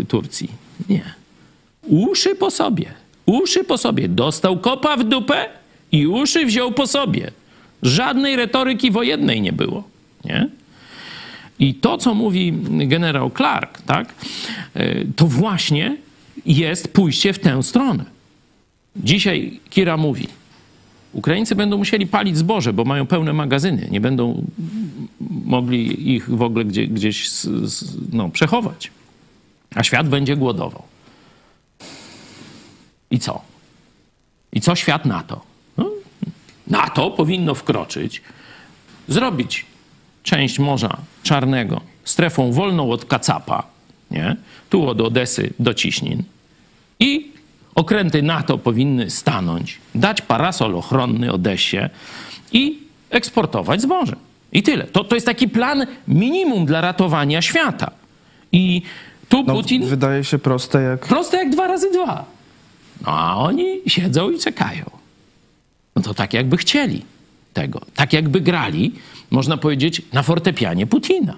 y, 0.00 0.04
Turcji. 0.08 0.48
Nie. 0.88 1.14
Uszy 1.82 2.34
po 2.34 2.50
sobie. 2.50 3.03
Uszy 3.26 3.64
po 3.64 3.78
sobie. 3.78 4.08
Dostał 4.08 4.58
kopa 4.58 4.96
w 4.96 5.04
dupę 5.04 5.46
i 5.92 6.06
uszy 6.06 6.46
wziął 6.46 6.72
po 6.72 6.86
sobie. 6.86 7.30
Żadnej 7.82 8.36
retoryki 8.36 8.90
wojennej 8.90 9.40
nie 9.40 9.52
było. 9.52 9.84
Nie? 10.24 10.48
I 11.58 11.74
to, 11.74 11.98
co 11.98 12.14
mówi 12.14 12.52
generał 12.70 13.30
Clark, 13.30 13.82
tak, 13.82 14.14
y, 14.76 15.06
to 15.16 15.26
właśnie 15.26 15.96
jest 16.46 16.88
pójście 16.88 17.32
w 17.32 17.38
tę 17.38 17.62
stronę. 17.62 18.04
Dzisiaj 18.96 19.60
Kira 19.70 19.96
mówi, 19.96 20.28
Ukraińcy 21.12 21.54
będą 21.54 21.78
musieli 21.78 22.06
palić 22.06 22.36
zboże, 22.36 22.72
bo 22.72 22.84
mają 22.84 23.06
pełne 23.06 23.32
magazyny. 23.32 23.88
Nie 23.90 24.00
będą 24.00 24.44
mogli 25.44 26.14
ich 26.14 26.30
w 26.30 26.42
ogóle 26.42 26.64
gdzie, 26.64 26.86
gdzieś 26.86 27.30
no, 28.12 28.28
przechować. 28.28 28.90
A 29.74 29.82
świat 29.82 30.08
będzie 30.08 30.36
głodował. 30.36 30.82
I 33.14 33.18
co? 33.18 33.40
I 34.52 34.60
co 34.60 34.74
świat 34.74 35.04
na 35.06 35.22
to? 35.22 35.40
No, 35.76 35.90
NATO 36.66 37.10
powinno 37.10 37.54
wkroczyć, 37.54 38.22
zrobić 39.08 39.66
część 40.22 40.58
Morza 40.58 40.96
Czarnego 41.22 41.80
strefą 42.04 42.52
wolną 42.52 42.90
od 42.90 43.04
Kacapa, 43.04 43.62
nie? 44.10 44.36
tu 44.70 44.88
od 44.88 45.00
Odesy 45.00 45.52
do 45.58 45.74
Ciśnin 45.74 46.22
i 47.00 47.32
okręty 47.74 48.22
NATO 48.22 48.58
powinny 48.58 49.10
stanąć, 49.10 49.78
dać 49.94 50.20
parasol 50.22 50.76
ochronny 50.76 51.32
Odesie 51.32 51.90
i 52.52 52.78
eksportować 53.10 53.82
zboże. 53.82 54.16
I 54.52 54.62
tyle. 54.62 54.84
To, 54.84 55.04
to 55.04 55.14
jest 55.14 55.26
taki 55.26 55.48
plan 55.48 55.86
minimum 56.08 56.66
dla 56.66 56.80
ratowania 56.80 57.42
świata. 57.42 57.90
I 58.52 58.82
tu 59.28 59.44
No, 59.46 59.54
Putin... 59.54 59.86
wydaje 59.86 60.24
się 60.24 60.38
proste 60.38 60.82
jak... 60.82 61.06
Proste 61.06 61.36
jak 61.36 61.50
dwa 61.50 61.66
razy 61.66 61.90
dwa. 61.90 62.33
No 63.02 63.08
a 63.12 63.36
oni 63.36 63.80
siedzą 63.86 64.30
i 64.30 64.38
czekają. 64.38 64.90
No 65.96 66.02
to 66.02 66.14
tak 66.14 66.32
jakby 66.34 66.56
chcieli 66.56 67.04
tego. 67.52 67.80
Tak 67.94 68.12
jakby 68.12 68.40
grali, 68.40 68.92
można 69.30 69.56
powiedzieć, 69.56 70.02
na 70.12 70.22
fortepianie 70.22 70.86
Putina. 70.86 71.36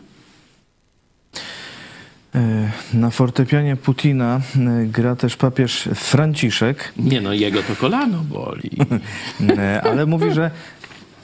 E, 2.35 2.71
Na 2.95 3.11
fortepianie 3.11 3.77
Putina 3.77 4.41
e, 4.57 4.87
gra 4.87 5.17
też 5.17 5.37
papież 5.37 5.89
Franciszek, 5.95 6.93
Nie 6.97 7.21
no, 7.21 7.33
jego 7.33 7.63
to 7.63 7.77
kolano 7.77 8.19
boli. 8.19 8.71
e, 9.59 9.83
ale 9.83 10.07
mówi, 10.07 10.33
że 10.33 10.51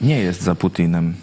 nie 0.01 0.19
jest 0.19 0.41
za 0.41 0.55
Putinem. 0.55 1.13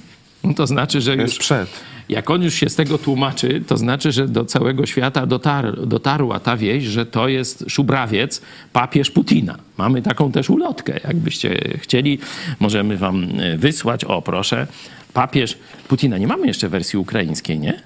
No 0.45 0.55
to 0.55 0.67
znaczy, 0.67 1.01
że 1.01 1.17
jest 1.17 1.35
już 1.35 1.39
przed. 1.39 1.71
Jak 2.11 2.31
on 2.31 2.43
już 2.43 2.55
się 2.55 2.69
z 2.69 2.77
tego 2.77 2.99
tłumaczy, 2.99 3.63
to 3.67 3.77
znaczy, 3.77 4.13
że 4.13 4.29
do 4.29 4.45
całego 4.45 4.87
świata 4.87 5.27
dotar, 5.27 5.87
dotarła 5.87 6.41
ta 6.41 6.57
wieść, 6.57 6.87
że 6.87 7.07
to 7.07 7.29
jest 7.29 7.65
szubrawiec, 7.69 8.43
papież 8.73 9.11
Putina. 9.11 9.59
Mamy 9.79 10.03
taką 10.03 10.33
też 10.33 10.51
ulotkę, 10.51 11.01
jakbyście 11.05 11.79
chcieli, 11.79 12.19
możemy 12.61 12.97
wam 12.97 13.27
e, 13.41 13.59
wysłać. 13.59 14.05
O, 14.05 14.23
proszę, 14.23 14.67
papież 15.13 15.59
Putina. 15.89 16.19
Nie 16.19 16.27
mamy 16.27 16.47
jeszcze 16.47 16.69
wersji 16.69 16.99
ukraińskiej, 16.99 17.59
nie? 17.59 17.83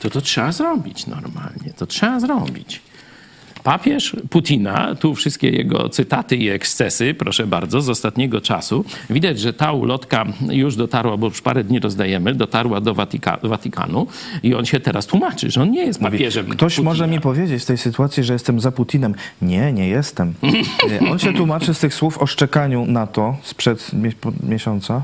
To 0.00 0.10
to 0.10 0.20
trzeba 0.20 0.52
zrobić 0.52 1.06
normalnie, 1.06 1.72
to 1.76 1.86
trzeba 1.86 2.20
zrobić. 2.20 2.82
Papież 3.64 4.16
Putina, 4.30 4.94
tu 4.94 5.14
wszystkie 5.14 5.50
jego 5.50 5.88
cytaty 5.88 6.36
i 6.36 6.48
ekscesy, 6.48 7.14
proszę 7.14 7.46
bardzo, 7.46 7.80
z 7.80 7.88
ostatniego 7.88 8.40
czasu. 8.40 8.84
Widać, 9.10 9.40
że 9.40 9.52
ta 9.52 9.72
ulotka 9.72 10.24
już 10.50 10.76
dotarła, 10.76 11.16
bo 11.16 11.26
już 11.26 11.40
parę 11.40 11.64
dni 11.64 11.80
rozdajemy, 11.80 12.34
dotarła 12.34 12.80
do 12.80 12.94
Watyka 12.94 13.38
Watykanu 13.42 14.06
i 14.42 14.54
on 14.54 14.64
się 14.64 14.80
teraz 14.80 15.06
tłumaczy, 15.06 15.50
że 15.50 15.62
on 15.62 15.70
nie 15.70 15.84
jest 15.84 16.00
Mówi, 16.00 16.12
papieżem 16.12 16.46
Ktoś 16.48 16.74
Putina. 16.74 16.90
może 16.90 17.06
mi 17.06 17.20
powiedzieć 17.20 17.62
w 17.62 17.66
tej 17.66 17.78
sytuacji, 17.78 18.24
że 18.24 18.32
jestem 18.32 18.60
za 18.60 18.72
Putinem. 18.72 19.14
Nie, 19.42 19.72
nie 19.72 19.88
jestem. 19.88 20.34
E, 21.02 21.10
On 21.10 21.18
się 21.18 21.32
tłumaczy 21.32 21.74
z 21.74 21.78
tych 21.78 21.94
słów 21.94 22.18
o 22.18 22.26
szczekaniu 22.26 22.86
NATO 22.86 23.36
sprzed 23.42 23.90
miesiąca, 24.48 25.02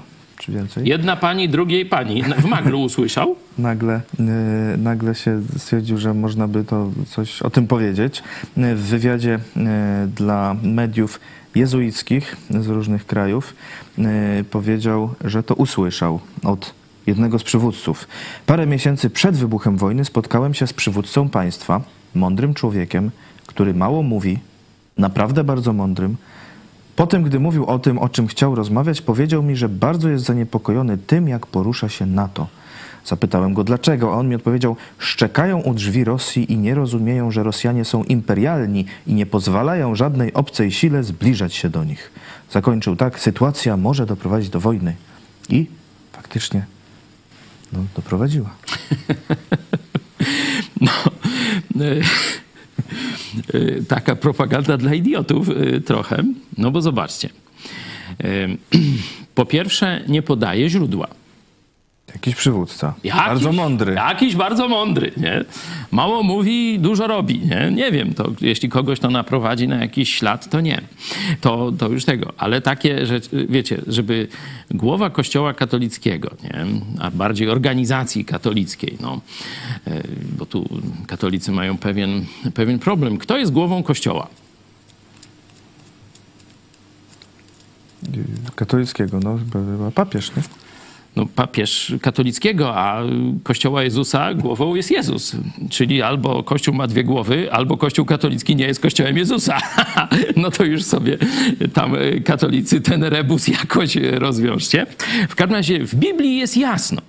czy 0.48 0.52
więcej. 0.52 0.88
Jedna 0.88 1.16
pani, 1.16 1.48
drugiej 1.48 1.86
pani. 1.86 2.22
W 2.22 2.44
maglu 2.44 2.82
usłyszał. 2.82 3.36
Nagle, 3.58 4.00
e, 4.20 4.76
nagle 4.76 5.14
się 5.14 5.42
stwierdził, 5.56 5.98
że 5.98 6.14
można 6.14 6.48
by 6.48 6.64
to 6.64 6.90
coś 7.06 7.42
o 7.42 7.50
tym 7.50 7.66
powiedzieć. 7.66 8.22
E, 8.56 8.74
W 8.74 8.80
wywiadzie 8.80 9.38
e, 9.56 10.08
dla 10.16 10.56
mediów 10.62 11.20
jezuickich 11.54 12.36
z 12.50 12.66
różnych 12.66 13.06
krajów 13.06 13.54
powiedział, 14.50 15.14
że 15.24 15.42
to 15.42 15.54
usłyszał 15.54 16.20
od 16.44 16.74
jednego 17.06 17.38
z 17.38 17.42
przywódców. 17.42 18.08
Parę 18.46 18.66
miesięcy 18.66 19.10
przed 19.10 19.36
wybuchem 19.36 19.76
wojny 19.76 20.04
spotkałem 20.04 20.54
się 20.54 20.66
z 20.66 20.72
przywódcą 20.72 21.28
państwa, 21.28 21.80
mądrym 22.14 22.54
człowiekiem, 22.54 23.10
który 23.46 23.74
mało 23.74 24.02
mówi, 24.02 24.38
naprawdę 24.98 25.44
bardzo 25.44 25.72
mądrym. 25.72 26.16
Potem, 26.98 27.22
gdy 27.22 27.40
mówił 27.40 27.66
o 27.66 27.78
tym, 27.78 27.98
o 27.98 28.08
czym 28.08 28.26
chciał 28.26 28.54
rozmawiać, 28.54 29.00
powiedział 29.00 29.42
mi, 29.42 29.56
że 29.56 29.68
bardzo 29.68 30.08
jest 30.08 30.24
zaniepokojony 30.24 30.98
tym, 30.98 31.28
jak 31.28 31.46
porusza 31.46 31.88
się 31.88 32.06
NATO. 32.06 32.46
Zapytałem 33.04 33.54
go 33.54 33.64
dlaczego, 33.64 34.14
a 34.14 34.16
on 34.16 34.28
mi 34.28 34.34
odpowiedział: 34.34 34.76
Szczekają 34.98 35.58
u 35.58 35.74
drzwi 35.74 36.04
Rosji 36.04 36.52
i 36.52 36.56
nie 36.56 36.74
rozumieją, 36.74 37.30
że 37.30 37.42
Rosjanie 37.42 37.84
są 37.84 38.04
imperialni 38.04 38.84
i 39.06 39.14
nie 39.14 39.26
pozwalają 39.26 39.94
żadnej 39.94 40.32
obcej 40.32 40.72
sile 40.72 41.02
zbliżać 41.02 41.54
się 41.54 41.68
do 41.70 41.84
nich. 41.84 42.10
Zakończył 42.50 42.96
tak: 42.96 43.20
Sytuacja 43.20 43.76
może 43.76 44.06
doprowadzić 44.06 44.50
do 44.50 44.60
wojny. 44.60 44.96
I 45.48 45.66
faktycznie 46.12 46.66
no, 47.72 47.78
doprowadziła. 47.96 48.50
Y, 51.76 51.82
y, 51.82 52.02
taka 53.88 54.16
propaganda 54.16 54.76
dla 54.76 54.94
idiotów 54.94 55.48
y, 55.48 55.80
trochę. 55.80 56.22
No 56.58 56.70
bo 56.70 56.82
zobaczcie. 56.82 57.28
Y, 58.24 58.56
Po 59.34 59.46
pierwsze, 59.46 60.04
nie 60.08 60.22
podaje 60.22 60.70
źródła. 60.70 61.08
Jakiś 62.14 62.34
przywódca. 62.34 62.94
Jakiś, 63.04 63.22
bardzo 63.22 63.52
mądry. 63.52 63.94
Jakiś 63.94 64.36
bardzo 64.36 64.68
mądry, 64.68 65.12
nie? 65.16 65.44
Mało 65.90 66.22
mówi, 66.22 66.78
dużo 66.78 67.06
robi, 67.06 67.38
nie? 67.38 67.70
Nie 67.70 67.92
wiem, 67.92 68.14
to 68.14 68.32
jeśli 68.40 68.68
kogoś 68.68 69.00
to 69.00 69.10
naprowadzi 69.10 69.68
na 69.68 69.76
jakiś 69.76 70.14
ślad, 70.14 70.50
to 70.50 70.60
nie. 70.60 70.80
To, 71.40 71.72
to 71.78 71.88
już 71.88 72.04
tego. 72.04 72.32
Ale 72.38 72.60
takie 72.60 73.06
rzeczy, 73.06 73.46
wiecie, 73.50 73.80
żeby 73.86 74.28
głowa 74.70 75.10
kościoła 75.10 75.54
katolickiego, 75.54 76.30
nie? 76.44 76.66
A 77.00 77.10
bardziej 77.10 77.48
organizacji 77.48 78.24
katolickiej, 78.24 78.96
no, 79.00 79.20
e, 79.86 80.02
bo 80.38 80.46
tu 80.46 80.68
katolicy 81.06 81.52
mają 81.52 81.78
pewien, 81.78 82.24
pewien 82.54 82.78
problem. 82.78 83.18
Kto 83.18 83.38
jest 83.38 83.52
głową 83.52 83.82
kościoła? 83.82 84.28
Katolickiego, 88.54 89.20
no 89.20 89.38
papież, 89.94 90.36
nie? 90.36 90.42
No, 91.16 91.26
papież 91.26 91.94
katolickiego, 92.02 92.76
a 92.76 93.02
Kościoła 93.42 93.82
Jezusa 93.82 94.34
głową 94.34 94.74
jest 94.74 94.90
Jezus. 94.90 95.36
Czyli 95.70 96.02
albo 96.02 96.42
Kościół 96.42 96.74
ma 96.74 96.86
dwie 96.86 97.04
głowy, 97.04 97.52
albo 97.52 97.76
Kościół 97.76 98.04
katolicki 98.04 98.56
nie 98.56 98.66
jest 98.66 98.80
Kościołem 98.80 99.18
Jezusa. 99.18 99.58
no 100.36 100.50
to 100.50 100.64
już 100.64 100.84
sobie 100.84 101.18
tam 101.74 101.94
e, 101.94 102.20
katolicy 102.20 102.80
ten 102.80 103.04
rebus 103.04 103.48
jakoś 103.48 103.96
rozwiążcie. 103.96 104.86
W 105.28 105.34
każdym 105.34 105.56
razie 105.56 105.86
w 105.86 105.94
Biblii 105.94 106.36
jest 106.36 106.56
jasno. 106.56 107.02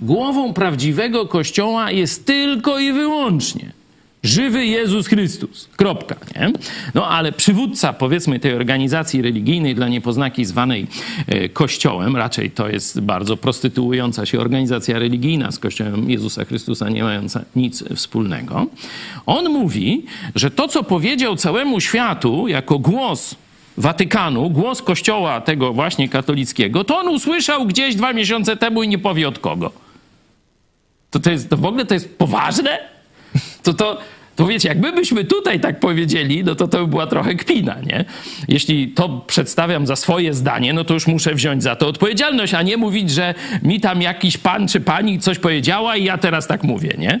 Głową 0.00 0.52
prawdziwego 0.52 1.26
Kościoła 1.26 1.90
jest 1.90 2.26
tylko 2.26 2.78
i 2.78 2.92
wyłącznie 2.92 3.72
Żywy 4.24 4.66
Jezus 4.66 5.06
Chrystus. 5.06 5.68
Kropka, 5.76 6.16
nie? 6.36 6.52
No 6.94 7.08
ale 7.08 7.32
przywódca, 7.32 7.92
powiedzmy, 7.92 8.40
tej 8.40 8.54
organizacji 8.54 9.22
religijnej 9.22 9.74
dla 9.74 9.88
niepoznaki 9.88 10.44
zwanej 10.44 10.86
e, 11.26 11.48
Kościołem, 11.48 12.16
raczej 12.16 12.50
to 12.50 12.68
jest 12.68 13.00
bardzo 13.00 13.36
prostytuująca 13.36 14.26
się 14.26 14.40
organizacja 14.40 14.98
religijna 14.98 15.52
z 15.52 15.58
Kościołem 15.58 16.10
Jezusa 16.10 16.44
Chrystusa, 16.44 16.88
nie 16.88 17.02
mająca 17.02 17.44
nic 17.56 17.84
wspólnego. 17.94 18.66
On 19.26 19.48
mówi, 19.48 20.04
że 20.34 20.50
to, 20.50 20.68
co 20.68 20.82
powiedział 20.82 21.36
całemu 21.36 21.80
światu 21.80 22.48
jako 22.48 22.78
głos 22.78 23.34
Watykanu, 23.76 24.50
głos 24.50 24.82
Kościoła 24.82 25.40
tego 25.40 25.72
właśnie 25.72 26.08
katolickiego, 26.08 26.84
to 26.84 26.98
on 26.98 27.08
usłyszał 27.08 27.66
gdzieś 27.66 27.94
dwa 27.94 28.12
miesiące 28.12 28.56
temu 28.56 28.82
i 28.82 28.88
nie 28.88 28.98
powie 28.98 29.28
od 29.28 29.38
kogo. 29.38 29.72
To, 31.10 31.20
to, 31.20 31.30
jest, 31.30 31.50
to 31.50 31.56
w 31.56 31.64
ogóle 31.64 31.86
to 31.86 31.94
jest 31.94 32.18
poważne? 32.18 32.93
To 33.62 33.72
to 33.72 34.02
to 34.36 34.46
wiecie, 34.46 34.68
jak 34.68 34.78
my 34.78 34.92
byśmy 34.92 35.24
tutaj 35.24 35.60
tak 35.60 35.80
powiedzieli, 35.80 36.44
no 36.44 36.54
to 36.54 36.68
to 36.68 36.78
by 36.78 36.86
była 36.86 37.06
trochę 37.06 37.34
kpina, 37.34 37.76
nie? 37.86 38.04
Jeśli 38.48 38.88
to 38.88 39.24
przedstawiam 39.26 39.86
za 39.86 39.96
swoje 39.96 40.34
zdanie, 40.34 40.72
no 40.72 40.84
to 40.84 40.94
już 40.94 41.06
muszę 41.06 41.34
wziąć 41.34 41.62
za 41.62 41.76
to 41.76 41.88
odpowiedzialność, 41.88 42.54
a 42.54 42.62
nie 42.62 42.76
mówić, 42.76 43.10
że 43.10 43.34
mi 43.62 43.80
tam 43.80 44.02
jakiś 44.02 44.38
pan 44.38 44.68
czy 44.68 44.80
pani 44.80 45.18
coś 45.18 45.38
powiedziała 45.38 45.96
i 45.96 46.04
ja 46.04 46.18
teraz 46.18 46.46
tak 46.46 46.64
mówię, 46.64 46.94
nie? 46.98 47.20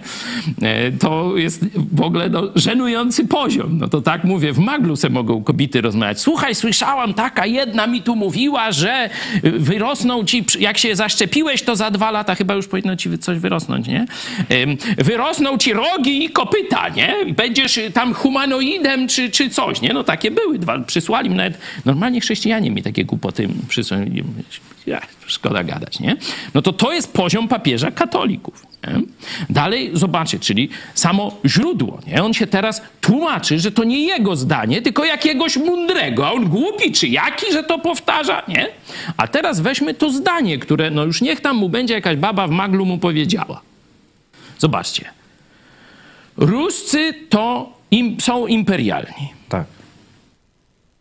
E, 0.62 0.92
to 0.92 1.36
jest 1.36 1.64
w 1.92 2.00
ogóle 2.00 2.28
no, 2.28 2.42
żenujący 2.54 3.24
poziom. 3.28 3.78
No 3.78 3.88
to 3.88 4.00
tak 4.00 4.24
mówię, 4.24 4.52
w 4.52 4.58
maglu 4.58 4.96
se 4.96 5.08
mogą 5.10 5.42
kobiety 5.42 5.80
rozmawiać. 5.80 6.20
Słuchaj, 6.20 6.54
słyszałam, 6.54 7.14
taka 7.14 7.46
jedna 7.46 7.86
mi 7.86 8.02
tu 8.02 8.16
mówiła, 8.16 8.72
że 8.72 9.10
wyrosną 9.42 10.24
ci, 10.24 10.44
jak 10.58 10.78
się 10.78 10.96
zaszczepiłeś, 10.96 11.62
to 11.62 11.76
za 11.76 11.90
dwa 11.90 12.10
lata 12.10 12.34
chyba 12.34 12.54
już 12.54 12.66
powinno 12.66 12.96
ci 12.96 13.18
coś 13.18 13.38
wyrosnąć, 13.38 13.88
nie? 13.88 14.06
Wyrosną 14.98 15.58
ci 15.58 15.72
rogi 15.72 16.24
i 16.24 16.30
kopyta, 16.30 16.88
nie? 16.88 17.03
Nie? 17.06 17.34
Będziesz 17.34 17.80
tam 17.94 18.14
humanoidem 18.14 19.08
czy, 19.08 19.30
czy 19.30 19.50
coś, 19.50 19.80
nie? 19.80 19.92
No 19.92 20.04
takie 20.04 20.30
były. 20.30 20.58
Dwa, 20.58 20.78
przysłali 20.78 21.30
mi 21.30 21.36
nawet, 21.36 21.58
normalnie 21.84 22.20
chrześcijanie 22.20 22.70
mi 22.70 22.82
takie 22.82 23.04
głupoty 23.04 23.48
przysłali. 23.68 24.24
Ja, 24.86 25.00
szkoda 25.26 25.64
gadać, 25.64 26.00
nie? 26.00 26.16
No 26.54 26.62
to 26.62 26.72
to 26.72 26.92
jest 26.92 27.12
poziom 27.12 27.48
papieża 27.48 27.90
katolików. 27.90 28.66
Nie? 28.86 29.00
Dalej 29.50 29.90
zobaczcie, 29.92 30.38
czyli 30.38 30.68
samo 30.94 31.36
źródło. 31.46 32.00
Nie? 32.06 32.24
On 32.24 32.34
się 32.34 32.46
teraz 32.46 32.82
tłumaczy, 33.00 33.58
że 33.58 33.72
to 33.72 33.84
nie 33.84 34.06
jego 34.06 34.36
zdanie, 34.36 34.82
tylko 34.82 35.04
jakiegoś 35.04 35.56
mądrego, 35.56 36.26
a 36.26 36.32
on 36.32 36.48
głupi 36.48 36.92
czy 36.92 37.08
jaki, 37.08 37.52
że 37.52 37.62
to 37.62 37.78
powtarza, 37.78 38.42
nie? 38.48 38.68
A 39.16 39.28
teraz 39.28 39.60
weźmy 39.60 39.94
to 39.94 40.10
zdanie, 40.10 40.58
które 40.58 40.90
no 40.90 41.04
już 41.04 41.20
niech 41.20 41.40
tam 41.40 41.56
mu 41.56 41.68
będzie 41.68 41.94
jakaś 41.94 42.16
baba 42.16 42.46
w 42.46 42.50
maglu 42.50 42.86
mu 42.86 42.98
powiedziała. 42.98 43.60
Zobaczcie. 44.58 45.23
Ruscy 46.36 47.14
to 47.28 47.72
im, 47.90 48.20
są 48.20 48.46
imperialni. 48.46 49.32
Tak. 49.48 49.66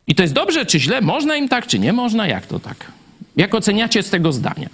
I 0.07 0.15
to 0.15 0.23
jest 0.23 0.33
dobrze 0.33 0.65
czy 0.65 0.79
źle? 0.79 1.01
Można 1.01 1.35
im 1.35 1.49
tak, 1.49 1.67
czy 1.67 1.79
nie 1.79 1.93
można? 1.93 2.27
Jak 2.27 2.47
to 2.47 2.59
tak? 2.59 2.91
Jak 3.35 3.55
oceniacie 3.55 4.03
z 4.03 4.09
tego 4.09 4.31
zdania? 4.31 4.69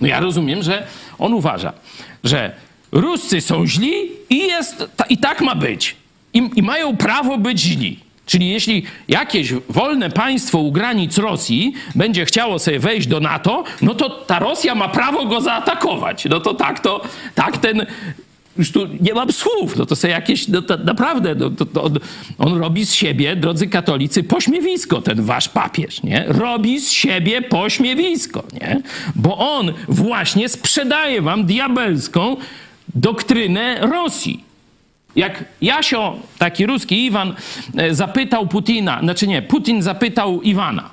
No 0.00 0.08
ja 0.08 0.20
rozumiem, 0.20 0.62
że 0.62 0.86
on 1.18 1.34
uważa, 1.34 1.72
że 2.24 2.54
Ruscy 2.92 3.40
są 3.40 3.66
źli 3.66 3.92
i, 4.30 4.38
jest, 4.38 4.88
i 5.08 5.18
tak 5.18 5.40
ma 5.40 5.54
być. 5.54 5.96
I, 6.34 6.50
I 6.56 6.62
mają 6.62 6.96
prawo 6.96 7.38
być 7.38 7.60
źli. 7.60 8.00
Czyli 8.26 8.48
jeśli 8.50 8.86
jakieś 9.08 9.52
wolne 9.68 10.10
państwo 10.10 10.58
u 10.58 10.72
granic 10.72 11.18
Rosji 11.18 11.72
będzie 11.94 12.24
chciało 12.24 12.58
sobie 12.58 12.78
wejść 12.78 13.06
do 13.06 13.20
NATO, 13.20 13.64
no 13.82 13.94
to 13.94 14.10
ta 14.10 14.38
Rosja 14.38 14.74
ma 14.74 14.88
prawo 14.88 15.26
go 15.26 15.40
zaatakować. 15.40 16.24
No 16.24 16.40
to 16.40 16.54
tak, 16.54 16.80
to 16.80 17.02
tak 17.34 17.58
ten 17.58 17.86
już 18.58 18.72
tu 18.72 18.88
nie 19.00 19.14
mam 19.14 19.32
słów, 19.32 19.76
no 19.76 19.86
to 19.86 19.96
są 19.96 20.08
jakieś, 20.08 20.48
no 20.48 20.62
to 20.62 20.76
naprawdę, 20.76 21.34
no 21.34 21.50
to, 21.50 21.66
to 21.66 21.82
on, 21.82 21.98
on, 22.38 22.58
robi 22.58 22.86
z 22.86 22.94
siebie, 22.94 23.36
drodzy 23.36 23.66
katolicy, 23.66 24.22
pośmiewisko, 24.22 25.02
ten 25.02 25.22
wasz 25.22 25.48
papież, 25.48 26.02
nie? 26.02 26.24
Robi 26.28 26.80
z 26.80 26.90
siebie 26.90 27.42
pośmiewisko, 27.42 28.44
nie? 28.52 28.82
Bo 29.14 29.38
on 29.38 29.72
właśnie 29.88 30.48
sprzedaje 30.48 31.22
wam 31.22 31.44
diabelską 31.44 32.36
doktrynę 32.94 33.78
Rosji. 33.80 34.44
Jak 35.16 35.44
Jasio, 35.60 36.16
taki 36.38 36.66
ruski 36.66 37.04
Iwan, 37.04 37.34
e, 37.76 37.94
zapytał 37.94 38.46
Putina, 38.46 39.00
znaczy 39.00 39.26
nie, 39.26 39.42
Putin 39.42 39.82
zapytał 39.82 40.42
Iwana, 40.42 40.90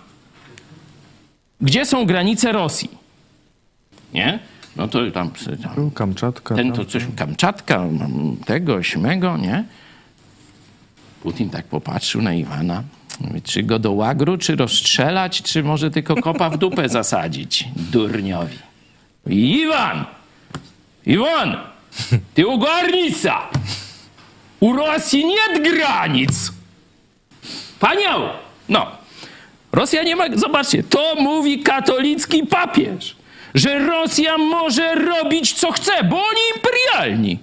gdzie 1.62 1.86
są 1.86 2.06
granice 2.06 2.52
Rosji? 2.52 2.90
Nie? 4.14 4.40
No 4.76 4.88
to 4.88 5.12
tam... 5.12 5.32
tam 5.64 5.92
Kamczatka. 5.92 6.56
Ten 6.56 6.72
to 6.72 6.86
coś, 6.86 7.04
Kamczatka, 7.16 7.84
tego, 8.46 8.84
śmego, 8.84 9.38
nie? 9.38 9.64
Putin 11.24 11.50
tak 11.50 11.66
popatrzył 11.66 12.22
na 12.22 12.34
Iwana. 12.34 12.84
Mówi, 13.20 13.42
czy 13.42 13.64
go 13.64 13.80
do 13.80 13.92
łagru, 13.92 14.38
czy 14.38 14.56
rozstrzelać, 14.56 15.42
czy 15.42 15.64
może 15.64 15.92
tylko 15.92 16.16
kopa 16.16 16.50
w 16.50 16.58
dupę 16.58 16.90
zasadzić? 16.90 17.68
Durniowi. 17.76 18.58
Iwan! 19.28 20.06
Iwan! 21.06 21.58
Ty 22.34 22.48
ugarnica! 22.48 23.42
U 24.60 24.74
Rosji 24.74 25.26
nie 25.26 25.72
granic! 25.72 26.52
Paniał! 27.80 28.22
No. 28.70 28.88
Rosja 29.72 30.04
nie 30.04 30.16
ma... 30.16 30.26
Zobaczcie, 30.36 30.84
to 30.84 31.16
mówi 31.16 31.60
katolicki 31.60 32.48
papież 32.48 33.16
że 33.56 33.80
Rosja 33.80 34.38
może 34.38 34.96
robić 34.96 35.54
co 35.54 35.72
chce, 35.72 36.04
bo 36.04 36.16
oni 36.16 36.42
imperialni. 36.56 37.40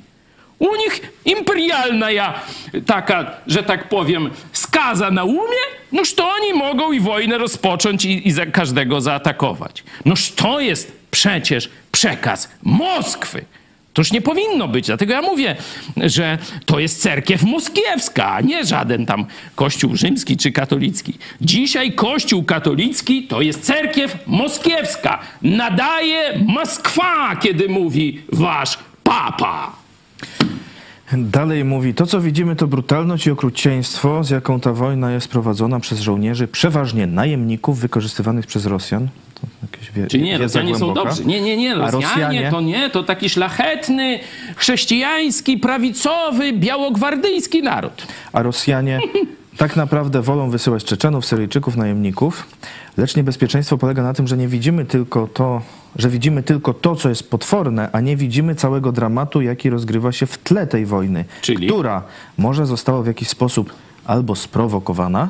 U 0.58 0.76
nich 0.76 1.12
imperialna 1.24 2.10
ja 2.10 2.40
taka, 2.86 3.30
że 3.46 3.62
tak 3.62 3.88
powiem, 3.88 4.30
skaza 4.52 5.10
na 5.10 5.24
umie, 5.24 5.62
noż 5.92 6.14
to 6.14 6.30
oni 6.30 6.54
mogą 6.54 6.92
i 6.92 7.00
wojnę 7.00 7.38
rozpocząć 7.38 8.04
i, 8.04 8.28
i 8.28 8.32
za 8.32 8.46
każdego 8.46 9.00
zaatakować. 9.00 9.84
Noż 10.04 10.30
to 10.30 10.60
jest 10.60 10.92
przecież 11.10 11.70
przekaz 11.92 12.50
Moskwy. 12.62 13.44
Toż 13.92 14.12
nie 14.12 14.20
powinno 14.20 14.68
być. 14.68 14.86
Dlatego 14.86 15.12
ja 15.12 15.22
mówię, 15.22 15.56
że 15.96 16.38
to 16.66 16.78
jest 16.78 17.02
cerkiew 17.02 17.42
moskiewska, 17.42 18.32
a 18.32 18.40
nie 18.40 18.64
żaden 18.64 19.06
tam 19.06 19.26
kościół 19.54 19.96
rzymski 19.96 20.36
czy 20.36 20.52
katolicki. 20.52 21.14
Dzisiaj 21.40 21.92
kościół 21.92 22.44
katolicki 22.44 23.26
to 23.26 23.40
jest 23.40 23.62
cerkiew 23.64 24.18
moskiewska. 24.26 25.18
Nadaje 25.42 26.38
Moskwa, 26.46 27.36
kiedy 27.36 27.68
mówi 27.68 28.22
wasz 28.32 28.78
papa. 29.04 29.72
Dalej 31.12 31.64
mówi, 31.64 31.94
to 31.94 32.06
co 32.06 32.20
widzimy 32.20 32.56
to 32.56 32.66
brutalność 32.66 33.26
i 33.26 33.30
okrucieństwo, 33.30 34.24
z 34.24 34.30
jaką 34.30 34.60
ta 34.60 34.72
wojna 34.72 35.12
jest 35.12 35.28
prowadzona 35.28 35.80
przez 35.80 36.00
żołnierzy, 36.00 36.48
przeważnie 36.48 37.06
najemników 37.06 37.78
wykorzystywanych 37.80 38.46
przez 38.46 38.66
Rosjan. 38.66 39.08
Wie, 39.90 40.06
Czy 40.06 40.18
nie, 40.18 40.38
Rosjanie 40.38 40.76
są 40.76 40.94
dobrzy. 40.94 41.24
Nie, 41.24 41.40
nie, 41.40 41.56
nie, 41.56 41.74
Rosjanie, 41.74 42.06
Rosjanie 42.06 42.50
to 42.50 42.60
nie, 42.60 42.90
to 42.90 43.02
taki 43.02 43.28
szlachetny, 43.28 44.20
chrześcijański, 44.56 45.58
prawicowy, 45.58 46.52
białogwardyjski 46.52 47.62
naród. 47.62 48.06
A 48.32 48.42
Rosjanie 48.42 49.00
tak 49.56 49.76
naprawdę 49.76 50.22
wolą 50.22 50.50
wysyłać 50.50 50.84
Czeczenów, 50.84 51.26
Syryjczyków, 51.26 51.76
najemników, 51.76 52.46
lecz 52.96 53.16
niebezpieczeństwo 53.16 53.78
polega 53.78 54.02
na 54.02 54.14
tym, 54.14 54.26
że 54.26 54.36
nie 54.36 54.48
widzimy 54.48 54.84
tylko 54.84 55.26
to, 55.26 55.62
że 55.96 56.08
widzimy 56.08 56.42
tylko 56.42 56.74
to, 56.74 56.96
co 56.96 57.08
jest 57.08 57.30
potworne, 57.30 57.88
a 57.92 58.00
nie 58.00 58.16
widzimy 58.16 58.54
całego 58.54 58.92
dramatu, 58.92 59.40
jaki 59.40 59.70
rozgrywa 59.70 60.12
się 60.12 60.26
w 60.26 60.38
tle 60.38 60.66
tej 60.66 60.86
wojny, 60.86 61.24
Czyli? 61.42 61.66
która 61.66 62.02
może 62.38 62.66
została 62.66 63.02
w 63.02 63.06
jakiś 63.06 63.28
sposób 63.28 63.72
albo 64.04 64.36
sprowokowana, 64.36 65.28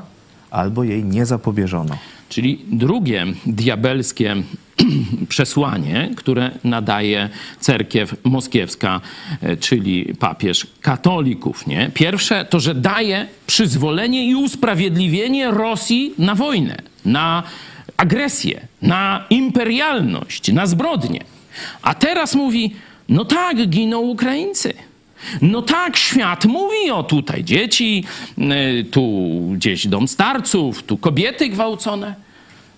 albo 0.51 0.85
jej 0.85 1.05
nie 1.05 1.27
zapobieżono. 1.27 1.97
Czyli 2.33 2.59
drugie 2.69 3.27
diabelskie 3.47 4.37
przesłanie, 5.29 6.11
które 6.17 6.51
nadaje 6.65 7.29
cerkiew 7.61 8.15
moskiewska, 8.25 9.01
e, 9.43 9.57
czyli 9.57 10.15
papież 10.19 10.67
katolików. 10.81 11.67
Nie? 11.67 11.91
Pierwsze 11.95 12.45
to, 12.45 12.61
że 12.61 12.75
daje 12.75 13.27
przyzwolenie 13.47 14.27
i 14.27 14.35
usprawiedliwienie 14.35 15.51
Rosji 15.51 16.15
na 16.19 16.35
wojnę, 16.35 16.77
na 17.05 17.43
agresję, 17.97 18.67
na 18.83 19.25
imperialność, 19.31 20.53
na 20.53 20.67
zbrodnie. 20.67 21.25
A 21.83 21.95
teraz 21.95 22.35
mówi, 22.35 22.75
no 23.09 23.25
tak, 23.25 23.69
giną 23.69 24.01
Ukraińcy. 24.01 24.75
No 25.43 25.63
tak, 25.63 25.97
świat 25.97 26.45
mówi 26.45 26.91
o 26.93 27.03
tutaj 27.03 27.45
dzieci, 27.45 28.05
y, 28.39 28.85
tu 28.85 29.31
gdzieś 29.53 29.87
dom 29.87 30.09
starców, 30.09 30.83
tu 30.83 30.97
kobiety 30.97 31.49
gwałcone. 31.49 32.15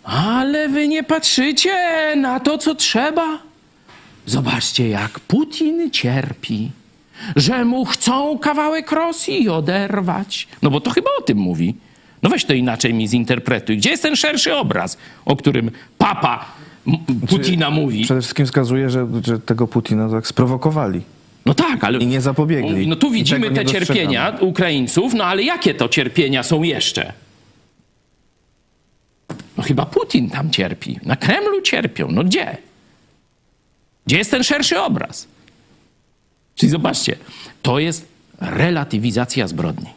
Ale 0.05 0.69
wy 0.69 0.89
nie 0.89 1.03
patrzycie 1.03 1.73
na 2.17 2.41
to, 2.41 2.59
co 2.59 2.75
trzeba. 2.75 3.39
Zobaczcie, 4.27 4.89
jak 4.89 5.21
Putin 5.21 5.91
cierpi, 5.91 6.71
że 7.37 7.65
mu 7.65 7.85
chcą 7.85 8.39
kawałek 8.39 8.93
Rosji 8.93 9.49
oderwać. 9.49 10.49
No 10.63 10.71
bo 10.71 10.81
to 10.81 10.91
chyba 10.91 11.11
o 11.19 11.23
tym 11.23 11.39
mówi. 11.39 11.75
No 12.23 12.31
weź 12.31 12.45
to 12.45 12.55
inaczej 12.55 12.95
mi 12.95 13.09
zinterpretuj. 13.09 13.77
Gdzie 13.77 13.91
jest 13.91 14.03
ten 14.03 14.17
szerszy 14.17 14.55
obraz, 14.55 14.99
o 15.25 15.37
którym 15.37 15.71
papa 15.99 16.45
Putina 17.29 17.71
mówi? 17.71 18.05
Przede 18.05 18.21
wszystkim 18.21 18.47
wskazuje, 18.47 18.91
że, 18.91 19.07
że 19.27 19.39
tego 19.39 19.69
Putina 19.69 20.09
tak 20.11 20.27
sprowokowali 20.27 21.03
No 21.47 21.55
tak, 21.55 21.85
ale. 21.85 21.99
I 21.99 22.07
nie 22.07 22.21
zapobiegli. 22.21 22.87
No 22.87 22.97
tu 22.97 23.11
widzimy 23.11 23.51
te 23.51 23.65
cierpienia. 23.65 24.37
Ukraińców, 24.41 25.15
no 25.15 25.25
ale 25.25 25.43
jakie 25.43 25.75
to 25.75 25.89
cierpienia 25.89 26.43
są 26.43 26.63
jeszcze? 26.63 27.13
No 29.57 29.63
chyba 29.63 29.87
Putin 29.87 30.31
tam 30.31 30.51
cierpi. 30.51 30.99
Na 31.03 31.17
Kremlu 31.17 31.63
cierpią. 31.63 32.09
No 32.11 32.25
gdzie? 32.25 32.57
Gdzie 34.07 34.19
jest 34.19 34.31
ten 34.31 34.45
szerszy 34.45 34.81
obraz? 34.81 35.29
Czyli 36.55 36.71
zobaczcie, 36.71 37.17
to 37.63 37.79
jest 37.79 38.09
relatywizacja 38.41 39.49
zbrodni. 39.49 39.89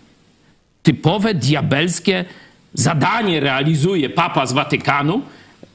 Typowe 0.83 1.33
diabelskie 1.33 2.25
zadanie 2.73 3.39
realizuje 3.39 4.09
papa 4.09 4.45
z 4.45 4.53
Watykanu. 4.53 5.21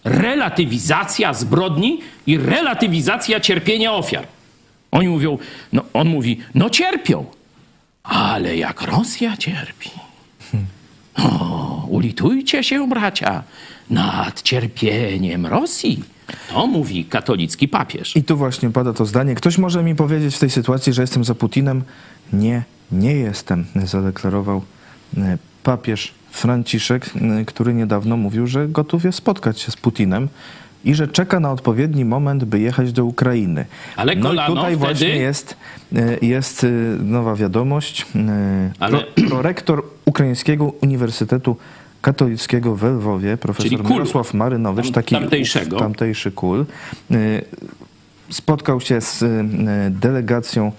Relatywizacja 0.05 1.35
zbrodni 1.35 2.01
i 2.27 2.39
relatywizacja 2.39 3.41
cierpienia 3.41 3.93
ofiar. 3.93 4.27
Oni 4.93 5.09
mówią, 5.09 5.39
no 5.73 5.83
on 5.93 6.09
mówi, 6.09 6.39
no 6.55 6.71
cierpią, 6.71 7.25
ale 8.03 8.57
jak 8.57 8.83
Rosja 8.83 9.37
cierpi. 9.37 9.91
O, 11.15 11.87
ulitujcie 11.89 12.65
się, 12.65 12.89
bracia, 12.89 13.43
nad 13.91 14.43
cierpieniem 14.43 15.47
Rosji. 15.47 16.03
To 16.49 16.67
mówi 16.67 17.05
katolicki 17.05 17.69
papież. 17.69 18.17
I 18.17 18.25
tu 18.25 18.37
właśnie 18.37 18.71
pada 18.71 18.93
to 18.93 19.07
zdanie. 19.07 19.35
Ktoś 19.35 19.59
może 19.59 19.83
mi 19.83 19.95
powiedzieć 19.95 20.37
w 20.37 20.39
tej 20.39 20.51
sytuacji, 20.51 20.93
że 20.93 21.03
jestem 21.03 21.25
za 21.25 21.35
Putinem? 21.35 21.83
Nie, 22.33 22.63
nie 22.93 23.13
jestem, 23.13 23.65
zadeklarował 23.85 24.63
e, 25.17 25.39
papież 25.63 26.15
Franciszek, 26.31 27.11
e, 27.41 27.45
który 27.45 27.75
niedawno 27.75 28.17
mówił, 28.17 28.47
że 28.47 28.69
gotów 28.69 29.05
jest 29.05 29.19
spotkać 29.19 29.61
się 29.61 29.73
z 29.73 29.77
Putinem 29.77 30.29
i 30.85 30.95
że 30.95 31.09
czeka 31.09 31.41
na 31.41 31.53
odpowiedni 31.53 32.05
moment, 32.05 32.45
by 32.45 32.61
jechać 32.61 32.93
do 32.93 33.05
Ukrainy. 33.05 33.65
Ale 33.97 34.15
no 34.15 34.21
i 34.21 34.23
kolano 34.23 34.55
tutaj 34.55 34.65
wtedy- 34.77 34.77
właśnie 34.77 35.09
jest, 35.17 35.57
e, 35.97 36.17
jest 36.27 36.65
e, 36.65 36.69
nowa 37.05 37.35
wiadomość. 37.35 38.07
E, 38.17 38.71
Ale- 38.79 38.99
Pro, 38.99 39.29
prorektor 39.29 39.85
Ukraińskiego 40.05 40.73
Uniwersytetu 40.83 41.57
Katolickiego 42.03 42.77
w 42.77 42.83
Lwowie, 42.85 43.37
profesor. 43.37 43.91
Mirosław 43.91 44.35
Marynowicz, 44.35 44.85
Tam- 44.85 44.93
taki 44.93 45.15
tamtejszego. 45.15 45.79
tamtejszy 45.79 46.31
kul, 46.33 46.67
spotkał 48.31 48.81
się 48.81 49.01
z 49.01 49.25
delegacją, 50.01 50.73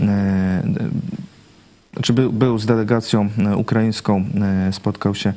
y, 0.00 0.04
czy 2.02 2.12
był, 2.12 2.32
był 2.32 2.58
z 2.58 2.66
delegacją 2.66 3.28
ukraińską, 3.56 4.24
spotkał 4.72 5.14
się 5.14 5.32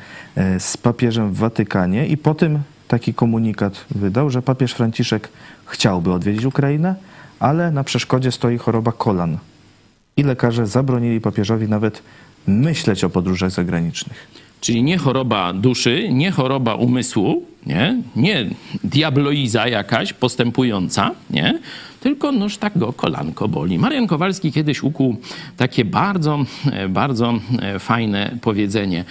z 0.60 0.78
papieżem 0.78 1.34
w 1.34 1.38
Watykanie 1.38 2.08
i 2.08 2.18
po 2.18 2.34
tym 2.36 2.60
taki 2.88 3.14
komunikat 3.14 3.86
wydał, 3.92 4.30
że 4.30 4.42
papież 4.42 4.74
Franciszek 4.74 5.30
chciałby 5.66 6.14
odwiedzić 6.14 6.46
Ukrainę, 6.46 6.96
ale 7.40 7.72
na 7.72 7.84
przeszkodzie 7.84 8.32
stoi 8.32 8.58
choroba 8.58 8.92
kolan. 8.92 9.38
I 10.18 10.24
lekarze 10.24 10.68
zabronili 10.68 11.22
papieżowi 11.22 11.68
nawet 11.68 12.04
myśleć 12.48 13.04
o 13.04 13.10
podróżach 13.10 13.52
zagranicznych. 13.52 14.28
Czyli 14.62 14.84
nie 14.84 14.98
choroba 14.98 15.54
duszy, 15.54 16.10
nie 16.12 16.32
choroba 16.32 16.76
umysłu, 16.76 17.44
nie, 17.66 18.02
nie 18.16 18.50
diabloiza 18.84 19.68
jakaś 19.68 20.14
postępująca, 20.14 21.12
nie, 21.30 21.60
tylko 22.00 22.32
noż 22.32 22.58
tak 22.58 22.78
go 22.78 22.94
kolanko 22.94 23.48
boli. 23.48 23.80
Marian 23.80 24.08
Kowalski 24.08 24.52
kiedyś 24.52 24.84
ukuł 24.84 25.16
takie 25.58 25.86
bardzo, 25.86 26.40
e, 26.72 26.90
bardzo 26.90 27.34
e, 27.62 27.80
fajne 27.80 28.38
powiedzenie. 28.42 29.06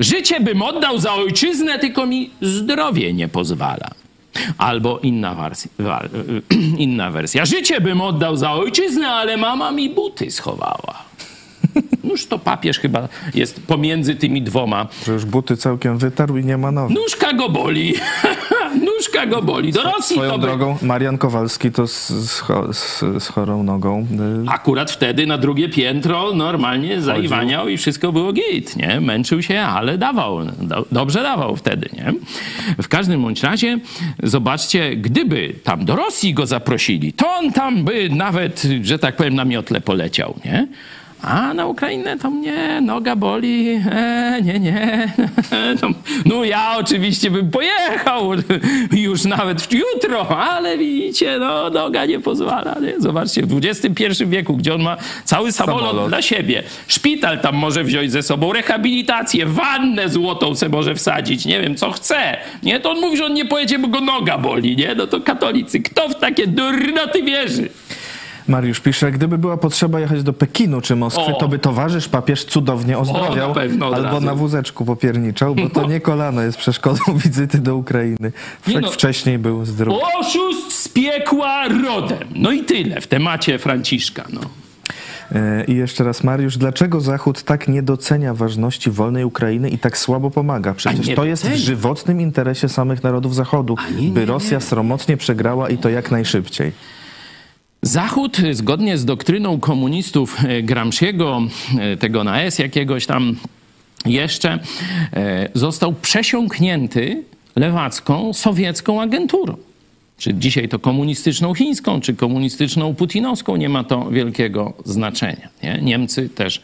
Życie 0.00 0.40
bym 0.40 0.62
oddał 0.62 0.98
za 0.98 1.14
ojczyznę, 1.14 1.78
tylko 1.78 2.06
mi 2.06 2.30
zdrowie 2.42 3.12
nie 3.12 3.28
pozwala. 3.28 3.90
Albo 4.58 4.98
inna, 4.98 5.34
wersja, 5.34 5.70
inna 6.78 7.10
wersja. 7.10 7.46
Życie 7.46 7.80
bym 7.80 8.00
oddał 8.00 8.36
za 8.36 8.52
ojczyznę, 8.52 9.08
ale 9.08 9.36
mama 9.36 9.70
mi 9.70 9.90
buty 9.90 10.30
schowała. 10.30 11.04
Noż 12.04 12.26
to 12.26 12.38
papież 12.38 12.78
chyba 12.78 13.08
jest 13.34 13.66
pomiędzy 13.66 14.14
tymi 14.14 14.42
dwoma. 14.42 14.86
Że 15.06 15.12
już 15.12 15.24
buty 15.24 15.56
całkiem 15.56 15.98
wytarł 15.98 16.36
i 16.36 16.44
nie 16.44 16.56
ma 16.58 16.72
nowych. 16.72 16.96
Nóżka 16.96 17.32
go 17.32 17.48
boli. 17.48 17.94
Nóżka 18.96 19.26
go 19.26 19.42
boli. 19.42 19.72
Do 19.72 19.82
Rosji 19.82 20.16
Swoją 20.16 20.30
to 20.30 20.38
by... 20.38 20.46
drogą, 20.46 20.76
Marian 20.82 21.18
Kowalski 21.18 21.70
to 21.70 21.86
z, 21.86 22.08
z, 22.08 22.42
z, 22.72 23.00
z 23.22 23.28
chorą 23.28 23.62
nogą. 23.62 24.06
y, 24.46 24.50
Akurat 24.50 24.90
wtedy 24.90 25.26
na 25.26 25.38
drugie 25.38 25.68
piętro 25.68 26.34
normalnie 26.34 27.02
zaiwaniał 27.02 27.68
i 27.68 27.76
wszystko 27.76 28.12
było 28.12 28.32
git, 28.32 28.76
nie? 28.76 29.00
Męczył 29.00 29.42
się, 29.42 29.60
ale 29.60 29.98
dawał. 29.98 30.38
Do, 30.44 30.86
dobrze 30.92 31.22
dawał 31.22 31.56
wtedy, 31.56 31.88
nie? 31.92 32.12
W 32.82 32.88
każdym 32.88 33.22
bądź 33.22 33.42
razie, 33.42 33.78
zobaczcie, 34.22 34.96
gdyby 34.96 35.54
tam 35.64 35.84
do 35.84 35.96
Rosji 35.96 36.34
go 36.34 36.46
zaprosili, 36.46 37.12
to 37.12 37.30
on 37.30 37.52
tam 37.52 37.84
by 37.84 38.08
nawet, 38.08 38.62
że 38.82 38.98
tak 38.98 39.16
powiem, 39.16 39.34
na 39.34 39.44
miotle 39.44 39.80
poleciał, 39.80 40.34
nie? 40.44 40.68
A 41.22 41.54
na 41.54 41.66
Ukrainę 41.66 42.18
to 42.18 42.30
mnie 42.30 42.80
noga 42.80 43.16
boli, 43.16 43.68
e, 43.92 44.38
nie, 44.42 44.60
nie. 44.60 45.12
No, 46.26 46.44
ja 46.44 46.76
oczywiście 46.78 47.30
bym 47.30 47.50
pojechał 47.50 48.30
już 48.92 49.24
nawet 49.24 49.62
w 49.62 49.72
jutro, 49.72 50.38
ale 50.38 50.78
widzicie, 50.78 51.38
no 51.38 51.70
noga 51.70 52.06
nie 52.06 52.20
pozwala. 52.20 52.76
Nie? 52.82 53.00
Zobaczcie, 53.00 53.42
w 53.46 53.60
XXI 53.64 54.04
wieku, 54.26 54.56
gdzie 54.56 54.74
on 54.74 54.82
ma 54.82 54.96
cały 55.24 55.52
samolot, 55.52 55.80
Samolot. 55.90 56.08
dla 56.08 56.22
siebie, 56.22 56.62
szpital 56.88 57.40
tam 57.40 57.54
może 57.56 57.84
wziąć 57.84 58.12
ze 58.12 58.22
sobą, 58.22 58.52
rehabilitację, 58.52 59.46
wannę 59.46 60.08
złotą 60.08 60.54
se 60.54 60.68
może 60.68 60.94
wsadzić, 60.94 61.46
nie 61.46 61.60
wiem, 61.60 61.74
co 61.76 61.90
chce. 61.90 62.36
Nie, 62.62 62.80
to 62.80 62.90
on 62.90 63.00
mówi, 63.00 63.16
że 63.16 63.24
on 63.26 63.34
nie 63.34 63.44
pojedzie, 63.44 63.78
bo 63.78 63.88
go 63.88 64.00
noga 64.00 64.38
boli, 64.38 64.76
nie? 64.76 64.94
No 64.94 65.06
to 65.06 65.20
katolicy, 65.20 65.80
kto 65.80 66.08
w 66.08 66.14
takie 66.14 66.46
durnoty 66.46 67.22
wierzy? 67.22 67.68
Mariusz 68.50 68.80
pisze, 68.80 69.12
gdyby 69.12 69.38
była 69.38 69.56
potrzeba 69.56 70.00
jechać 70.00 70.22
do 70.22 70.32
Pekinu 70.32 70.80
czy 70.80 70.96
Moskwy, 70.96 71.22
O! 71.34 71.38
to 71.40 71.48
by 71.48 71.58
towarzysz 71.58 72.08
papież 72.08 72.44
cudownie 72.44 72.98
ozdrowiał, 72.98 73.48
na 73.48 73.54
pewno 73.54 73.86
albo 73.86 74.02
razu. 74.02 74.26
na 74.26 74.34
wózeczku 74.34 74.84
popierniczał, 74.84 75.54
bo 75.54 75.70
to 75.70 75.86
nie 75.86 76.00
kolano 76.00 76.42
jest 76.42 76.58
przeszkodą 76.58 77.00
wizyty 77.24 77.58
do 77.58 77.76
Ukrainy. 77.76 78.32
Nie 78.66 78.74
Jak 78.74 78.82
no. 78.82 78.90
wcześniej 78.90 79.38
był 79.38 79.64
zdrowy. 79.64 80.00
Oszust 80.20 80.72
z 80.72 80.88
piekła 80.88 81.68
rodem. 81.68 82.28
No 82.34 82.52
i 82.52 82.64
tyle 82.64 83.00
w 83.00 83.06
temacie 83.06 83.58
Franciszka, 83.58 84.24
no. 84.32 84.40
E, 85.32 85.64
I 85.64 85.74
jeszcze 85.74 86.04
raz, 86.04 86.24
Mariusz, 86.24 86.56
dlaczego 86.56 87.00
Zachód 87.00 87.42
tak 87.42 87.68
nie 87.68 87.82
docenia 87.82 88.34
ważności 88.34 88.90
wolnej 88.90 89.24
Ukrainy 89.24 89.70
i 89.70 89.78
tak 89.78 89.98
słabo 89.98 90.30
pomaga? 90.30 90.74
Przecież 90.74 91.06
nie 91.06 91.14
to 91.14 91.24
jest 91.24 91.48
w 91.48 91.56
żywotnym 91.56 92.20
interesie 92.20 92.68
samych 92.68 93.02
narodów 93.02 93.34
Zachodu, 93.34 93.76
nie, 93.96 94.02
nie, 94.06 94.12
by 94.12 94.20
nie. 94.20 94.26
Rosja 94.26 94.60
sromotnie 94.60 95.16
przegrała 95.16 95.68
i 95.68 95.78
to 95.78 95.88
jak 95.88 96.10
najszybciej. 96.10 96.72
Zachód, 97.82 98.36
zgodnie 98.52 98.98
z 98.98 99.04
doktryną 99.04 99.60
komunistów 99.60 100.44
e, 100.44 100.62
Gramsciego, 100.62 101.42
e, 101.78 101.96
tego 101.96 102.24
na 102.24 102.42
S 102.42 102.58
jakiegoś 102.58 103.06
tam 103.06 103.36
jeszcze, 104.06 104.58
e, 105.12 105.48
został 105.54 105.92
przesiąknięty 105.92 107.22
lewacką, 107.56 108.32
sowiecką 108.32 109.02
agenturą. 109.02 109.56
Czy 110.20 110.34
dzisiaj 110.34 110.68
to 110.68 110.78
komunistyczną 110.78 111.54
chińską, 111.54 112.00
czy 112.00 112.14
komunistyczną 112.14 112.94
putinowską, 112.94 113.56
nie 113.56 113.68
ma 113.68 113.84
to 113.84 114.10
wielkiego 114.10 114.72
znaczenia. 114.84 115.48
Nie? 115.62 115.78
Niemcy 115.82 116.28
też, 116.28 116.62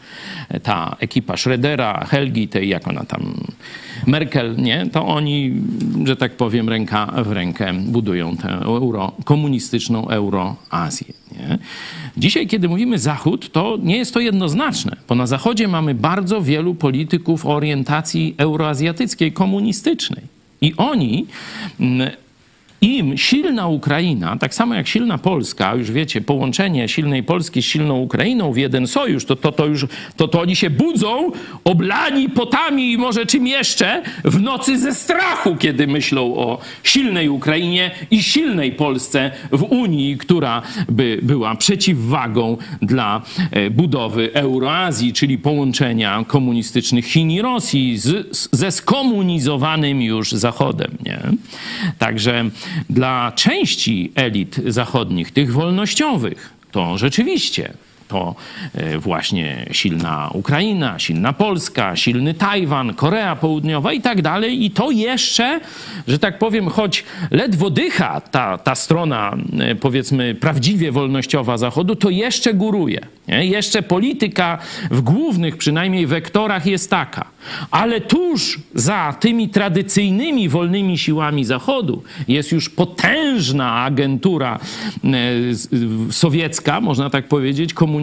e, 0.49 0.59
ta 0.59 0.95
ekipa 0.99 1.33
Schrödera, 1.33 2.05
Helgi, 2.05 2.47
tej 2.47 2.69
jak 2.69 2.87
ona 2.87 3.05
tam, 3.05 3.33
Merkel, 4.07 4.55
nie? 4.57 4.89
to 4.91 5.05
oni, 5.05 5.53
że 6.05 6.15
tak 6.15 6.31
powiem, 6.31 6.69
ręka 6.69 7.05
w 7.05 7.31
rękę 7.31 7.73
budują 7.73 8.37
tę 8.37 8.49
euro, 8.49 9.11
komunistyczną 9.23 10.07
Euroazję. 10.07 11.13
Nie? 11.31 11.57
Dzisiaj, 12.17 12.47
kiedy 12.47 12.69
mówimy 12.69 12.99
Zachód, 12.99 13.51
to 13.51 13.77
nie 13.83 13.97
jest 13.97 14.13
to 14.13 14.19
jednoznaczne, 14.19 14.97
bo 15.07 15.15
na 15.15 15.27
Zachodzie 15.27 15.67
mamy 15.67 15.95
bardzo 15.95 16.41
wielu 16.41 16.75
polityków 16.75 17.45
orientacji 17.45 18.35
euroazjatyckiej, 18.37 19.31
komunistycznej. 19.31 20.23
I 20.61 20.73
oni 20.77 21.25
mm, 21.79 22.11
im 22.81 23.17
silna 23.17 23.67
Ukraina, 23.67 24.37
tak 24.37 24.53
samo 24.53 24.75
jak 24.75 24.87
silna 24.87 25.17
Polska, 25.17 25.75
już 25.75 25.91
wiecie, 25.91 26.21
połączenie 26.21 26.87
silnej 26.87 27.23
Polski 27.23 27.61
z 27.61 27.65
silną 27.65 27.99
Ukrainą 27.99 28.53
w 28.53 28.57
jeden 28.57 28.87
sojusz, 28.87 29.25
to, 29.25 29.35
to, 29.35 29.51
to 29.51 29.65
już 29.65 29.85
to, 30.15 30.27
to 30.27 30.41
oni 30.41 30.55
się 30.55 30.69
budzą, 30.69 31.31
oblani 31.63 32.29
potami 32.29 32.91
i 32.91 32.97
może 32.97 33.25
czym 33.25 33.47
jeszcze, 33.47 34.01
w 34.23 34.41
nocy 34.41 34.79
ze 34.79 34.93
strachu, 34.93 35.55
kiedy 35.55 35.87
myślą 35.87 36.35
o 36.35 36.59
silnej 36.83 37.29
Ukrainie 37.29 37.91
i 38.11 38.23
silnej 38.23 38.71
Polsce 38.71 39.31
w 39.51 39.63
Unii, 39.63 40.17
która 40.17 40.61
by 40.89 41.19
była 41.23 41.55
przeciwwagą 41.55 42.57
dla 42.81 43.21
e, 43.51 43.69
budowy 43.69 44.33
Euroazji, 44.33 45.13
czyli 45.13 45.37
połączenia 45.37 46.23
komunistycznych 46.27 47.05
Chin 47.05 47.31
i 47.31 47.41
Rosji 47.41 47.97
z, 47.97 48.49
ze 48.51 48.71
skomunizowanym 48.71 50.01
już 50.01 50.31
Zachodem. 50.31 50.91
Nie? 51.05 51.19
Także 51.99 52.49
dla 52.89 53.31
części 53.35 54.11
elit 54.15 54.55
zachodnich, 54.65 55.31
tych 55.31 55.53
wolnościowych, 55.53 56.53
to 56.71 56.97
rzeczywiście 56.97 57.73
to 58.07 58.35
e, 58.73 58.97
właśnie 58.97 59.65
silna 59.71 60.29
Ukraina, 60.33 60.99
silna 60.99 61.33
Polska, 61.33 61.95
silny 61.95 62.33
Tajwan, 62.33 62.93
Korea 62.93 63.35
Południowa 63.35 63.93
i 63.93 64.01
tak 64.01 64.21
dalej. 64.21 64.65
I 64.65 64.71
to 64.71 64.91
jeszcze, 64.91 65.59
że 66.07 66.19
tak 66.19 66.39
powiem, 66.39 66.69
choć 66.69 67.03
ledwo 67.31 67.69
dycha 67.69 68.21
ta, 68.21 68.57
ta 68.57 68.75
strona, 68.75 69.37
e, 69.59 69.75
powiedzmy, 69.75 70.35
prawdziwie 70.35 70.91
wolnościowa 70.91 71.57
Zachodu, 71.57 71.95
to 71.95 72.09
jeszcze 72.09 72.53
góruje. 72.53 73.01
Nie? 73.27 73.45
Jeszcze 73.45 73.81
polityka 73.81 74.57
w 74.91 75.01
głównych 75.01 75.57
przynajmniej 75.57 76.07
wektorach 76.07 76.65
jest 76.65 76.89
taka. 76.89 77.25
Ale 77.71 78.01
tuż 78.01 78.59
za 78.75 79.15
tymi 79.19 79.49
tradycyjnymi 79.49 80.49
wolnymi 80.49 80.97
siłami 80.97 81.45
Zachodu 81.45 82.03
jest 82.27 82.51
już 82.51 82.69
potężna 82.69 83.83
agentura 83.83 84.59
e, 85.03 86.13
sowiecka, 86.13 86.81
można 86.81 87.09
tak 87.09 87.27
powiedzieć, 87.27 87.73
komunistyczna, 87.73 87.96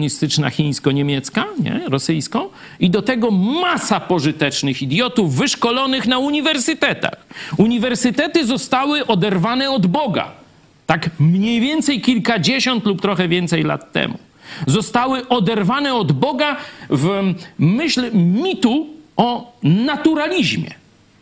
chińsko-niemiecka, 0.51 1.45
nie? 1.63 1.81
rosyjsko, 1.89 2.49
i 2.79 2.89
do 2.89 3.01
tego 3.01 3.31
masa 3.31 3.99
pożytecznych 3.99 4.81
idiotów 4.81 5.35
wyszkolonych 5.35 6.07
na 6.07 6.19
uniwersytetach. 6.19 7.25
Uniwersytety 7.57 8.45
zostały 8.45 9.07
oderwane 9.07 9.71
od 9.71 9.87
Boga. 9.87 10.31
Tak 10.87 11.09
mniej 11.19 11.61
więcej 11.61 12.01
kilkadziesiąt 12.01 12.85
lub 12.85 13.01
trochę 13.01 13.27
więcej 13.27 13.63
lat 13.63 13.91
temu. 13.91 14.17
Zostały 14.67 15.27
oderwane 15.27 15.93
od 15.93 16.11
Boga 16.11 16.55
w 16.89 17.33
myśl 17.59 18.11
mitu 18.13 18.87
o 19.17 19.53
naturalizmie, 19.63 20.71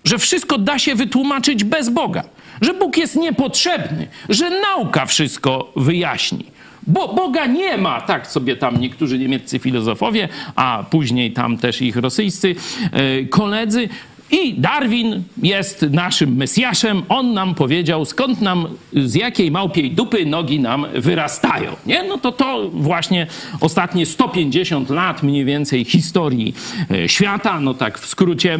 że 0.04 0.18
wszystko 0.18 0.58
da 0.58 0.80
się 0.80 0.96
wytłumaczyć 0.96 1.64
bez 1.64 1.90
Boga, 1.90 2.24
że 2.62 2.74
Bóg 2.74 2.98
jest 2.98 3.16
niepotrzebny, 3.16 4.08
że 4.30 4.50
nauka 4.50 5.06
wszystko 5.06 5.72
wyjaśni. 5.76 6.46
Bo 6.88 7.14
Boga 7.14 7.46
nie 7.46 7.78
ma, 7.78 8.02
tak 8.02 8.28
sobie 8.28 8.56
tam 8.56 8.80
niektórzy 8.80 9.20
niemieccy 9.20 9.60
filozofowie, 9.60 10.30
a 10.56 10.86
później 10.90 11.32
tam 11.32 11.58
też 11.58 11.82
ich 11.82 11.96
rosyjscy 11.96 12.56
e, 12.92 13.26
koledzy. 13.26 13.90
I 14.32 14.54
Darwin 14.54 15.24
jest 15.44 15.82
naszym 15.82 16.36
Mesjaszem. 16.36 17.04
On 17.10 17.34
nam 17.34 17.56
powiedział, 17.56 18.06
skąd 18.06 18.42
nam, 18.42 18.68
z 18.94 19.16
jakiej 19.16 19.52
małpiej 19.52 19.92
dupy 19.92 20.26
nogi 20.26 20.60
nam 20.60 20.86
wyrastają. 20.94 21.76
Nie? 21.86 22.04
No 22.04 22.18
to 22.18 22.32
to 22.32 22.70
właśnie 22.70 23.28
ostatnie 23.62 24.06
150 24.06 24.90
lat 24.90 25.24
mniej 25.24 25.46
więcej 25.46 25.86
historii 25.86 26.56
e, 26.92 27.10
świata, 27.10 27.60
no 27.60 27.74
tak 27.74 28.00
w 28.00 28.08
skrócie. 28.08 28.60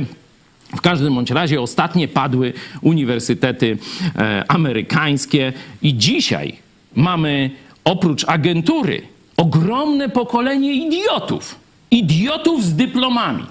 W 0.76 0.82
każdym 0.82 1.16
bądź 1.16 1.32
razie 1.32 1.62
ostatnie 1.62 2.08
padły 2.08 2.54
uniwersytety 2.82 3.78
e, 4.16 4.44
amerykańskie 4.48 5.54
i 5.82 5.98
dzisiaj 5.98 6.56
mamy 6.96 7.50
oprócz 7.84 8.26
agentury 8.28 9.08
ogromne 9.38 10.10
pokolenie 10.10 10.74
idiotów. 10.74 11.56
Idiotów 11.92 12.64
z 12.64 12.76
dyplomami, 12.76 13.46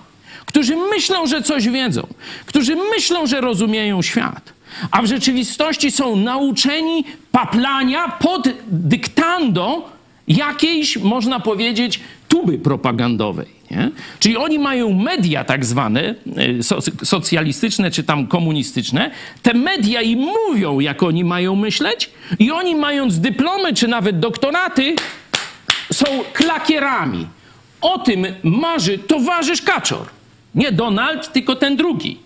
którzy 0.46 0.76
myślą, 0.76 1.26
że 1.26 1.42
coś 1.42 1.68
wiedzą, 1.68 2.06
którzy 2.46 2.76
myślą, 2.76 3.26
że 3.26 3.40
rozumieją 3.40 4.02
świat, 4.02 4.52
a 4.90 5.02
w 5.02 5.06
rzeczywistości 5.06 5.90
są 5.90 6.16
nauczeni 6.16 7.04
paplania 7.32 8.08
pod 8.08 8.48
dyktando 8.68 9.90
jakiejś, 10.28 10.96
można 10.96 11.40
powiedzieć, 11.40 12.00
tuby 12.28 12.58
propagandowej. 12.58 13.46
Nie? 13.70 13.90
Czyli 14.18 14.36
oni 14.36 14.58
mają 14.58 14.92
media 14.92 15.44
tak 15.44 15.64
zwane, 15.64 16.14
e, 17.00 17.04
socjalistyczne 17.04 17.90
czy 17.90 18.04
tam 18.04 18.26
komunistyczne. 18.26 19.10
Te 19.42 19.54
media 19.54 20.02
im 20.02 20.18
mówią, 20.18 20.80
jak 20.80 21.02
oni 21.02 21.24
mają 21.24 21.56
myśleć, 21.56 22.10
i 22.38 22.50
oni, 22.50 22.74
mając 22.74 23.18
dyplomy 23.20 23.74
czy 23.74 23.88
nawet 23.88 24.18
doktoraty, 24.18 24.96
są 25.92 26.04
klakierami. 26.32 27.26
O 27.80 27.98
tym 27.98 28.26
marzy 28.42 28.98
towarzysz 28.98 29.62
Kaczor. 29.62 30.06
Nie 30.54 30.72
Donald, 30.72 31.32
tylko 31.32 31.56
ten 31.56 31.76
drugi. 31.76 32.18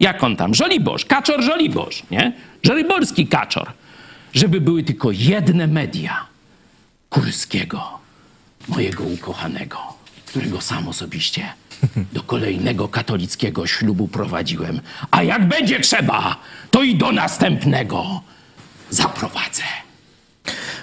Jak 0.00 0.24
on 0.24 0.36
tam? 0.36 0.54
Żoliborz. 0.54 1.04
Kaczor 1.04 1.42
Żoliborz, 1.42 2.02
nie? 2.10 2.32
Żoliborski 2.62 3.26
Kaczor. 3.26 3.72
Żeby 4.34 4.60
były 4.60 4.82
tylko 4.82 5.10
jedne 5.12 5.66
media. 5.66 6.29
Kurskiego, 7.10 7.98
mojego 8.68 9.04
ukochanego 9.04 10.00
którego 10.30 10.60
sam 10.60 10.88
osobiście 10.88 11.44
do 12.12 12.22
kolejnego 12.22 12.88
katolickiego 12.88 13.66
ślubu 13.66 14.08
prowadziłem. 14.08 14.80
A 15.10 15.22
jak 15.22 15.48
będzie 15.48 15.80
trzeba, 15.80 16.36
to 16.70 16.82
i 16.82 16.96
do 16.96 17.12
następnego 17.12 18.20
zaprowadzę. 18.90 19.62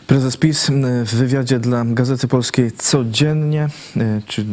Prezes 0.07 0.38
PiS 0.38 0.71
w 1.05 1.15
wywiadzie 1.15 1.59
dla 1.59 1.86
Gazety 1.86 2.28
Polskiej 2.28 2.71
codziennie, 2.71 3.69
czy 4.28 4.45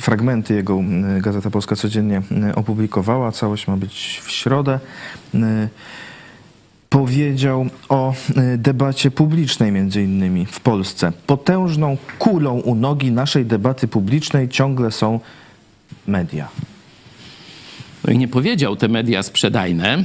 fragmenty 0.00 0.54
jego 0.54 0.80
Gazeta 1.20 1.50
Polska 1.50 1.76
codziennie 1.76 2.22
opublikowała, 2.54 3.32
całość 3.32 3.66
ma 3.66 3.76
być 3.76 4.20
w 4.24 4.30
środę 4.30 4.78
powiedział 6.90 7.66
o 7.88 8.14
y, 8.54 8.58
debacie 8.58 9.10
publicznej 9.10 9.72
między 9.72 10.02
innymi 10.02 10.46
w 10.46 10.60
Polsce. 10.60 11.12
Potężną 11.26 11.96
kulą 12.18 12.60
u 12.60 12.74
nogi 12.74 13.12
naszej 13.12 13.46
debaty 13.46 13.88
publicznej 13.88 14.48
ciągle 14.48 14.90
są 14.90 15.20
media. 16.06 16.48
No 18.04 18.12
i 18.12 18.18
nie 18.18 18.28
powiedział 18.28 18.76
te 18.76 18.88
media 18.88 19.22
sprzedajne, 19.22 20.04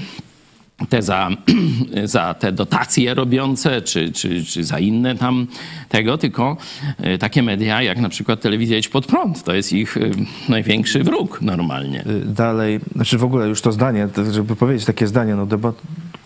te 0.89 1.01
za, 1.01 1.30
za 2.03 2.34
te 2.34 2.51
dotacje 2.51 3.13
robiące, 3.13 3.82
czy, 3.82 4.11
czy, 4.11 4.45
czy 4.45 4.63
za 4.63 4.80
inne 4.80 5.15
tam 5.15 5.47
tego, 5.89 6.17
tylko 6.17 6.57
y, 7.05 7.17
takie 7.17 7.43
media 7.43 7.82
jak 7.82 7.97
na 7.97 8.09
przykład 8.09 8.41
telewizja 8.41 8.78
Idź 8.78 8.89
Pod 8.89 9.05
Prąd. 9.05 9.43
To 9.43 9.53
jest 9.53 9.74
ich 9.74 9.97
y, 9.97 10.11
największy 10.49 11.03
wróg 11.03 11.41
normalnie. 11.41 12.03
Dalej, 12.26 12.80
znaczy 12.95 13.17
w 13.17 13.24
ogóle 13.24 13.47
już 13.47 13.61
to 13.61 13.71
zdanie, 13.71 14.07
żeby 14.32 14.55
powiedzieć 14.55 14.86
takie 14.86 15.07
zdanie, 15.07 15.36
no 15.36 15.45
debat, 15.45 15.76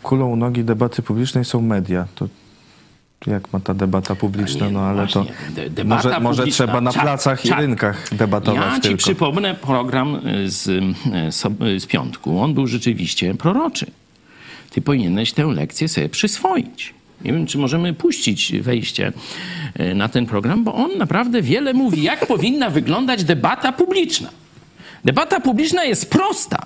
kulą 0.03 0.27
u 0.27 0.35
nogi 0.35 0.63
debaty 0.63 1.01
publicznej 1.01 1.45
są 1.45 1.61
media. 1.61 2.07
To 2.15 2.27
jak 3.27 3.53
ma 3.53 3.59
ta 3.59 3.73
debata 3.73 4.15
publiczna, 4.15 4.65
nie, 4.65 4.71
no 4.71 4.79
ale 4.79 4.95
właśnie, 4.95 5.25
to 5.75 5.85
może, 5.85 6.19
może 6.19 6.47
trzeba 6.47 6.81
na 6.81 6.93
placach 6.93 7.45
i 7.45 7.53
rynkach 7.53 8.15
debatować 8.15 8.65
Ja 8.65 8.75
ci 8.75 8.81
tylko. 8.81 8.97
przypomnę 8.97 9.55
program 9.55 10.19
z, 10.45 10.83
z 11.83 11.85
piątku. 11.85 12.39
On 12.39 12.53
był 12.53 12.67
rzeczywiście 12.67 13.33
proroczy. 13.33 13.91
Ty 14.69 14.81
powinieneś 14.81 15.33
tę 15.33 15.45
lekcję 15.45 15.87
sobie 15.87 16.09
przyswoić. 16.09 16.93
Nie 17.21 17.33
wiem, 17.33 17.47
czy 17.47 17.57
możemy 17.57 17.93
puścić 17.93 18.53
wejście 18.61 19.11
na 19.95 20.09
ten 20.09 20.25
program, 20.25 20.63
bo 20.63 20.73
on 20.73 20.97
naprawdę 20.97 21.41
wiele 21.41 21.73
mówi, 21.73 22.03
jak 22.03 22.25
powinna 22.33 22.69
wyglądać 22.69 23.23
debata 23.23 23.71
publiczna. 23.71 24.29
Debata 25.05 25.39
publiczna 25.39 25.83
jest 25.83 26.09
prosta. 26.09 26.65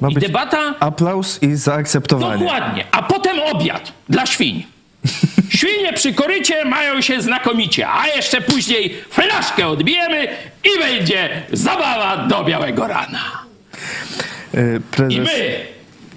Ma 0.00 0.08
I 0.08 0.14
debata. 0.14 0.74
Aplauz 0.80 1.42
i 1.42 1.56
zaakceptowanie. 1.56 2.44
Dokładnie. 2.44 2.84
A 2.90 3.02
potem 3.02 3.36
obiad 3.52 3.92
dla 4.08 4.26
świń. 4.26 4.64
Świnie 5.58 5.92
przy 5.92 6.14
korycie 6.14 6.64
mają 6.64 7.00
się 7.00 7.22
znakomicie, 7.22 7.88
a 7.88 8.06
jeszcze 8.06 8.40
później 8.40 8.94
flaszkę 9.10 9.68
odbijemy 9.68 10.28
i 10.64 10.78
będzie 10.78 11.42
zabawa 11.52 12.26
do 12.26 12.44
białego 12.44 12.86
rana. 12.86 13.42
Yy, 14.54 14.80
prezes... 14.90 15.14
I 15.14 15.20
my, 15.20 15.66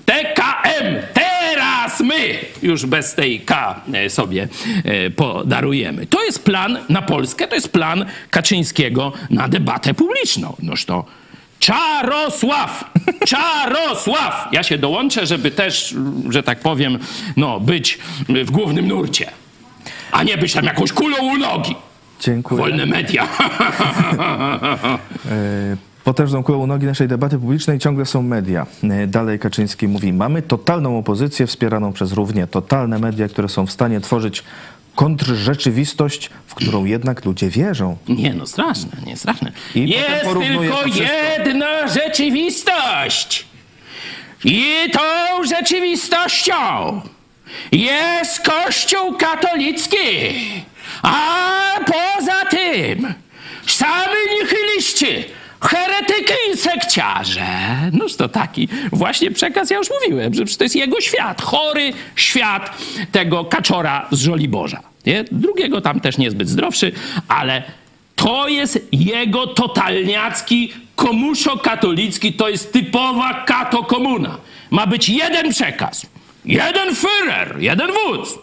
TKM, 0.05 0.95
teraz 1.13 1.99
my, 1.99 2.39
już 2.63 2.85
bez 2.85 3.15
tej 3.15 3.39
K 3.39 3.81
e, 3.93 4.09
sobie 4.09 4.47
e, 4.83 5.09
podarujemy. 5.09 6.05
To 6.05 6.23
jest 6.23 6.43
plan 6.43 6.77
na 6.89 7.01
Polskę, 7.01 7.47
to 7.47 7.55
jest 7.55 7.69
plan 7.69 8.05
Kaczyńskiego 8.29 9.13
na 9.29 9.47
debatę 9.47 9.93
publiczną. 9.93 10.55
Noż 10.59 10.85
to 10.85 11.05
Czarosław! 11.59 12.91
Czarosław! 13.31 14.47
Ja 14.51 14.63
się 14.63 14.77
dołączę, 14.77 15.25
żeby 15.25 15.51
też, 15.51 15.95
że 16.29 16.43
tak 16.43 16.59
powiem, 16.59 16.99
no, 17.37 17.59
być 17.59 17.99
w 18.29 18.51
głównym 18.51 18.87
nurcie. 18.87 19.31
A 20.11 20.23
nie 20.23 20.37
być 20.37 20.53
tam 20.53 20.65
jakąś 20.65 20.91
kulą 20.91 21.17
u 21.17 21.37
nogi. 21.37 21.75
Dziękuję. 22.21 22.61
Wolne 22.61 22.85
media. 22.85 23.27
Potężną 26.05 26.43
kulą 26.43 26.57
u 26.57 26.67
nogi 26.67 26.85
naszej 26.85 27.07
debaty 27.07 27.39
publicznej 27.39 27.79
ciągle 27.79 28.05
są 28.05 28.21
media. 28.21 28.65
E, 28.83 29.07
dalej 29.07 29.39
Kaczyński 29.39 29.87
mówi, 29.87 30.13
mamy 30.13 30.41
totalną 30.41 30.97
opozycję 30.97 31.47
wspieraną 31.47 31.93
przez 31.93 32.11
równie 32.11 32.47
totalne 32.47 32.99
media, 32.99 33.27
które 33.27 33.49
są 33.49 33.65
w 33.65 33.71
stanie 33.71 34.01
tworzyć 34.01 34.43
kontrrzeczywistość, 34.95 36.29
w 36.47 36.55
którą 36.55 36.85
jednak 36.85 37.25
ludzie 37.25 37.49
wierzą. 37.49 37.97
Nie, 38.07 38.33
no 38.33 38.47
straszne, 38.47 38.91
nie 39.05 39.17
straszne. 39.17 39.51
I 39.75 39.89
Jest 39.89 40.23
tylko 40.23 40.87
jedna 40.87 41.87
rzeczywistość. 41.87 43.45
I 44.43 44.75
tą 44.91 45.43
rzeczywistością 45.43 46.53
jest 47.71 48.41
Kościół 48.41 49.17
katolicki. 49.17 49.97
A 51.01 51.79
poza 51.85 52.45
tym 52.49 53.13
sami 53.67 54.19
nihyliści, 54.41 55.25
heretyki 55.61 56.57
sekciarze. 56.57 57.45
Noż 57.91 58.15
to 58.15 58.29
taki 58.29 58.67
właśnie 58.91 59.31
przekaz, 59.31 59.69
ja 59.69 59.77
już 59.77 59.87
mówiłem, 60.01 60.33
że 60.33 60.45
to 60.45 60.63
jest 60.63 60.75
jego 60.75 61.01
świat, 61.01 61.41
chory 61.41 61.93
świat 62.15 62.77
tego 63.11 63.45
kaczora 63.45 64.07
z 64.11 64.19
Żoliborza. 64.19 64.79
Nie? 65.05 65.25
Drugiego 65.31 65.81
tam 65.81 65.99
też 65.99 66.17
niezbyt 66.17 66.49
zdrowszy, 66.49 66.91
ale 67.27 67.63
to 68.15 68.47
jest 68.47 68.87
jego 68.91 69.47
totalniacki 69.47 70.73
komuszo-katolicki, 70.95 72.33
to 72.33 72.49
jest 72.49 72.73
typowa 72.73 73.33
kato-komuna. 73.33 74.37
Ma 74.69 74.87
być 74.87 75.09
jeden 75.09 75.51
przekaz, 75.51 76.05
jeden 76.45 76.95
Führer, 76.95 77.59
jeden 77.59 77.87
wódz. 77.87 78.39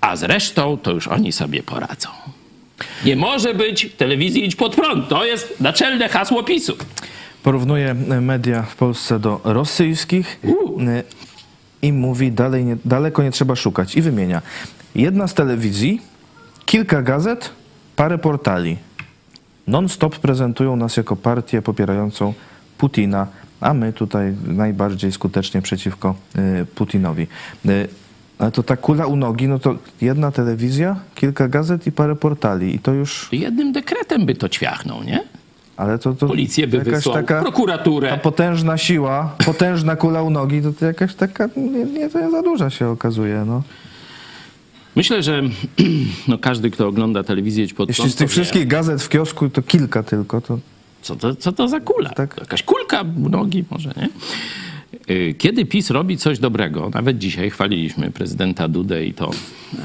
A 0.00 0.16
zresztą 0.16 0.78
to 0.78 0.90
już 0.90 1.08
oni 1.08 1.32
sobie 1.32 1.62
poradzą. 1.62 2.08
Nie 3.04 3.16
może 3.16 3.54
być 3.54 3.92
telewizji 3.96 4.44
idź 4.44 4.56
pod 4.56 4.76
prąd. 4.76 5.08
To 5.08 5.24
jest 5.24 5.60
naczelne 5.60 6.08
hasło 6.08 6.42
PiSu. 6.42 6.76
Porównuje 7.42 7.94
media 8.20 8.62
w 8.62 8.76
Polsce 8.76 9.18
do 9.18 9.40
rosyjskich 9.44 10.40
y, 10.44 11.04
i 11.82 11.92
mówi 11.92 12.32
dalej 12.32 12.64
nie, 12.64 12.76
daleko 12.84 13.22
nie 13.22 13.30
trzeba 13.30 13.56
szukać 13.56 13.96
i 13.96 14.02
wymienia. 14.02 14.42
Jedna 14.94 15.28
z 15.28 15.34
telewizji, 15.34 16.00
kilka 16.64 17.02
gazet, 17.02 17.50
parę 17.96 18.18
portali. 18.18 18.76
Non-stop 19.66 20.18
prezentują 20.18 20.76
nas 20.76 20.96
jako 20.96 21.16
partię 21.16 21.62
popierającą 21.62 22.34
Putina, 22.78 23.26
a 23.60 23.74
my 23.74 23.92
tutaj 23.92 24.34
najbardziej 24.46 25.12
skutecznie 25.12 25.62
przeciwko 25.62 26.14
y, 26.62 26.66
Putinowi. 26.66 27.26
Ale 28.38 28.50
to 28.50 28.62
ta 28.62 28.76
kula 28.76 29.06
u 29.06 29.16
nogi, 29.16 29.48
no 29.48 29.58
to 29.58 29.76
jedna 30.00 30.30
telewizja, 30.30 30.96
kilka 31.14 31.48
gazet 31.48 31.86
i 31.86 31.92
parę 31.92 32.16
portali. 32.16 32.74
I 32.74 32.78
to 32.78 32.92
już, 32.92 33.28
Jednym 33.32 33.72
dekretem 33.72 34.26
by 34.26 34.34
to 34.34 34.48
ćwiachnął, 34.48 35.02
nie? 35.02 35.20
ale 35.76 35.98
to... 35.98 36.14
to 36.14 36.26
Policję 36.26 36.66
by 36.66 36.76
jakaś 36.76 36.94
wysłał, 36.94 37.14
taka... 37.14 37.42
prokuraturę. 37.42 38.10
Ta 38.10 38.16
potężna 38.16 38.78
siła, 38.78 39.34
potężna 39.44 39.96
kula 39.96 40.22
u 40.22 40.30
nogi, 40.30 40.62
to, 40.62 40.72
to 40.72 40.86
jakaś 40.86 41.14
taka, 41.14 41.48
nie, 41.56 41.84
nie, 41.84 42.08
to 42.10 42.20
nie 42.20 42.30
za 42.30 42.42
duża 42.42 42.70
się 42.70 42.88
okazuje, 42.88 43.44
no. 43.46 43.62
Myślę, 44.96 45.22
że 45.22 45.42
no, 46.28 46.38
każdy, 46.38 46.70
kto 46.70 46.88
ogląda 46.88 47.22
telewizję 47.22 47.68
pod 47.68 47.88
Jeśli 47.88 48.10
z 48.10 48.16
tych 48.16 48.30
wszystkich 48.30 48.66
gazet 48.66 49.02
w 49.02 49.08
kiosku 49.08 49.48
to 49.48 49.62
kilka 49.62 50.02
tylko, 50.02 50.40
to 50.40 50.58
Co 51.02 51.16
to, 51.16 51.34
co 51.34 51.52
to 51.52 51.68
za 51.68 51.80
kula? 51.80 52.10
Tak. 52.10 52.36
Jakaś 52.40 52.62
kulka 52.62 53.04
u 53.24 53.28
nogi 53.28 53.64
może, 53.70 53.92
nie? 53.96 54.08
Y, 55.10 55.34
Kiedy 55.38 55.64
PiS 55.64 55.90
robi 55.90 56.16
coś 56.16 56.38
dobrego, 56.38 56.90
nawet 56.94 57.18
dzisiaj 57.18 57.50
chwaliliśmy 57.50 58.10
prezydenta 58.10 58.68
Dudę 58.68 59.06
i 59.06 59.14
to 59.14 59.30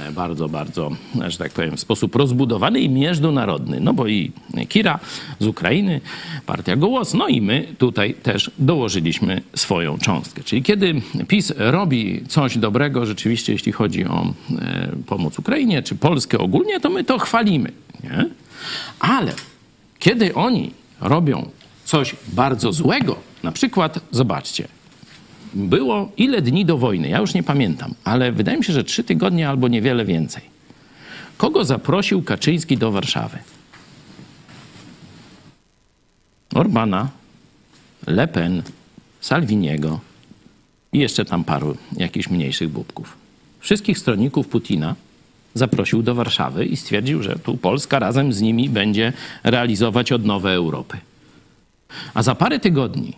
e, 0.08 0.12
bardzo, 0.12 0.50
bardzo, 0.50 0.92
że 1.28 1.38
tak 1.38 1.52
powiem, 1.52 1.78
w 1.78 1.80
sposób 1.80 2.16
rozbudowany 2.16 2.80
i 2.80 2.90
międzynarodny. 2.90 3.80
No 3.80 3.94
bo 3.94 4.08
i 4.08 4.32
Kira 4.70 5.00
z 5.40 5.48
Ukrainy, 5.48 6.02
partia 6.46 6.76
Gołos, 6.76 7.14
no 7.14 7.28
i 7.28 7.42
my 7.42 7.68
tutaj 7.78 8.14
też 8.14 8.52
dołożyliśmy 8.60 9.42
swoją 9.56 9.98
cząstkę. 9.98 10.44
Czyli 10.44 10.64
kiedy 10.64 11.02
PiS 11.28 11.54
robi 11.58 12.24
coś 12.28 12.58
dobrego 12.58 13.06
rzeczywiście, 13.06 13.54
jeśli 13.54 13.72
chodzi 13.72 14.06
o 14.06 14.34
e, 14.60 14.92
pomoc 15.06 15.40
Ukrainie, 15.40 15.84
czy 15.84 15.96
Polskę 15.96 16.38
ogólnie, 16.38 16.80
to 16.80 16.90
my 16.90 17.04
to 17.04 17.20
chwalimy, 17.20 17.72
nie? 18.04 18.26
Ale 19.00 19.34
kiedy 20.00 20.36
oni 20.36 20.72
robią 21.02 21.50
coś 21.86 22.16
bardzo 22.28 22.74
złego, 22.74 23.16
na 23.44 23.52
przykład, 23.52 24.00
zobaczcie, 24.12 24.68
było 25.54 26.12
ile 26.18 26.42
dni 26.42 26.66
do 26.66 26.78
wojny, 26.78 27.10
ja 27.10 27.20
już 27.20 27.34
nie 27.34 27.44
pamiętam, 27.44 27.94
ale 28.04 28.32
wydaje 28.32 28.58
mi 28.58 28.64
się, 28.64 28.74
że 28.74 28.84
trzy 28.84 29.04
tygodnie 29.04 29.50
albo 29.50 29.68
niewiele 29.68 30.06
więcej. 30.06 30.44
Kogo 31.38 31.66
zaprosił 31.66 32.24
Kaczyński 32.24 32.78
do 32.78 32.92
Warszawy? 32.92 33.38
Orbana, 36.54 37.10
Le 38.08 38.28
Pen, 38.28 38.64
Salviniego 39.22 40.00
i 40.94 41.00
jeszcze 41.00 41.26
tam 41.26 41.44
paru 41.44 41.78
jakichś 41.98 42.30
mniejszych 42.30 42.70
bubków. 42.70 43.18
Wszystkich 43.60 44.00
stronników 44.00 44.48
Putina 44.48 44.96
zaprosił 45.54 46.04
do 46.04 46.16
Warszawy 46.16 46.66
i 46.66 46.78
stwierdził, 46.78 47.24
że 47.24 47.40
tu 47.40 47.58
Polska 47.58 48.00
razem 48.00 48.34
z 48.34 48.42
nimi 48.42 48.70
będzie 48.70 49.14
realizować 49.44 50.12
odnowę 50.12 50.52
Europy. 50.52 50.98
A 52.14 52.24
za 52.24 52.36
parę 52.36 52.60
tygodni, 52.60 53.14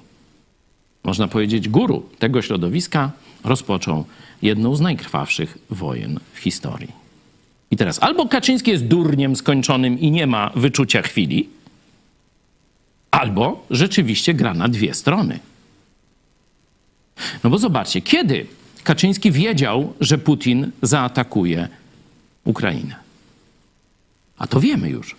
można 1.04 1.28
powiedzieć, 1.28 1.70
guru 1.70 2.10
tego 2.20 2.42
środowiska 2.42 3.12
rozpoczął 3.44 4.06
jedną 4.42 4.76
z 4.76 4.82
najkrwawszych 4.82 5.58
wojen 5.70 6.20
w 6.34 6.40
historii. 6.40 6.92
I 7.72 7.78
teraz 7.78 8.04
albo 8.04 8.28
Kaczyński 8.28 8.72
jest 8.72 8.88
durniem 8.88 9.36
skończonym 9.36 10.00
i 10.00 10.12
nie 10.12 10.28
ma 10.28 10.52
wyczucia 10.56 11.02
chwili, 11.02 11.50
albo 13.12 13.66
rzeczywiście 13.70 14.34
gra 14.34 14.54
na 14.54 14.68
dwie 14.68 14.94
strony. 14.94 15.40
No 17.44 17.50
bo 17.50 17.58
zobaczcie, 17.58 18.02
kiedy 18.02 18.46
Kaczyński 18.84 19.32
wiedział, 19.32 19.94
że 20.00 20.18
Putin 20.18 20.72
zaatakuje 20.82 21.68
Ukrainę? 22.44 22.96
A 24.38 24.48
to 24.48 24.60
wiemy 24.60 24.90
już. 24.90 25.16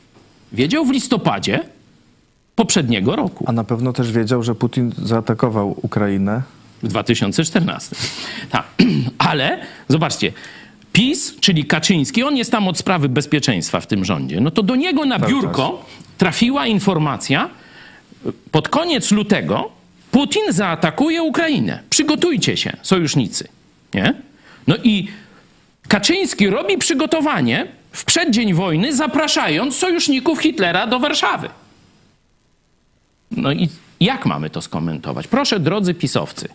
Wiedział 0.52 0.84
w 0.84 0.90
listopadzie 0.92 1.64
poprzedniego 2.56 3.16
roku. 3.16 3.44
a 3.48 3.52
na 3.52 3.64
pewno 3.64 3.92
też 3.92 4.12
wiedział, 4.12 4.42
że 4.42 4.54
Putin 4.54 4.92
zaatakował 4.98 5.76
Ukrainę. 5.82 6.42
W 6.82 6.88
2014. 6.88 7.96
Tak. 8.50 8.64
Ale 9.18 9.58
zobaczcie, 9.88 10.32
PiS, 10.92 11.36
czyli 11.40 11.64
Kaczyński, 11.64 12.22
on 12.22 12.36
jest 12.36 12.50
tam 12.50 12.68
od 12.68 12.78
sprawy 12.78 13.08
bezpieczeństwa 13.08 13.80
w 13.80 13.86
tym 13.86 14.04
rządzie. 14.04 14.40
No 14.40 14.50
to 14.50 14.62
do 14.62 14.76
niego 14.76 15.06
na 15.06 15.18
biurko 15.18 15.84
trafiła 16.18 16.66
informacja 16.66 17.50
pod 18.50 18.68
koniec 18.68 19.10
lutego 19.10 19.70
Putin 20.10 20.42
zaatakuje 20.48 21.22
Ukrainę. 21.22 21.82
Przygotujcie 21.90 22.56
się, 22.56 22.76
sojusznicy. 22.82 23.48
Nie? 23.94 24.14
No 24.66 24.76
i 24.84 25.08
Kaczyński 25.88 26.50
robi 26.50 26.78
przygotowanie 26.78 27.66
w 27.92 28.04
przeddzień 28.04 28.54
wojny, 28.54 28.96
zapraszając 28.96 29.76
sojuszników 29.76 30.40
Hitlera 30.40 30.86
do 30.86 30.98
Warszawy. 30.98 31.48
No 33.36 33.52
i 33.52 33.68
jak 34.00 34.26
mamy 34.26 34.50
to 34.50 34.62
skomentować? 34.62 35.26
Proszę, 35.26 35.60
drodzy 35.60 35.94
pisowcy, 35.94 36.48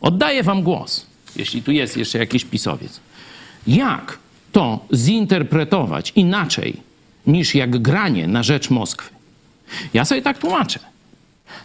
oddaję 0.00 0.42
wam 0.42 0.62
głos, 0.62 1.06
jeśli 1.36 1.62
tu 1.62 1.72
jest 1.72 1.96
jeszcze 1.96 2.18
jakiś 2.18 2.44
pisowiec. 2.44 3.00
Jak 3.66 4.18
to 4.52 4.84
zinterpretować 4.94 6.12
inaczej 6.16 6.76
niż 7.26 7.54
jak 7.54 7.82
granie 7.82 8.28
na 8.28 8.42
rzecz 8.42 8.70
Moskwy? 8.70 9.14
Ja 9.94 10.04
sobie 10.04 10.22
tak 10.22 10.38
tłumaczę. 10.38 10.78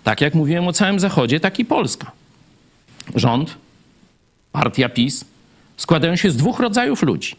Tak 0.03 0.21
jak 0.21 0.35
mówiłem 0.35 0.67
o 0.67 0.73
całym 0.73 0.99
Zachodzie, 0.99 1.39
tak 1.39 1.59
i 1.59 1.65
Polska. 1.65 2.11
Rząd, 3.15 3.57
partia 4.51 4.89
PiS 4.89 5.25
składają 5.77 6.15
się 6.15 6.31
z 6.31 6.37
dwóch 6.37 6.59
rodzajów 6.59 7.03
ludzi. 7.03 7.35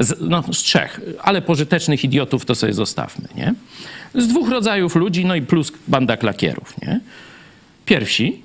Z, 0.00 0.16
no, 0.20 0.42
z 0.52 0.58
trzech, 0.58 1.00
ale 1.22 1.42
pożytecznych 1.42 2.04
idiotów 2.04 2.44
to 2.44 2.54
sobie 2.54 2.72
zostawmy, 2.72 3.28
nie? 3.34 3.54
Z 4.14 4.28
dwóch 4.28 4.48
rodzajów 4.48 4.96
ludzi, 4.96 5.24
no 5.24 5.34
i 5.34 5.42
plus 5.42 5.72
banda 5.88 6.16
klakierów, 6.16 6.80
nie? 6.82 7.00
Pierwsi 7.84 8.42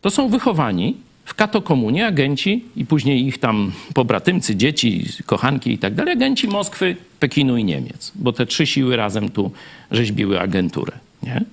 to 0.00 0.10
są 0.10 0.28
wychowani 0.28 0.96
w 1.24 1.34
katokomunie 1.34 2.06
agenci 2.06 2.64
i 2.76 2.86
później 2.86 3.26
ich 3.26 3.38
tam 3.38 3.72
pobratymcy, 3.94 4.56
dzieci, 4.56 5.06
kochanki 5.26 5.72
i 5.72 5.78
tak 5.78 5.94
dalej, 5.94 6.12
agenci 6.12 6.48
Moskwy, 6.48 6.96
Pekinu 7.20 7.56
i 7.56 7.64
Niemiec, 7.64 8.12
bo 8.14 8.32
te 8.32 8.46
trzy 8.46 8.66
siły 8.66 8.96
razem 8.96 9.28
tu 9.28 9.50
rzeźbiły 9.90 10.40
agenturę, 10.40 10.92
nie? 11.22 11.44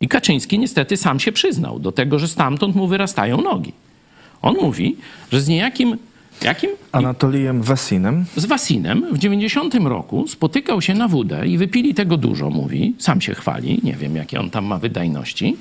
I 0.00 0.08
Kaczyński 0.08 0.58
niestety 0.58 0.96
sam 0.96 1.20
się 1.20 1.32
przyznał 1.32 1.78
do 1.78 1.92
tego, 1.92 2.18
że 2.18 2.28
stamtąd 2.28 2.76
mu 2.76 2.86
wyrastają 2.86 3.40
nogi. 3.40 3.72
On 4.42 4.54
mówi, 4.54 4.96
że 5.32 5.40
z 5.40 5.48
niejakim 5.48 5.96
jakim? 6.42 6.70
Anatolijem 6.92 7.62
Wasinem. 7.62 8.24
z 8.36 8.44
Wasinem 8.46 9.06
w 9.12 9.18
90 9.18 9.74
roku 9.74 10.28
spotykał 10.28 10.82
się 10.82 10.94
na 10.94 11.08
WD 11.08 11.46
i 11.46 11.58
wypili 11.58 11.94
tego 11.94 12.16
dużo, 12.16 12.50
mówi, 12.50 12.94
sam 12.98 13.20
się 13.20 13.34
chwali, 13.34 13.80
nie 13.82 13.92
wiem 13.92 14.16
jakie 14.16 14.40
on 14.40 14.50
tam 14.50 14.64
ma 14.64 14.78
wydajności, 14.78 15.56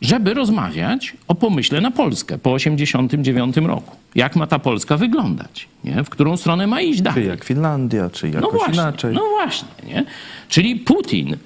żeby 0.00 0.34
rozmawiać 0.34 1.16
o 1.28 1.34
pomyśle 1.34 1.80
na 1.80 1.90
Polskę 1.90 2.38
po 2.38 2.52
89 2.52 3.56
roku. 3.56 3.96
Jak 4.14 4.36
ma 4.36 4.46
ta 4.46 4.58
Polska 4.58 4.96
wyglądać? 4.96 5.68
Nie? 5.84 6.04
W 6.04 6.10
którą 6.10 6.36
stronę 6.36 6.66
ma 6.66 6.80
iść 6.80 6.98
Czy 6.98 7.04
dalej? 7.04 7.26
jak 7.28 7.44
Finlandia, 7.44 8.10
czy 8.10 8.28
jakoś 8.28 8.42
no 8.42 8.50
właśnie, 8.50 8.74
inaczej. 8.74 9.14
No 9.14 9.22
właśnie, 9.30 9.68
nie? 9.86 10.04
Czyli 10.48 10.76
Putin, 10.76 11.36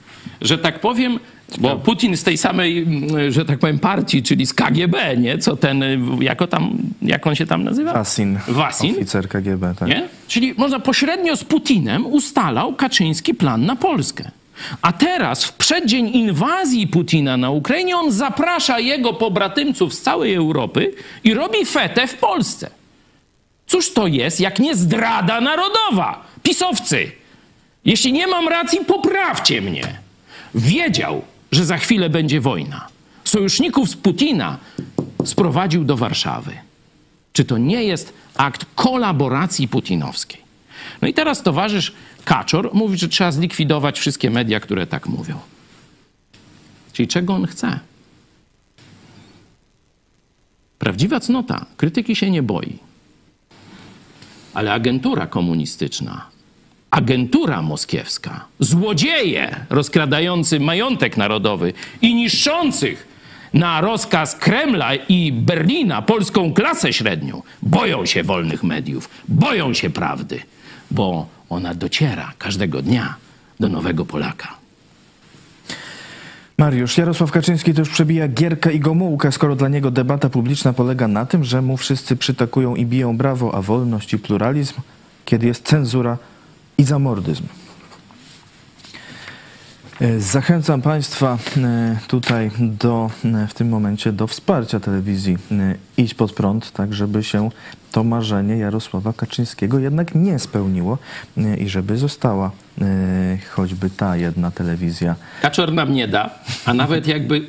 że 0.40 0.58
tak 0.58 0.80
powiem, 0.80 1.18
bo 1.58 1.76
Putin 1.76 2.16
z 2.16 2.22
tej 2.22 2.38
samej, 2.38 2.86
że 3.28 3.44
tak 3.44 3.58
powiem, 3.58 3.78
partii, 3.78 4.22
czyli 4.22 4.46
z 4.46 4.54
KGB, 4.54 5.16
nie? 5.16 5.38
Co 5.38 5.56
ten, 5.56 5.82
y, 5.82 5.98
jako 6.20 6.46
tam, 6.46 6.78
jak 7.02 7.26
on 7.26 7.34
się 7.34 7.46
tam 7.46 7.64
nazywa? 7.64 7.92
Wasin. 7.92 8.38
Wasin? 8.48 8.94
Oficer 8.94 9.28
KGB, 9.28 9.74
tak. 9.78 9.88
Nie? 9.88 10.08
Czyli 10.28 10.54
można 10.56 10.80
pośrednio 10.80 11.36
z 11.36 11.44
Putinem 11.44 12.06
ustalał 12.06 12.74
Kaczyński 12.74 13.34
plan 13.34 13.66
na 13.66 13.76
Polskę. 13.76 14.30
A 14.82 14.92
teraz, 14.92 15.44
w 15.44 15.52
przeddzień 15.52 16.08
inwazji 16.08 16.86
Putina 16.86 17.36
na 17.36 17.50
Ukrainie, 17.50 17.96
on 17.96 18.12
zaprasza 18.12 18.78
jego 18.78 19.14
pobratymców 19.14 19.94
z 19.94 20.02
całej 20.02 20.34
Europy 20.34 20.94
i 21.24 21.34
robi 21.34 21.64
fetę 21.64 22.06
w 22.06 22.14
Polsce. 22.14 22.70
Cóż 23.66 23.92
to 23.92 24.06
jest, 24.06 24.40
jak 24.40 24.58
nie 24.58 24.76
zdrada 24.76 25.40
narodowa? 25.40 26.24
Pisowcy, 26.42 27.12
jeśli 27.84 28.12
nie 28.12 28.26
mam 28.26 28.48
racji, 28.48 28.78
poprawcie 28.86 29.60
mnie. 29.60 29.82
Wiedział, 30.54 31.22
że 31.52 31.64
za 31.64 31.76
chwilę 31.76 32.10
będzie 32.10 32.40
wojna. 32.40 32.88
Sojuszników 33.24 33.90
z 33.90 33.96
Putina 33.96 34.58
sprowadził 35.24 35.84
do 35.84 35.96
Warszawy. 35.96 36.52
Czy 37.32 37.44
to 37.44 37.58
nie 37.58 37.84
jest 37.84 38.12
akt 38.36 38.66
kolaboracji 38.74 39.68
putinowskiej? 39.68 40.40
No 41.02 41.08
i 41.08 41.14
teraz 41.14 41.42
towarzysz 41.42 41.92
Kaczor 42.24 42.70
mówi, 42.74 42.98
że 42.98 43.08
trzeba 43.08 43.32
zlikwidować 43.32 43.98
wszystkie 43.98 44.30
media, 44.30 44.60
które 44.60 44.86
tak 44.86 45.06
mówią. 45.06 45.38
Czyli 46.92 47.08
czego 47.08 47.34
on 47.34 47.46
chce? 47.46 47.80
Prawdziwa 50.78 51.20
cnota 51.20 51.66
krytyki 51.76 52.16
się 52.16 52.30
nie 52.30 52.42
boi. 52.42 52.78
Ale 54.54 54.72
agentura 54.72 55.26
komunistyczna, 55.26 56.26
agentura 56.90 57.62
moskiewska, 57.62 58.44
złodzieje 58.60 59.56
rozkradający 59.70 60.60
majątek 60.60 61.16
narodowy 61.16 61.72
i 62.02 62.14
niszczących 62.14 63.08
na 63.54 63.80
rozkaz 63.80 64.36
Kremla 64.36 64.94
i 64.94 65.32
Berlina 65.32 66.02
polską 66.02 66.52
klasę 66.52 66.92
średnią, 66.92 67.42
boją 67.62 68.06
się 68.06 68.22
wolnych 68.22 68.62
mediów, 68.62 69.08
boją 69.28 69.74
się 69.74 69.90
prawdy, 69.90 70.42
bo 70.90 71.26
ona 71.50 71.74
dociera 71.74 72.32
każdego 72.38 72.82
dnia 72.82 73.14
do 73.60 73.68
nowego 73.68 74.04
Polaka. 74.04 74.58
Mariusz, 76.58 76.98
Jarosław 76.98 77.30
Kaczyński 77.30 77.74
to 77.74 77.80
już 77.80 77.88
przebija 77.88 78.28
Gierkę 78.28 78.72
i 78.72 78.80
Gomułkę, 78.80 79.32
skoro 79.32 79.56
dla 79.56 79.68
niego 79.68 79.90
debata 79.90 80.28
publiczna 80.28 80.72
polega 80.72 81.08
na 81.08 81.26
tym, 81.26 81.44
że 81.44 81.62
mu 81.62 81.76
wszyscy 81.76 82.16
przytakują 82.16 82.76
i 82.76 82.86
biją 82.86 83.16
brawo, 83.16 83.54
a 83.54 83.62
wolność 83.62 84.12
i 84.12 84.18
pluralizm, 84.18 84.74
kiedy 85.24 85.46
jest 85.46 85.64
cenzura 85.64 86.16
i 86.78 86.84
zamordyzm. 86.84 87.44
E, 90.00 90.20
Zachęcam 90.20 90.82
Państwa 90.82 91.38
e, 91.56 91.96
tutaj 92.08 92.50
do, 92.58 93.10
e, 93.24 93.46
w 93.46 93.54
tym 93.54 93.68
momencie 93.68 94.12
do 94.12 94.26
wsparcia 94.26 94.80
telewizji 94.80 95.36
Idź 95.96 96.14
Pod 96.14 96.32
Prąd, 96.32 96.72
tak 96.72 96.94
żeby 96.94 97.24
się 97.24 97.50
to 97.92 98.04
marzenie 98.04 98.56
Jarosława 98.56 99.12
Kaczyńskiego 99.12 99.78
jednak 99.78 100.14
nie 100.14 100.38
spełniło 100.38 100.98
i 101.58 101.68
żeby 101.68 101.98
została 101.98 102.50
choćby 103.50 103.90
ta 103.90 104.16
jedna 104.16 104.50
telewizja. 104.50 105.14
Kaczor 105.42 105.72
nam 105.72 105.92
nie 105.92 106.08
da, 106.08 106.30
a 106.64 106.74
nawet 106.74 107.06
jakby 107.06 107.46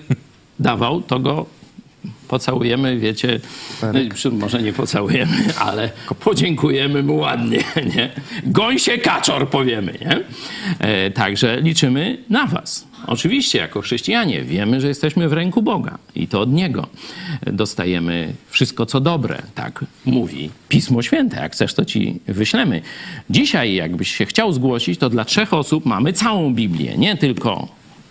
dawał, 0.59 1.01
to 1.01 1.19
go 1.19 1.45
pocałujemy, 2.30 2.97
wiecie, 2.97 3.39
no, 3.82 4.32
może 4.32 4.63
nie 4.63 4.73
pocałujemy, 4.73 5.38
ale 5.59 5.91
podziękujemy 6.19 7.03
mu 7.03 7.15
ładnie, 7.15 7.63
nie? 7.95 8.09
Gońsie 8.43 8.97
kaczor 8.97 9.49
powiemy, 9.49 9.93
nie? 10.01 10.19
E, 10.80 11.11
także 11.11 11.61
liczymy 11.61 12.17
na 12.30 12.47
was. 12.47 12.88
Oczywiście, 13.07 13.59
jako 13.59 13.82
chrześcijanie 13.82 14.43
wiemy, 14.43 14.82
że 14.82 14.88
jesteśmy 14.88 15.30
w 15.30 15.34
ręku 15.34 15.61
Boga 15.61 15.97
i 16.15 16.27
to 16.27 16.41
od 16.41 16.51
Niego 16.53 16.88
dostajemy 17.45 18.34
wszystko, 18.49 18.86
co 18.86 18.99
dobre. 18.99 19.41
Tak 19.55 19.86
mówi 20.05 20.49
Pismo 20.69 21.01
Święte. 21.01 21.38
Jak 21.41 21.53
chcesz, 21.53 21.73
to 21.73 21.86
ci 21.86 22.19
wyślemy. 22.27 22.82
Dzisiaj, 23.30 23.73
jakbyś 23.73 24.15
się 24.15 24.25
chciał 24.25 24.53
zgłosić, 24.53 24.99
to 24.99 25.09
dla 25.09 25.25
trzech 25.25 25.53
osób 25.53 25.86
mamy 25.86 26.13
całą 26.13 26.53
Biblię. 26.53 26.97
Nie 26.97 27.17
tylko 27.17 27.67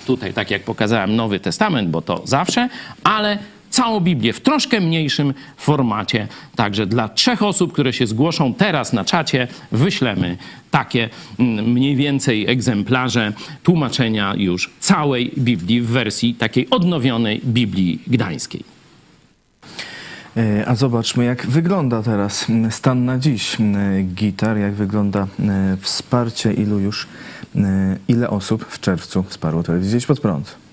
tutaj, 0.06 0.32
tak 0.32 0.50
jak 0.50 0.62
pokazałem, 0.62 1.16
Nowy 1.16 1.40
Testament, 1.40 1.90
bo 1.90 2.02
to 2.02 2.22
zawsze, 2.24 2.68
ale 3.04 3.38
całą 3.78 4.00
Biblię 4.00 4.32
w 4.32 4.40
troszkę 4.40 4.80
mniejszym 4.80 5.34
formacie. 5.56 6.28
Także 6.56 6.86
dla 6.86 7.08
trzech 7.08 7.42
osób, 7.42 7.72
które 7.72 7.92
się 7.92 8.06
zgłoszą 8.06 8.54
teraz 8.54 8.92
na 8.92 9.04
czacie, 9.04 9.48
wyślemy 9.72 10.36
takie 10.70 11.08
mm, 11.38 11.72
mniej 11.72 11.96
więcej 11.96 12.50
egzemplarze 12.50 13.32
tłumaczenia 13.62 14.34
już 14.36 14.70
całej 14.80 15.32
Biblii 15.38 15.80
w 15.80 15.86
wersji 15.86 16.34
takiej 16.34 16.70
odnowionej 16.70 17.40
Biblii 17.44 18.02
Gdańskiej. 18.06 18.64
E, 20.36 20.68
a 20.68 20.74
zobaczmy, 20.74 21.24
jak 21.24 21.46
wygląda 21.46 22.02
teraz 22.02 22.46
stan 22.70 23.04
na 23.04 23.18
dziś 23.18 23.56
gitar, 24.14 24.58
jak 24.58 24.74
wygląda 24.74 25.26
e, 25.40 25.76
wsparcie, 25.80 26.52
ilu 26.52 26.78
już, 26.78 27.06
e, 27.56 27.96
ile 28.08 28.30
osób 28.30 28.66
w 28.68 28.80
czerwcu 28.80 29.22
wsparło 29.22 29.62
telewizję 29.62 30.00
pod 30.00 30.20
prąd. 30.20 30.67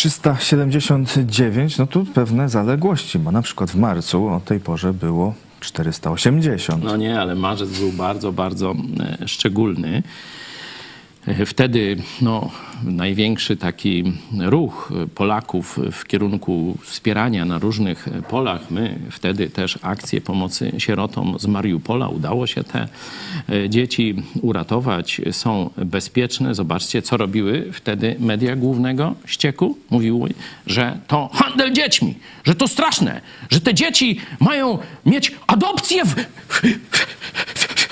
379, 0.00 1.78
no 1.78 1.86
tu 1.86 2.04
pewne 2.04 2.48
zaległości, 2.48 3.18
bo 3.18 3.32
na 3.32 3.42
przykład 3.42 3.70
w 3.70 3.74
marcu 3.74 4.28
o 4.28 4.40
tej 4.40 4.60
porze 4.60 4.92
było 4.92 5.34
480. 5.60 6.84
No 6.84 6.96
nie, 6.96 7.20
ale 7.20 7.34
marzec 7.34 7.78
był 7.78 7.92
bardzo, 7.92 8.32
bardzo 8.32 8.74
e, 9.00 9.28
szczególny. 9.28 10.02
Wtedy 11.46 11.96
no, 12.22 12.50
największy 12.84 13.56
taki 13.56 14.12
ruch 14.38 14.92
Polaków 15.14 15.78
w 15.92 16.06
kierunku 16.06 16.78
wspierania 16.82 17.44
na 17.44 17.58
różnych 17.58 18.08
polach. 18.28 18.70
My 18.70 18.98
wtedy 19.10 19.50
też 19.50 19.78
akcje 19.82 20.20
pomocy 20.20 20.72
sierotom 20.78 21.36
z 21.38 21.46
Mariupola. 21.46 22.08
Udało 22.08 22.46
się 22.46 22.64
te 22.64 22.88
e, 23.48 23.68
dzieci 23.68 24.22
uratować. 24.42 25.20
Są 25.32 25.70
bezpieczne. 25.76 26.54
Zobaczcie, 26.54 27.02
co 27.02 27.16
robiły 27.16 27.72
wtedy 27.72 28.16
media 28.18 28.56
głównego 28.56 29.14
ścieku. 29.26 29.78
Mówiły, 29.90 30.30
że 30.66 30.98
to 31.06 31.30
handel 31.32 31.72
dziećmi, 31.72 32.14
że 32.44 32.54
to 32.54 32.68
straszne, 32.68 33.20
że 33.50 33.60
te 33.60 33.74
dzieci 33.74 34.20
mają 34.40 34.78
mieć 35.06 35.32
adopcję 35.46 36.04
w, 36.04 36.14
w, 36.48 36.62
w, 36.90 37.89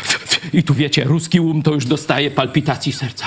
i 0.53 0.62
tu 0.62 0.74
wiecie, 0.74 1.05
ruski 1.05 1.41
um 1.41 1.62
to 1.62 1.74
już 1.74 1.86
dostaje 1.86 2.30
palpitacji 2.30 2.93
serca. 2.93 3.26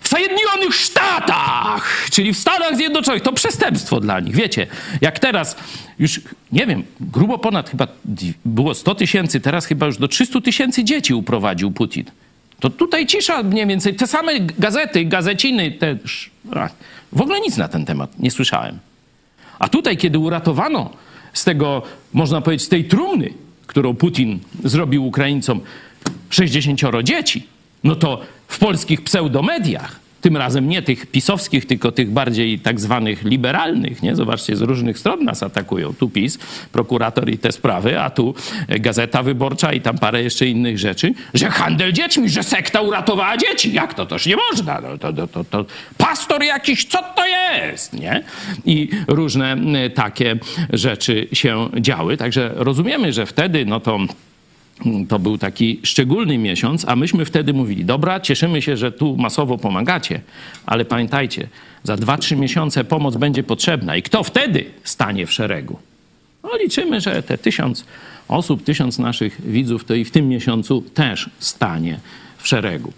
W 0.00 0.08
Sojedinionych 0.08 0.74
Sztatach, 0.74 2.08
czyli 2.10 2.32
w 2.32 2.38
Stanach 2.38 2.76
Zjednoczonych, 2.76 3.22
to 3.22 3.32
przestępstwo 3.32 4.00
dla 4.00 4.20
nich. 4.20 4.34
Wiecie, 4.34 4.66
jak 5.00 5.18
teraz 5.18 5.56
już, 5.98 6.20
nie 6.52 6.66
wiem, 6.66 6.84
grubo 7.00 7.38
ponad 7.38 7.70
chyba 7.70 7.86
było 8.44 8.74
100 8.74 8.94
tysięcy, 8.94 9.40
teraz 9.40 9.66
chyba 9.66 9.86
już 9.86 9.98
do 9.98 10.08
300 10.08 10.40
tysięcy 10.40 10.84
dzieci 10.84 11.14
uprowadził 11.14 11.70
Putin. 11.70 12.04
To 12.60 12.70
tutaj 12.70 13.06
cisza 13.06 13.42
mniej 13.42 13.66
więcej. 13.66 13.94
Te 13.94 14.06
same 14.06 14.40
gazety, 14.40 15.04
gazeciny, 15.04 15.70
te... 15.70 15.96
W 17.12 17.20
ogóle 17.20 17.40
nic 17.40 17.56
na 17.56 17.68
ten 17.68 17.84
temat 17.84 18.18
nie 18.18 18.30
słyszałem. 18.30 18.78
A 19.58 19.68
tutaj, 19.68 19.96
kiedy 19.96 20.18
uratowano 20.18 20.90
z 21.32 21.44
tego, 21.44 21.82
można 22.12 22.40
powiedzieć, 22.40 22.66
z 22.66 22.68
tej 22.68 22.84
trumny, 22.84 23.32
którą 23.66 23.94
Putin 23.94 24.38
zrobił 24.64 25.06
Ukraińcom, 25.06 25.60
60 26.30 26.80
dzieci, 27.02 27.46
no 27.84 27.96
to 27.96 28.20
w 28.48 28.58
polskich 28.58 29.02
pseudomediach, 29.02 30.00
tym 30.20 30.36
razem 30.36 30.68
nie 30.68 30.82
tych 30.82 31.06
pisowskich, 31.06 31.66
tylko 31.66 31.92
tych 31.92 32.10
bardziej 32.10 32.58
tak 32.58 32.80
zwanych 32.80 33.24
liberalnych, 33.24 34.02
nie? 34.02 34.16
Zobaczcie, 34.16 34.56
z 34.56 34.60
różnych 34.60 34.98
stron 34.98 35.24
nas 35.24 35.42
atakują. 35.42 35.94
Tu 35.94 36.10
PiS, 36.10 36.38
prokurator 36.72 37.30
i 37.30 37.38
te 37.38 37.52
sprawy, 37.52 38.00
a 38.00 38.10
tu 38.10 38.34
Gazeta 38.68 39.22
Wyborcza 39.22 39.72
i 39.72 39.80
tam 39.80 39.98
parę 39.98 40.22
jeszcze 40.22 40.46
innych 40.46 40.78
rzeczy, 40.78 41.14
że 41.34 41.50
handel 41.50 41.92
dziećmi, 41.92 42.28
że 42.28 42.42
sekta 42.42 42.80
uratowała 42.80 43.36
dzieci. 43.36 43.72
Jak 43.72 43.94
to? 43.94 44.06
Toż 44.06 44.26
nie 44.26 44.36
można. 44.36 44.80
No, 44.80 44.98
to, 44.98 45.12
to, 45.12 45.26
to, 45.26 45.44
to 45.44 45.64
pastor 45.98 46.42
jakiś, 46.42 46.84
co 46.84 46.98
to 47.16 47.26
jest, 47.26 47.92
nie? 47.92 48.24
I 48.64 48.88
różne 49.08 49.56
takie 49.94 50.36
rzeczy 50.72 51.28
się 51.32 51.68
działy. 51.80 52.16
Także 52.16 52.52
rozumiemy, 52.54 53.12
że 53.12 53.26
wtedy, 53.26 53.66
no 53.66 53.80
to 53.80 53.98
to 55.08 55.18
był 55.18 55.38
taki 55.38 55.80
szczególny 55.82 56.38
miesiąc, 56.38 56.84
a 56.88 56.96
myśmy 56.96 57.24
wtedy 57.24 57.52
mówili: 57.52 57.84
Dobra, 57.84 58.20
cieszymy 58.20 58.62
się, 58.62 58.76
że 58.76 58.92
tu 58.92 59.16
masowo 59.16 59.58
pomagacie, 59.58 60.20
ale 60.66 60.84
pamiętajcie, 60.84 61.48
za 61.82 61.96
2-3 61.96 62.36
miesiące 62.36 62.84
pomoc 62.84 63.16
będzie 63.16 63.42
potrzebna. 63.42 63.96
I 63.96 64.02
kto 64.02 64.22
wtedy 64.22 64.64
stanie 64.84 65.26
w 65.26 65.32
szeregu? 65.32 65.78
No, 66.42 66.50
liczymy, 66.62 67.00
że 67.00 67.22
te 67.22 67.38
tysiąc 67.38 67.84
osób, 68.28 68.64
tysiąc 68.64 68.98
naszych 68.98 69.50
widzów, 69.50 69.84
to 69.84 69.94
i 69.94 70.04
w 70.04 70.10
tym 70.10 70.28
miesiącu 70.28 70.82
też 70.94 71.30
stanie 71.38 72.00
szeregu. 72.48 72.92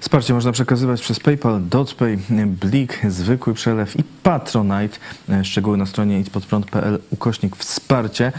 Wsparcie 0.00 0.34
można 0.34 0.52
przekazywać 0.52 1.00
przez 1.00 1.20
PayPal, 1.20 1.60
DotPay, 1.68 2.18
Blik, 2.46 3.00
zwykły 3.08 3.54
przelew 3.54 3.98
i 3.98 4.04
Patronite. 4.22 4.98
Szczegóły 5.42 5.76
na 5.76 5.86
stronie 5.86 6.20
idźpodprąd.pl 6.20 6.98
ukośnik 7.10 7.56
wsparcie. 7.56 8.32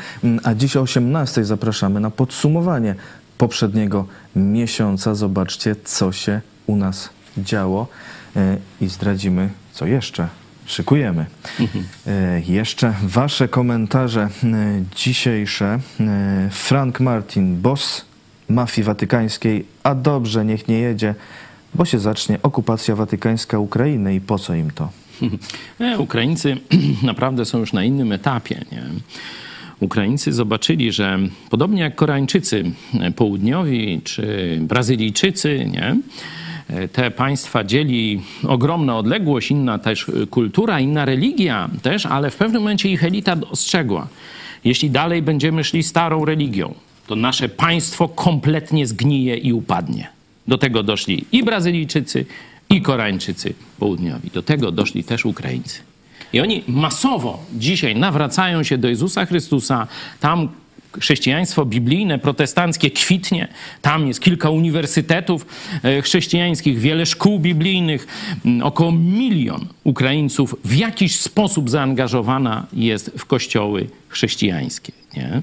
A 0.43 0.53
dziś 0.53 0.75
o 0.75 0.81
18 0.81 1.45
zapraszamy 1.45 1.99
na 1.99 2.11
podsumowanie 2.11 2.95
poprzedniego 3.37 4.05
miesiąca. 4.35 5.15
Zobaczcie, 5.15 5.75
co 5.83 6.11
się 6.11 6.41
u 6.67 6.75
nas 6.75 7.09
działo 7.37 7.87
e, 8.35 8.57
i 8.81 8.87
zdradzimy, 8.87 9.49
co 9.73 9.85
jeszcze 9.85 10.27
szykujemy. 10.65 11.25
Mhm. 11.59 11.85
Jeszcze 12.47 12.93
wasze 13.03 13.47
komentarze 13.47 14.21
e, 14.21 14.29
dzisiejsze. 14.95 15.79
Frank 16.51 16.99
Martin, 16.99 17.61
boss 17.61 18.08
mafii 18.49 18.85
watykańskiej, 18.85 19.65
a 19.83 19.95
dobrze, 19.95 20.45
niech 20.45 20.67
nie 20.67 20.79
jedzie, 20.79 21.15
bo 21.75 21.85
się 21.85 21.99
zacznie 21.99 22.39
okupacja 22.43 22.95
watykańska 22.95 23.59
Ukrainy 23.59 24.15
i 24.15 24.21
po 24.21 24.39
co 24.39 24.55
im 24.55 24.71
to? 24.71 24.89
Nie, 25.79 25.99
Ukraińcy 26.07 26.57
naprawdę 27.03 27.45
są 27.45 27.59
już 27.59 27.73
na 27.73 27.83
innym 27.83 28.11
etapie. 28.11 28.65
Nie? 28.71 28.83
Ukraińcy 29.79 30.33
zobaczyli, 30.33 30.91
że 30.91 31.19
podobnie 31.49 31.81
jak 31.81 31.95
Koreańczycy 31.95 32.71
południowi 33.15 34.01
czy 34.03 34.57
Brazylijczycy, 34.61 35.65
nie? 35.71 35.97
te 36.93 37.11
państwa 37.11 37.63
dzieli 37.63 38.21
ogromna 38.47 38.97
odległość, 38.97 39.51
inna 39.51 39.77
też 39.77 40.11
kultura, 40.29 40.79
inna 40.79 41.05
religia 41.05 41.69
też, 41.81 42.05
ale 42.05 42.31
w 42.31 42.35
pewnym 42.35 42.61
momencie 42.61 42.89
ich 42.89 43.03
elita 43.03 43.35
dostrzegła. 43.35 44.07
Jeśli 44.63 44.89
dalej 44.89 45.21
będziemy 45.21 45.63
szli 45.63 45.83
starą 45.83 46.25
religią, 46.25 46.73
to 47.09 47.15
nasze 47.15 47.49
państwo 47.49 48.07
kompletnie 48.07 48.87
zgnije 48.87 49.35
i 49.35 49.53
upadnie. 49.53 50.07
Do 50.47 50.57
tego 50.57 50.83
doszli 50.83 51.25
i 51.31 51.43
Brazylijczycy, 51.43 52.25
i 52.69 52.81
Koreańczycy 52.81 53.53
południowi. 53.79 54.29
Do 54.33 54.43
tego 54.43 54.71
doszli 54.71 55.03
też 55.03 55.25
Ukraińcy. 55.25 55.79
I 56.33 56.39
oni 56.39 56.63
masowo 56.67 57.43
dzisiaj 57.53 57.95
nawracają 57.95 58.63
się 58.63 58.77
do 58.77 58.87
Jezusa 58.87 59.25
Chrystusa. 59.25 59.87
Tam 60.19 60.49
chrześcijaństwo 60.99 61.65
biblijne, 61.65 62.19
protestanckie 62.19 62.91
kwitnie. 62.91 63.47
Tam 63.81 64.07
jest 64.07 64.19
kilka 64.19 64.49
uniwersytetów 64.49 65.45
e, 65.83 66.01
chrześcijańskich, 66.01 66.79
wiele 66.79 67.05
szkół 67.05 67.39
biblijnych. 67.39 68.07
Mm, 68.45 68.63
Około 68.63 68.91
milion 68.91 69.67
Ukraińców 69.83 70.55
w 70.65 70.75
jakiś 70.75 71.19
sposób 71.19 71.69
zaangażowana 71.69 72.67
jest 72.73 73.11
w 73.17 73.25
kościoły 73.25 73.87
chrześcijańskie. 74.07 74.91
Nie? 75.17 75.41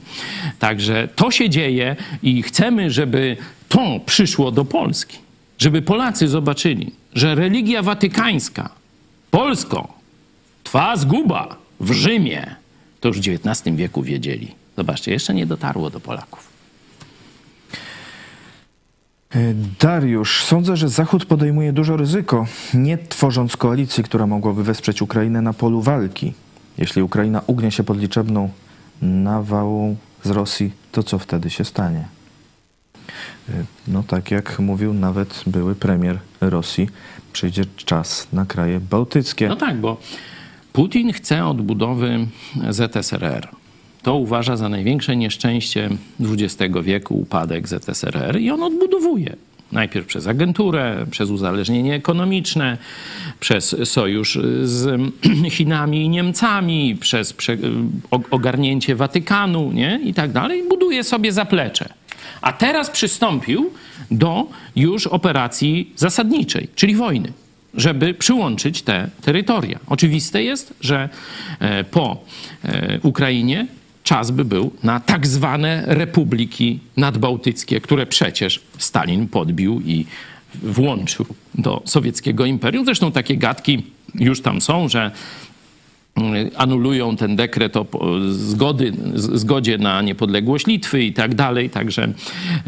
Także 0.59 1.09
to 1.17 1.31
się 1.31 1.51
dzieje 1.51 1.97
i 2.23 2.43
chcemy, 2.43 2.91
żeby 2.91 3.37
to 3.69 4.01
przyszło 4.07 4.51
do 4.51 4.65
Polski. 4.65 5.19
Żeby 5.59 5.83
Polacy 5.83 6.29
zobaczyli, 6.29 6.93
że 7.15 7.35
religia 7.35 7.83
watykańska, 7.83 8.71
Polsko, 9.31 9.95
twa 10.65 10.97
zguba 10.97 11.57
w 11.81 11.93
Rzymie, 11.93 12.57
to 13.01 13.09
już 13.09 13.21
w 13.21 13.29
XIX 13.29 13.77
wieku 13.77 14.03
wiedzieli. 14.03 14.66
Zobaczcie, 14.77 15.13
jeszcze 15.13 15.35
nie 15.35 15.47
dotarło 15.47 15.91
do 15.91 16.01
Polaków. 16.01 16.49
E, 19.31 19.55
Dariusz, 19.81 20.45
sądzę, 20.45 20.77
że 20.77 20.89
Zachód 20.89 21.25
podejmuje 21.25 21.73
dużo 21.73 21.97
ryzyko, 21.97 22.47
nie 22.75 22.99
tworząc 22.99 23.57
koalicji, 23.57 24.05
która 24.05 24.27
mogłaby 24.27 24.65
wesprzeć 24.65 25.03
Ukrainę 25.03 25.43
na 25.43 25.53
polu 25.53 25.83
walki. 25.83 26.33
Jeśli 26.79 27.03
Ukraina 27.03 27.43
ugnie 27.47 27.71
się 27.71 27.85
pod 27.85 27.99
liczebną 27.99 28.51
nawałą 29.03 29.97
z 30.25 30.31
Rosji, 30.31 30.73
to 30.93 31.03
co 31.03 31.19
wtedy 31.19 31.51
się 31.51 31.65
stanie? 31.65 32.09
E, 33.49 33.53
No 33.89 34.03
tak 34.03 34.31
jak 34.31 34.59
mówił 34.59 34.95
nawet 34.95 35.43
były 35.47 35.75
premier 35.75 36.19
Rosji, 36.41 36.89
przyjdzie 37.33 37.65
czas 37.77 38.27
na 38.33 38.47
kraje 38.47 38.81
bałtyckie. 38.81 39.49
No 39.49 39.57
tak, 39.57 39.77
bo 39.81 39.97
Putin 40.73 41.13
chce 41.13 41.47
odbudowy 41.47 42.27
ZSRR. 42.71 43.49
To 44.07 44.15
uważa 44.15 44.57
za 44.57 44.69
największe 44.69 45.17
nieszczęście 45.17 45.91
XX 46.21 46.75
wieku, 46.83 47.15
upadek 47.15 47.69
ZSRR 47.69 48.41
i 48.41 48.51
on 48.51 48.63
odbudowuje. 48.63 49.37
Najpierw 49.73 50.07
przez 50.07 50.27
agenturę, 50.27 51.07
przez 51.11 51.31
uzależnienie 51.31 51.95
ekonomiczne, 51.95 52.79
przez 53.41 53.77
sojusz 53.85 54.39
z 54.63 55.01
Chinami 55.57 56.05
i 56.05 56.09
Niemcami, 56.09 56.97
przez 57.01 57.35
ogarnięcie 58.31 58.97
Watykanu 58.97 59.73
nie? 59.73 60.01
i 60.05 60.15
tak 60.15 60.33
dalej. 60.33 60.63
Buduje 60.69 61.05
sobie 61.05 61.33
zaplecze. 61.33 61.89
A 62.41 62.53
teraz 62.53 62.91
przystąpił 62.91 63.71
do 64.11 64.47
już 64.77 65.07
operacji 65.07 65.93
zasadniczej, 65.97 66.69
czyli 66.75 66.95
wojny 66.95 67.33
żeby 67.77 68.15
przyłączyć 68.15 68.83
te 68.83 69.09
terytoria. 69.21 69.79
Oczywiste 69.87 70.43
jest, 70.43 70.75
że 70.81 71.09
e, 71.61 71.85
po 71.85 72.25
e, 72.65 73.01
Ukrainie 73.03 73.67
czas 74.07 74.31
by 74.31 74.45
był 74.45 74.71
na 74.83 75.01
tak 75.01 75.27
zwane 75.27 75.83
republiki 75.87 76.81
nadbałtyckie, 76.97 77.81
które 77.81 78.07
przecież 78.07 78.61
Stalin 78.79 79.29
podbił 79.29 79.81
i 79.81 80.07
włączył 80.63 81.27
do 81.55 81.83
sowieckiego 81.85 82.45
imperium. 82.45 82.85
Zresztą 82.85 83.13
takie 83.13 83.37
gadki 83.37 83.83
już 84.15 84.43
tam 84.43 84.61
są, 84.61 84.89
że 84.89 85.11
anulują 86.57 87.17
ten 87.17 87.37
dekret 87.37 87.77
o 87.77 87.87
zgody, 88.31 88.93
zgodzie 89.15 89.79
na 89.79 90.03
niepodległość 90.03 90.67
Litwy 90.67 91.03
i 91.03 91.13
tak 91.13 91.35
dalej. 91.35 91.71
Także 91.71 92.09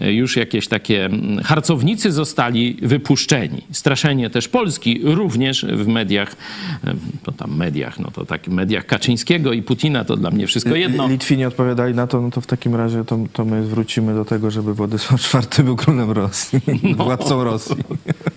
e, 0.01 0.13
już 0.13 0.37
jakieś 0.37 0.69
takie 0.69 1.05
mm, 1.05 1.45
harcownicy 1.45 2.13
zostali 2.13 2.77
wypuszczeni. 2.83 3.63
Straszenie 3.73 4.31
też 4.31 4.49
Polski 4.49 5.01
również 5.05 5.65
w 5.65 5.87
mediach, 5.87 6.37
e, 6.85 6.95
to 7.23 7.33
tam 7.33 7.57
mediach, 7.57 7.99
no 7.99 8.11
to 8.11 8.27
tak 8.27 8.49
mediach 8.49 8.87
Kaczyńskiego 8.87 9.53
i 9.53 9.63
Putina 9.63 10.05
to 10.05 10.17
dla 10.17 10.31
mnie 10.31 10.47
wszystko 10.47 10.75
jedno. 10.75 11.09
Litwini 11.09 11.45
odpowiadali 11.45 11.95
na 11.95 12.07
to, 12.07 12.21
no 12.21 12.31
to 12.31 12.41
w 12.41 12.47
takim 12.47 12.75
razie 12.75 13.05
to, 13.05 13.19
to 13.33 13.45
my 13.45 13.63
wrócimy 13.63 14.15
do 14.15 14.25
tego, 14.25 14.51
żeby 14.51 14.75
Władysław 14.75 15.35
IV 15.35 15.65
był 15.65 15.77
królem 15.77 16.11
Rosji, 16.11 16.61
No. 16.83 17.05
władcą 17.05 17.45
Rosji. 17.45 17.77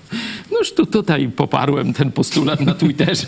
Noż 0.60 0.74
tu, 0.74 0.86
tutaj 0.86 1.30
poparłem 1.30 1.94
ten 1.94 2.12
postulat 2.12 2.62
na 2.62 2.74
Twitterze. 2.74 3.28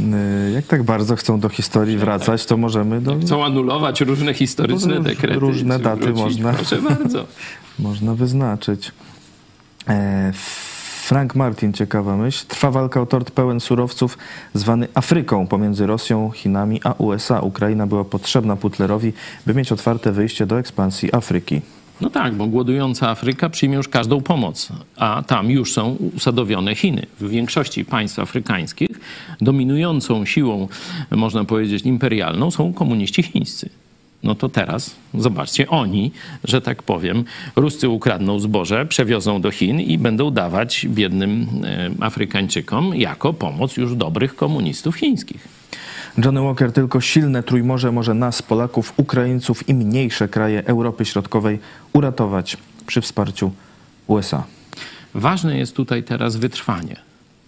Y, 0.00 0.50
Jak 0.52 0.66
tak 0.66 0.82
bardzo 0.82 1.16
chcą 1.16 1.40
do 1.40 1.48
historii 1.48 1.98
wracać, 1.98 2.46
to 2.46 2.56
możemy 2.56 3.00
do, 3.00 3.18
Chcą 3.20 3.44
anulować 3.44 4.00
różne 4.00 4.34
historyczne 4.34 5.00
dekrety. 5.00 5.38
różne 5.38 5.78
daty 5.78 6.00
wrócić. 6.12 6.22
można. 6.40 6.52
Proszę 6.52 6.82
bardzo. 6.82 7.26
można 7.78 8.14
wyznaczyć. 8.14 8.92
E, 9.88 10.32
Frank 11.06 11.34
Martin, 11.34 11.72
ciekawa 11.72 12.16
myśl. 12.16 12.44
Trwa 12.48 12.70
walka 12.70 13.00
o 13.00 13.06
tort 13.06 13.30
pełen 13.30 13.60
surowców 13.60 14.18
zwany 14.54 14.88
Afryką 14.94 15.46
pomiędzy 15.46 15.86
Rosją, 15.86 16.30
Chinami 16.34 16.80
a 16.84 16.92
USA. 16.92 17.40
Ukraina 17.40 17.86
była 17.86 18.04
potrzebna 18.04 18.56
Putlerowi, 18.56 19.12
by 19.46 19.54
mieć 19.54 19.72
otwarte 19.72 20.12
wyjście 20.12 20.46
do 20.46 20.58
ekspansji 20.58 21.14
Afryki. 21.14 21.60
No 22.00 22.10
tak, 22.10 22.34
bo 22.34 22.46
głodująca 22.46 23.10
Afryka 23.10 23.48
przyjmie 23.48 23.76
już 23.76 23.88
każdą 23.88 24.20
pomoc, 24.20 24.68
a 24.96 25.22
tam 25.26 25.50
już 25.50 25.72
są 25.72 25.96
usadowione 26.16 26.74
Chiny. 26.74 27.06
W 27.20 27.28
większości 27.28 27.84
państw 27.84 28.18
afrykańskich 28.18 29.00
dominującą 29.40 30.24
siłą, 30.24 30.68
można 31.10 31.44
powiedzieć, 31.44 31.84
imperialną 31.84 32.50
są 32.50 32.72
komuniści 32.72 33.22
chińscy. 33.22 33.70
No 34.22 34.34
to 34.34 34.48
teraz 34.48 34.96
zobaczcie, 35.14 35.68
oni, 35.68 36.12
że 36.44 36.60
tak 36.60 36.82
powiem, 36.82 37.24
Ruscy 37.56 37.88
ukradną 37.88 38.40
zboże, 38.40 38.86
przewiozą 38.86 39.40
do 39.40 39.50
Chin 39.50 39.80
i 39.80 39.98
będą 39.98 40.30
dawać 40.30 40.86
biednym 40.88 41.46
e, 41.64 41.90
Afrykańczykom 42.00 42.94
jako 42.94 43.32
pomoc 43.32 43.76
już 43.76 43.94
dobrych 43.96 44.36
komunistów 44.36 44.96
chińskich. 44.96 45.55
Johnny 46.24 46.40
Walker, 46.40 46.72
tylko 46.72 47.00
silne 47.00 47.42
Trójmorze 47.42 47.92
może 47.92 48.14
nas, 48.14 48.42
Polaków, 48.42 48.92
Ukraińców 48.96 49.68
i 49.68 49.74
mniejsze 49.74 50.28
kraje 50.28 50.66
Europy 50.66 51.04
Środkowej 51.04 51.58
uratować 51.92 52.56
przy 52.86 53.00
wsparciu 53.00 53.52
USA. 54.06 54.44
Ważne 55.14 55.58
jest 55.58 55.76
tutaj 55.76 56.02
teraz 56.02 56.36
wytrwanie, 56.36 56.96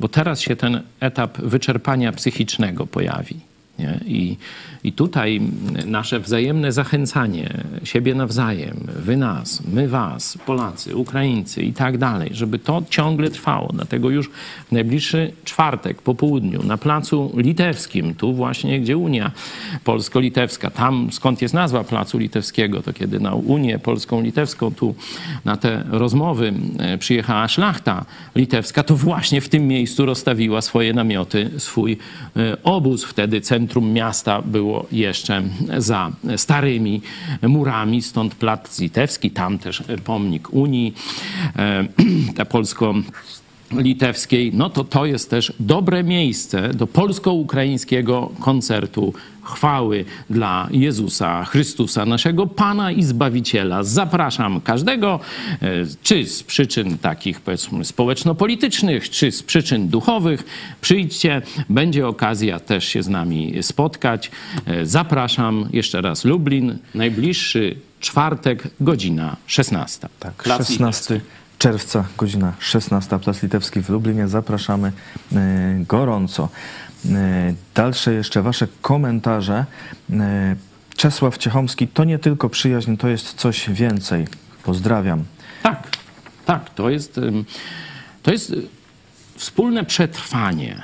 bo 0.00 0.08
teraz 0.08 0.40
się 0.40 0.56
ten 0.56 0.82
etap 1.00 1.38
wyczerpania 1.38 2.12
psychicznego 2.12 2.86
pojawi. 2.86 3.40
Nie? 3.78 4.00
I, 4.06 4.36
I 4.84 4.92
tutaj 4.92 5.40
nasze 5.86 6.20
wzajemne 6.20 6.72
zachęcanie 6.72 7.64
siebie 7.84 8.14
nawzajem, 8.14 8.76
wy 8.96 9.16
nas, 9.16 9.62
my 9.72 9.88
was, 9.88 10.38
Polacy, 10.46 10.96
Ukraińcy 10.96 11.62
i 11.62 11.72
tak 11.72 11.98
dalej, 11.98 12.30
żeby 12.32 12.58
to 12.58 12.82
ciągle 12.90 13.30
trwało. 13.30 13.68
Dlatego 13.72 14.10
już 14.10 14.30
w 14.68 14.72
najbliższy 14.72 15.32
czwartek 15.44 16.02
po 16.02 16.14
południu 16.14 16.62
na 16.62 16.78
placu 16.78 17.32
litewskim, 17.36 18.14
tu 18.14 18.32
właśnie 18.32 18.80
gdzie 18.80 18.96
Unia 18.96 19.30
Polsko-Litewska, 19.84 20.70
tam 20.70 21.12
skąd 21.12 21.42
jest 21.42 21.54
nazwa 21.54 21.84
placu 21.84 22.18
litewskiego, 22.18 22.82
to 22.82 22.92
kiedy 22.92 23.20
na 23.20 23.34
Unię 23.34 23.78
Polską-Litewską, 23.78 24.74
tu 24.74 24.94
na 25.44 25.56
te 25.56 25.84
rozmowy 25.90 26.52
e, 26.78 26.98
przyjechała 26.98 27.48
szlachta 27.48 28.04
litewska, 28.36 28.82
to 28.82 28.96
właśnie 28.96 29.40
w 29.40 29.48
tym 29.48 29.68
miejscu 29.68 30.06
rozstawiła 30.06 30.62
swoje 30.62 30.92
namioty, 30.92 31.50
swój 31.58 31.98
e, 32.36 32.62
obóz. 32.62 33.04
Wtedy 33.04 33.40
centrum 33.40 33.92
miasta 33.92 34.42
było 34.42 34.67
jeszcze 34.92 35.42
za 35.78 36.12
starymi 36.36 37.02
murami, 37.42 38.02
stąd 38.02 38.34
plac 38.34 38.80
litewski, 38.80 39.30
tam 39.30 39.58
też 39.58 39.82
pomnik 40.04 40.52
Unii, 40.52 40.94
e, 41.56 41.84
ta 42.36 42.44
polsko 42.44 42.94
litewskiej, 43.72 44.50
no 44.54 44.70
to 44.70 44.84
to 44.84 45.06
jest 45.06 45.30
też 45.30 45.52
dobre 45.60 46.04
miejsce 46.04 46.74
do 46.74 46.86
polsko-ukraińskiego 46.86 48.30
koncertu 48.40 49.14
chwały 49.42 50.04
dla 50.30 50.68
Jezusa 50.70 51.44
Chrystusa, 51.44 52.06
naszego 52.06 52.46
Pana 52.46 52.92
i 52.92 53.02
Zbawiciela. 53.02 53.84
Zapraszam 53.84 54.60
każdego, 54.60 55.20
e, 55.62 55.68
czy 56.02 56.26
z 56.26 56.42
przyczyn 56.42 56.98
takich 56.98 57.40
powiedzmy 57.40 57.84
społeczno-politycznych, 57.84 59.10
czy 59.10 59.32
z 59.32 59.42
przyczyn 59.42 59.88
duchowych. 59.88 60.44
Przyjdźcie, 60.80 61.42
będzie 61.68 62.06
okazja 62.08 62.60
też 62.60 62.84
się 62.84 63.02
z 63.02 63.08
nami 63.08 63.54
spotkać. 63.62 64.30
E, 64.66 64.86
Zapraszam 64.86 65.68
jeszcze 65.72 66.00
raz 66.00 66.24
Lublin, 66.24 66.78
najbliższy 66.94 67.76
czwartek, 68.00 68.68
godzina 68.80 69.36
16. 69.46 70.08
Tak, 70.20 70.34
Plac 70.34 70.68
16 70.68 71.20
czerwca, 71.58 72.04
godzina 72.16 72.52
16, 72.58 73.18
Plac 73.18 73.42
Litewski 73.42 73.82
w 73.82 73.88
Lublinie. 73.88 74.28
Zapraszamy 74.28 74.92
e, 75.32 75.84
gorąco. 75.88 76.48
E, 77.14 77.54
Dalsze 77.74 78.14
jeszcze 78.14 78.42
Wasze 78.42 78.68
komentarze. 78.82 79.64
E, 80.10 80.56
Czesław 80.96 81.38
Ciechomski, 81.38 81.88
to 81.88 82.04
nie 82.04 82.18
tylko 82.18 82.48
przyjaźń, 82.48 82.96
to 82.96 83.08
jest 83.08 83.34
coś 83.34 83.70
więcej. 83.70 84.26
Pozdrawiam. 84.64 85.24
Tak, 85.62 85.88
tak, 86.46 86.70
to 86.70 86.90
jest, 86.90 87.20
to 88.22 88.32
jest 88.32 88.52
wspólne 89.36 89.84
przetrwanie. 89.84 90.82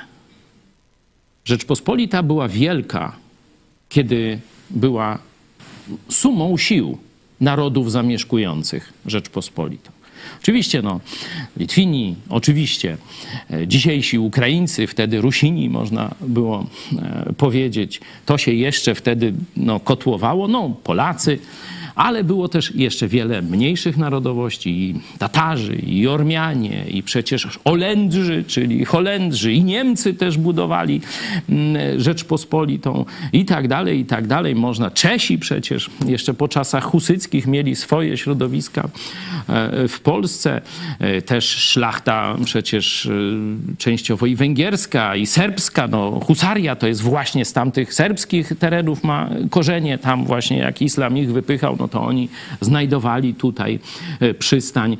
Rzeczpospolita 1.45 2.23
była 2.23 2.47
wielka, 2.47 3.15
kiedy 3.89 4.39
była 4.69 5.19
sumą 6.09 6.57
sił 6.57 6.97
narodów 7.41 7.91
zamieszkujących 7.91 8.93
Rzeczpospolitą. 9.05 9.94
Oczywiście, 10.41 10.81
no, 10.81 10.99
Litwini, 11.57 12.15
oczywiście, 12.29 12.97
e, 13.51 13.67
dzisiejsi 13.67 14.19
Ukraińcy, 14.19 14.87
wtedy 14.87 15.21
Rusini, 15.21 15.69
można 15.69 16.15
było 16.21 16.65
e, 17.01 17.33
powiedzieć, 17.37 18.01
to 18.25 18.37
się 18.37 18.53
jeszcze 18.53 18.95
wtedy 18.95 19.33
no, 19.57 19.79
kotłowało, 19.79 20.47
no, 20.47 20.69
Polacy, 20.83 21.39
ale 21.95 22.23
było 22.23 22.47
też 22.47 22.75
jeszcze 22.75 23.07
wiele 23.07 23.41
mniejszych 23.41 23.97
narodowości, 23.97 24.69
i 24.69 24.95
Tatarzy, 25.17 25.75
i 25.75 26.07
Ormianie, 26.07 26.85
i 26.89 27.03
przecież 27.03 27.59
Olendrzy, 27.63 28.43
czyli 28.47 28.85
Holendrzy, 28.85 29.53
i 29.53 29.63
Niemcy 29.63 30.13
też 30.13 30.37
budowali 30.37 31.01
mm, 31.49 31.99
Rzeczpospolitą, 31.99 33.05
i 33.33 33.45
tak 33.45 33.67
dalej, 33.67 33.99
i 33.99 34.05
tak 34.05 34.27
dalej. 34.27 34.55
Można, 34.55 34.91
Czesi 34.91 35.37
przecież 35.37 35.89
jeszcze 36.07 36.33
po 36.33 36.47
czasach 36.47 36.83
husyckich 36.83 37.47
mieli 37.47 37.75
swoje 37.75 38.17
środowiska 38.17 38.89
e, 39.49 39.87
w 39.87 39.99
Polsce. 39.99 40.61
E, 40.99 41.21
Też 41.21 41.45
szlachta 41.45 42.35
przecież 42.45 43.05
e, 43.05 43.11
częściowo 43.77 44.25
i 44.25 44.35
węgierska, 44.35 45.15
i 45.15 45.25
serbska. 45.25 45.87
No, 45.87 46.19
husaria 46.23 46.75
to 46.75 46.87
jest 46.87 47.01
właśnie 47.01 47.45
z 47.45 47.53
tamtych 47.53 47.93
serbskich 47.93 48.51
terenów 48.59 49.03
ma 49.03 49.29
korzenie. 49.49 49.97
Tam 49.97 50.25
właśnie 50.25 50.57
jak 50.57 50.81
islam 50.81 51.17
ich 51.17 51.31
wypychał, 51.31 51.75
no 51.79 51.84
to 51.87 52.01
oni 52.01 52.29
znajdowali 52.61 53.33
tutaj 53.33 53.79
e, 54.19 54.33
przystań. 54.33 54.97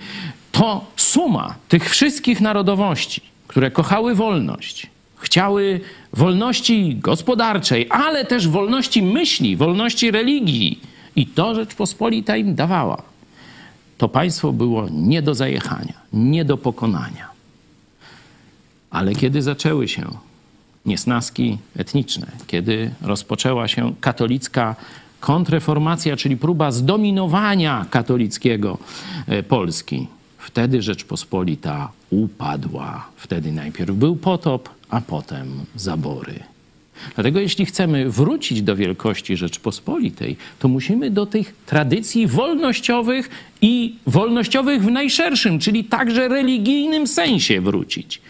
To 0.51 0.85
suma 0.95 1.55
tych 1.67 1.89
wszystkich 1.89 2.41
narodowości, 2.41 3.21
które 3.47 3.71
kochały 3.71 4.15
wolność, 4.15 4.87
chciały 5.17 5.81
wolności 6.13 6.95
gospodarczej, 6.95 7.87
ale 7.89 8.25
też 8.25 8.47
wolności 8.47 9.01
myśli, 9.01 9.55
wolności 9.55 10.11
religii. 10.11 10.79
I 11.15 11.27
to 11.27 11.55
Rzeczpospolita 11.55 12.37
im 12.37 12.55
dawała. 12.55 13.01
To 13.97 14.09
państwo 14.09 14.53
było 14.53 14.87
nie 14.91 15.21
do 15.21 15.35
zajechania, 15.35 15.93
nie 16.13 16.45
do 16.45 16.57
pokonania. 16.57 17.27
Ale 18.89 19.15
kiedy 19.15 19.41
zaczęły 19.41 19.87
się 19.87 20.03
niesnaski 20.85 21.57
etniczne, 21.77 22.27
kiedy 22.47 22.91
rozpoczęła 23.01 23.67
się 23.67 23.93
katolicka 24.01 24.75
kontreformacja, 25.25 26.17
czyli 26.17 26.37
próba 26.37 26.71
zdominowania 26.71 27.85
katolickiego 27.89 28.77
e, 29.27 29.43
Polski, 29.43 30.07
wtedy 30.37 30.81
Rzeczpospolita 30.81 31.91
upadła. 32.09 33.07
Wtedy 33.15 33.51
najpierw 33.51 33.91
był 33.91 34.15
potop, 34.15 34.69
a 34.89 35.01
potem 35.01 35.47
zabory. 35.75 36.39
Dlatego 37.15 37.39
jeśli 37.39 37.65
chcemy 37.65 38.09
wrócić 38.09 38.61
do 38.61 38.75
wielkości 38.75 39.37
Rzeczpospolitej, 39.37 40.37
to 40.59 40.67
musimy 40.67 41.11
do 41.11 41.25
tych 41.25 41.55
tradycji 41.65 42.27
wolnościowych 42.27 43.29
i 43.61 43.95
wolnościowych 44.07 44.83
w 44.83 44.91
najszerszym, 44.91 45.59
czyli 45.59 45.83
także 45.83 46.27
religijnym 46.27 47.07
sensie 47.07 47.61
wrócić. 47.61 48.21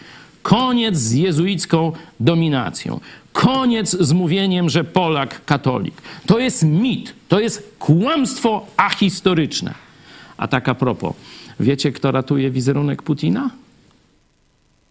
Koniec 0.42 0.96
z 0.96 1.12
jezuicką 1.12 1.92
dominacją. 2.20 3.00
Koniec 3.36 3.90
z 3.90 4.12
mówieniem, 4.12 4.68
że 4.68 4.84
Polak 4.84 5.44
katolik. 5.44 5.94
To 6.26 6.38
jest 6.38 6.62
mit, 6.62 7.14
to 7.28 7.40
jest 7.40 7.76
kłamstwo 7.78 8.66
ahistoryczne. 8.76 9.74
A 10.36 10.48
tak 10.48 10.68
a 10.68 10.74
propos, 10.74 11.14
wiecie, 11.60 11.92
kto 11.92 12.10
ratuje 12.10 12.50
wizerunek 12.50 13.02
Putina? 13.02 13.50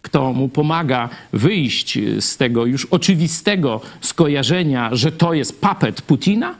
Kto 0.02 0.32
mu 0.32 0.48
pomaga 0.48 1.08
wyjść 1.32 1.98
z 2.20 2.36
tego 2.36 2.66
już 2.66 2.84
oczywistego 2.84 3.80
skojarzenia, 4.00 4.90
że 4.92 5.12
to 5.12 5.34
jest 5.34 5.60
papet 5.60 6.02
Putina? 6.02 6.54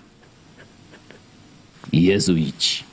Jezuici. 1.92 2.84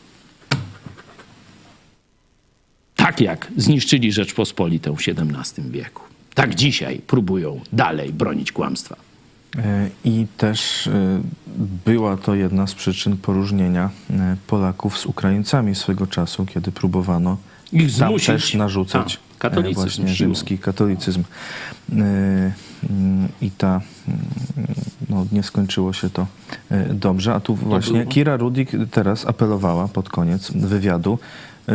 Tak 2.95 3.21
jak 3.21 3.51
zniszczyli 3.57 4.11
Rzeczpospolitą 4.11 4.95
w 4.95 4.99
XVII 4.99 5.71
wieku. 5.71 6.12
Tak 6.35 6.55
dzisiaj 6.55 7.01
próbują 7.07 7.59
dalej 7.73 8.13
bronić 8.13 8.51
kłamstwa. 8.51 8.95
E, 9.57 9.89
I 10.05 10.27
też 10.37 10.87
e, 10.87 11.21
była 11.85 12.17
to 12.17 12.35
jedna 12.35 12.67
z 12.67 12.73
przyczyn 12.73 13.17
poróżnienia 13.17 13.89
e, 14.09 14.37
Polaków 14.47 14.97
z 14.97 15.05
Ukraińcami 15.05 15.75
swego 15.75 16.07
czasu, 16.07 16.45
kiedy 16.45 16.71
próbowano 16.71 17.37
Ich 17.71 17.97
tam 17.97 18.19
też 18.19 18.53
narzucać 18.53 19.19
A, 19.35 19.39
katolicyzm, 19.39 19.81
właśnie 19.81 20.07
rzymski 20.07 20.57
katolicyzm. 20.57 21.23
Mm, 21.91 22.51
I 23.41 23.51
ta, 23.51 23.81
mm, 24.07 24.19
no 25.09 25.25
nie 25.31 25.43
skończyło 25.43 25.93
się 25.93 26.09
to 26.09 26.27
dobrze. 26.93 27.33
A 27.33 27.39
tu 27.39 27.55
właśnie. 27.55 28.05
Kira 28.05 28.37
Rudik 28.37 28.71
teraz 28.91 29.27
apelowała 29.27 29.87
pod 29.87 30.09
koniec 30.09 30.51
wywiadu, 30.51 31.19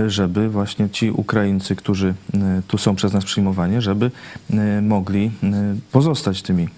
żeby 0.06 0.48
właśnie 0.48 0.90
ci 0.90 1.10
Ukraińcy, 1.10 1.76
którzy 1.76 2.14
e, 2.34 2.62
tu 2.68 2.78
są 2.78 2.94
przez 2.94 3.12
nas 3.12 3.24
przyjmowani, 3.24 3.82
żeby 3.82 4.10
e, 4.50 4.82
mogli 4.82 5.30
e, 5.42 5.74
pozostać 5.92 6.42
tymi 6.42 6.68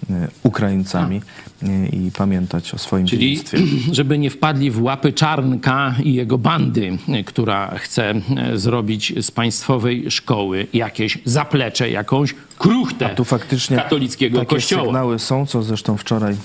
Ukraińcami. 0.43 1.17
E, 1.17 1.50
i 1.91 2.11
pamiętać 2.17 2.73
o 2.73 2.77
swoim 2.77 3.07
Czyli 3.07 3.21
dziedzictwie. 3.35 3.57
żeby 3.97 4.17
nie 4.17 4.29
wpadli 4.29 4.71
w 4.71 4.81
łapy 4.81 5.13
Czarnka 5.13 5.95
i 6.03 6.13
jego 6.13 6.37
bandy, 6.37 6.97
która 7.25 7.77
chce 7.77 8.09
e, 8.37 8.57
zrobić 8.57 9.13
z 9.25 9.31
państwowej 9.31 10.11
szkoły 10.11 10.67
jakieś 10.73 11.17
zaplecze, 11.25 11.89
jakąś 11.89 12.35
kruchtę 12.57 13.09
Tu 13.15 13.23
faktycznie 13.23 13.77
katolickiego 13.77 14.39
takie 14.39 14.55
kościoła. 14.55 14.83
sygnały 14.83 15.19
są, 15.19 15.45
co 15.45 15.63
zresztą 15.63 15.97
wczoraj 15.97 16.33
y, 16.33 16.37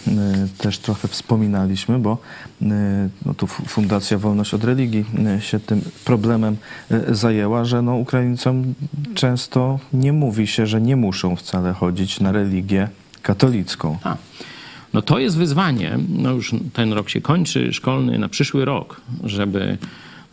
też 0.59 0.79
trochę 0.79 1.09
wspominaliśmy, 1.09 1.99
bo 1.99 2.19
y, 2.63 2.65
no 3.27 3.35
tu 3.35 3.47
Fu- 3.47 3.65
Fundacja 3.67 4.19
Wolność 4.19 4.55
od 4.55 4.65
Religii 4.65 5.05
się 5.41 5.61
tym 5.61 5.81
problemem 6.05 6.57
zajęła, 7.09 7.65
że 7.65 7.83
no 7.83 7.95
Ukraińcom 7.97 8.75
często 9.15 9.79
nie 9.93 10.13
mówi 10.13 10.47
się, 10.47 10.67
że 10.67 10.81
nie 10.81 10.97
muszą 10.97 11.37
wcale 11.37 11.73
chodzić 11.73 12.21
na 12.21 12.33
religię 12.33 12.89
katolicką. 13.23 13.99
A, 14.05 14.17
no 14.97 15.03
to 15.03 15.19
jest 15.19 15.37
wyzwanie, 15.37 15.99
no 16.09 16.33
już 16.33 16.55
ten 16.73 16.93
rok 16.93 17.09
się 17.09 17.21
kończy, 17.21 17.73
szkolny, 17.73 18.19
na 18.19 18.29
przyszły 18.29 18.65
rok, 18.65 19.01
żeby 19.25 19.79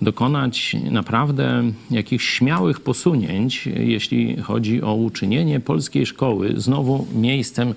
dokonać 0.02 0.76
naprawdę 0.92 1.64
jakichś 1.92 2.30
śmiałych 2.30 2.80
posunięć, 2.80 3.66
jeśli 3.66 4.38
chodzi 4.38 4.82
o 4.82 4.94
uczynienie 4.94 5.60
polskiej 5.60 6.06
szkoły 6.06 6.54
znowu 6.58 7.08
miejscem 7.14 7.74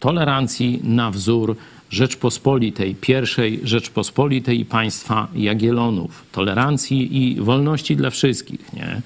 tolerancji 0.00 0.80
na 0.84 1.10
wzór 1.10 1.56
Rzeczpospolitej, 1.90 2.94
pierwszej 2.94 3.60
Rzeczpospolitej 3.62 4.60
i 4.60 4.64
państwa 4.64 5.28
Jagiellonów, 5.34 6.24
tolerancji 6.32 7.22
i 7.22 7.40
wolności 7.40 7.96
dla 7.96 8.10
wszystkich. 8.10 8.72
Nie? 8.72 9.02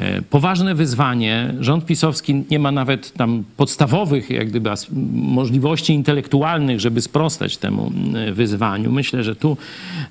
E, 0.00 0.22
Poważne 0.22 0.74
wyzwanie. 0.74 1.54
Rząd 1.60 1.86
pisowski 1.86 2.44
nie 2.50 2.58
ma 2.58 2.72
nawet 2.72 3.12
tam 3.12 3.44
podstawowych 3.56 4.30
jak 4.30 4.48
gdyby 4.48 4.70
możliwości 5.12 5.92
intelektualnych, 5.92 6.80
żeby 6.80 7.00
sprostać 7.00 7.56
temu 7.56 7.92
mm, 7.96 8.34
wyzwaniu. 8.34 8.92
Myślę, 8.92 9.24
że 9.24 9.36
tu 9.36 9.56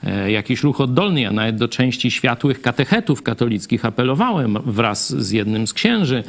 e, 0.03 0.31
jakiś 0.31 0.63
ruch 0.63 0.81
oddolny, 0.81 1.21
ja 1.21 1.31
nawet 1.31 1.55
do 1.55 1.67
części 1.67 2.11
światłych 2.11 2.61
katechetów 2.61 3.23
katolickich 3.23 3.85
apelowałem 3.85 4.57
wraz 4.65 5.15
z 5.23 5.31
jednym 5.31 5.67
z 5.67 5.73
księży 5.73 6.23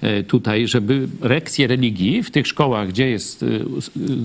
e, 0.00 0.22
tutaj, 0.22 0.68
żeby 0.68 1.08
lekcje 1.22 1.66
religii 1.66 2.22
w 2.22 2.30
tych 2.30 2.46
szkołach, 2.46 2.88
gdzie 2.88 3.10
jest, 3.10 3.44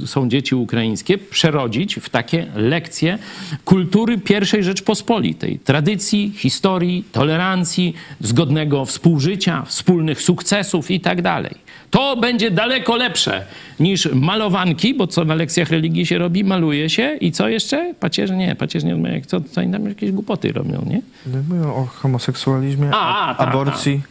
są 0.05 0.29
dzieci 0.29 0.55
ukraińskie, 0.55 1.17
przerodzić 1.17 1.95
w 1.95 2.09
takie 2.09 2.45
lekcje 2.55 3.17
kultury 3.65 4.17
pierwszej 4.17 4.63
Rzeczpospolitej. 4.63 5.59
Tradycji, 5.59 6.33
historii, 6.35 7.03
tolerancji, 7.11 7.93
zgodnego 8.21 8.72
współżycia, 8.85 9.63
wspólnych 9.65 10.21
sukcesów 10.21 10.91
i 10.91 10.99
tak 10.99 11.21
dalej. 11.21 11.55
To 11.91 12.17
będzie 12.17 12.51
daleko 12.51 12.95
lepsze 12.95 13.45
niż 13.79 14.09
malowanki, 14.13 14.93
bo 14.93 15.07
co 15.07 15.25
na 15.25 15.35
lekcjach 15.35 15.69
religii 15.69 16.05
się 16.05 16.17
robi? 16.17 16.43
Maluje 16.43 16.89
się 16.89 17.17
i 17.21 17.31
co 17.31 17.49
jeszcze? 17.49 17.93
Pacierze 17.99 18.35
nie, 18.35 18.55
pacierze 18.55 18.87
nie, 18.87 19.13
jak 19.13 19.25
co, 19.25 19.41
co 19.41 19.61
oni 19.61 19.71
tam 19.71 19.85
jakieś 19.85 20.11
głupoty 20.11 20.51
robią, 20.51 20.85
nie? 20.89 21.01
Mówią 21.49 21.75
o 21.75 21.85
homoseksualizmie, 21.85 22.89
A, 22.93 23.29
a, 23.29 23.35
tak, 23.35 23.47
aborcji. 23.47 24.01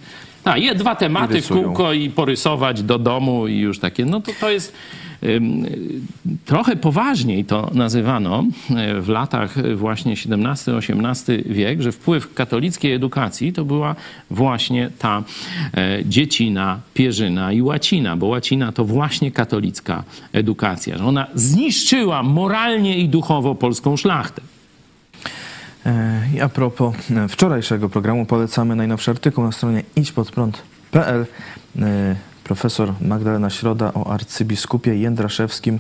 A, 0.45 0.59
je 0.59 0.75
dwa 0.75 0.95
tematy 0.95 1.43
kółko 1.43 1.93
i 1.93 2.11
porysować 2.11 2.83
do 2.83 2.99
domu 2.99 3.47
i 3.47 3.59
już 3.59 3.79
takie. 3.79 4.05
No 4.05 4.21
to 4.21 4.33
to 4.41 4.51
jest 4.51 4.73
Trochę 6.45 6.77
poważniej 6.77 7.45
to 7.45 7.71
nazywano 7.75 8.45
e, 8.71 9.01
w 9.01 9.09
latach 9.09 9.77
właśnie 9.77 10.13
XVII-XVIII 10.13 11.45
wiek, 11.55 11.83
że 11.83 11.93
wpływ 11.93 12.35
katolickiej 12.35 12.93
edukacji 12.93 13.53
to 13.53 13.65
była 13.65 13.95
właśnie 14.31 14.91
ta 14.99 15.23
e, 15.75 15.99
dziecina, 16.05 16.81
pierzyna 16.95 17.53
i 17.53 17.63
łacina, 17.63 18.17
bo 18.17 18.27
łacina 18.27 18.73
to 18.73 18.85
właśnie 18.85 19.33
katolicka 19.33 20.05
edukacja, 20.33 20.99
że 20.99 21.05
ona 21.05 21.27
zniszczyła 21.35 22.23
moralnie 22.23 22.99
i 22.99 23.09
duchowo 23.09 23.55
polską 23.55 23.97
szlachtę. 23.97 24.43
E, 25.87 26.23
I 26.35 26.41
a 26.41 26.49
propos 26.49 26.95
wczorajszego 27.29 27.89
programu 27.89 28.27
polecamy 28.27 28.77
najnowszy 28.77 29.11
artykuł 29.11 29.45
na 29.45 29.53
stronie 29.53 29.83
idźpodprąd.pl 29.97 31.27
profesor 32.53 32.95
Magdalena 33.01 33.51
Środa 33.51 33.93
o 33.95 34.13
arcybiskupie 34.13 34.97
Jędraszewskim 34.97 35.79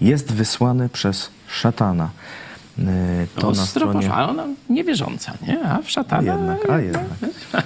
jest 0.00 0.32
wysłany 0.32 0.88
przez 0.88 1.30
szatana. 1.48 2.10
E, 2.78 3.26
to 3.34 3.42
no, 3.42 3.52
na 3.52 3.66
stronie... 3.66 4.14
ona 4.14 4.46
niewierząca, 4.70 5.32
nie? 5.46 5.64
A 5.64 5.82
w 5.82 5.90
szatana... 5.90 6.32
A 6.32 6.36
jednak, 6.36 6.70
a 6.70 6.80
jednak. 6.80 7.04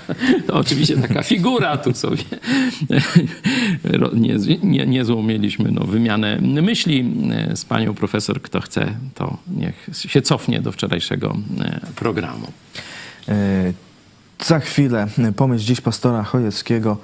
To 0.47 0.55
oczywiście 0.55 0.97
taka 0.97 1.23
figura 1.23 1.77
tu 1.77 1.95
sobie. 1.95 2.23
Nie, 4.15 4.37
nie, 4.62 4.87
niezłą 4.87 5.23
mieliśmy 5.23 5.70
no, 5.70 5.85
wymianę 5.85 6.39
myśli 6.41 7.15
z 7.55 7.65
panią 7.65 7.95
profesor. 7.95 8.43
Kto 8.43 8.61
chce, 8.61 8.95
to 9.15 9.37
niech 9.57 9.89
się 9.95 10.23
cofnie 10.23 10.61
do 10.61 10.73
wczorajszego 10.73 11.37
e, 11.61 11.81
programu. 11.97 12.47
E, 13.29 13.73
za 14.45 14.61
chwilę 14.61 15.07
pomyśl 15.37 15.65
dziś 15.65 15.81
pastora 15.81 16.23
Chojeckiego 16.23 16.97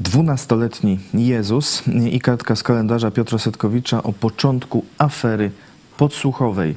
Dwunastoletni 0.00 0.98
Jezus 1.14 1.82
i 2.10 2.20
kartka 2.20 2.56
z 2.56 2.62
kalendarza 2.62 3.10
Piotra 3.10 3.38
Setkowicza 3.38 4.02
o 4.02 4.12
początku 4.12 4.84
afery 4.98 5.50
podsłuchowej. 5.96 6.74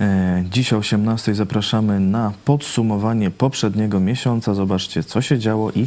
E, 0.00 0.44
dziś 0.50 0.72
o 0.72 0.76
18 0.76 1.34
zapraszamy 1.34 2.00
na 2.00 2.32
podsumowanie 2.44 3.30
poprzedniego 3.30 4.00
miesiąca. 4.00 4.54
Zobaczcie, 4.54 5.02
co 5.04 5.22
się 5.22 5.38
działo 5.38 5.70
i 5.70 5.86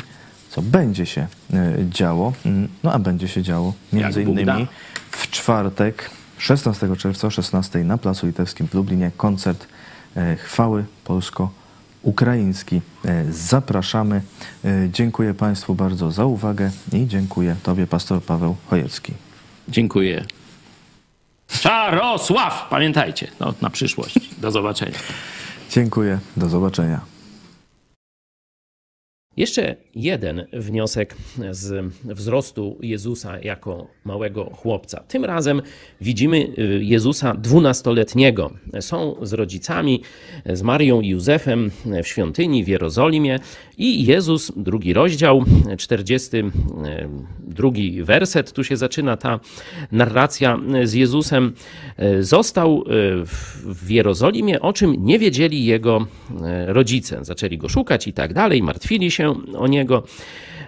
co 0.49 0.61
będzie 0.61 1.05
się 1.05 1.27
e, 1.53 1.75
działo. 1.89 2.33
Mm, 2.45 2.67
no 2.83 2.93
a 2.93 2.99
będzie 2.99 3.27
się 3.27 3.41
działo 3.41 3.73
między 3.93 4.23
innymi 4.23 4.67
w 5.11 5.29
czwartek, 5.29 6.09
16 6.37 6.95
czerwca 6.97 7.27
o 7.27 7.31
16 7.31 7.83
na 7.83 7.97
Placu 7.97 8.27
Litewskim 8.27 8.67
w 8.67 8.73
Lublinie 8.73 9.11
koncert 9.17 9.67
e, 10.15 10.35
chwały 10.35 10.85
polsko 11.03 11.62
ukraiński. 12.03 12.81
E, 13.05 13.25
zapraszamy. 13.31 14.21
E, 14.65 14.89
dziękuję 14.91 15.33
Państwu 15.33 15.75
bardzo 15.75 16.11
za 16.11 16.25
uwagę 16.25 16.71
i 16.93 17.07
dziękuję 17.07 17.55
Tobie, 17.63 17.87
pastor 17.87 18.21
Paweł 18.21 18.55
Chojecki. 18.69 19.13
Dziękuję. 19.69 20.25
Czarosław! 21.47 22.67
Pamiętajcie, 22.69 23.27
no, 23.39 23.53
na 23.61 23.69
przyszłość. 23.69 24.19
Do 24.37 24.51
zobaczenia. 24.51 24.97
Dziękuję, 25.71 26.19
do 26.37 26.49
zobaczenia. 26.49 27.12
Jeszcze 29.37 29.75
jeden 29.95 30.45
wniosek 30.53 31.15
z 31.51 31.93
wzrostu 32.05 32.77
Jezusa 32.81 33.39
jako 33.39 33.87
małego 34.05 34.45
chłopca. 34.45 35.03
Tym 35.07 35.25
razem 35.25 35.61
widzimy 36.01 36.37
y, 36.37 36.79
Jezusa 36.83 37.33
dwunastoletniego. 37.33 38.53
Są 38.79 39.15
z 39.21 39.33
rodzicami, 39.33 40.01
z 40.45 40.61
Marią 40.61 41.01
i 41.01 41.07
Józefem 41.07 41.71
w 42.03 42.07
świątyni 42.07 42.63
w 42.63 42.67
Jerozolimie 42.67 43.39
i 43.77 44.05
Jezus, 44.05 44.51
drugi 44.55 44.93
rozdział, 44.93 45.43
42 45.77 47.69
werset, 48.03 48.53
tu 48.53 48.63
się 48.63 48.77
zaczyna 48.77 49.17
ta 49.17 49.39
narracja 49.91 50.59
z 50.83 50.93
Jezusem, 50.93 51.53
został 52.19 52.83
w 53.65 53.89
Jerozolimie, 53.89 54.61
o 54.61 54.73
czym 54.73 55.05
nie 55.05 55.19
wiedzieli 55.19 55.65
jego 55.65 56.07
rodzice. 56.67 57.19
Zaczęli 57.21 57.57
go 57.57 57.69
szukać 57.69 58.07
i 58.07 58.13
tak 58.13 58.33
dalej, 58.33 58.63
martwili 58.63 59.11
się 59.11 59.22
o 59.57 59.67
niego. 59.67 60.03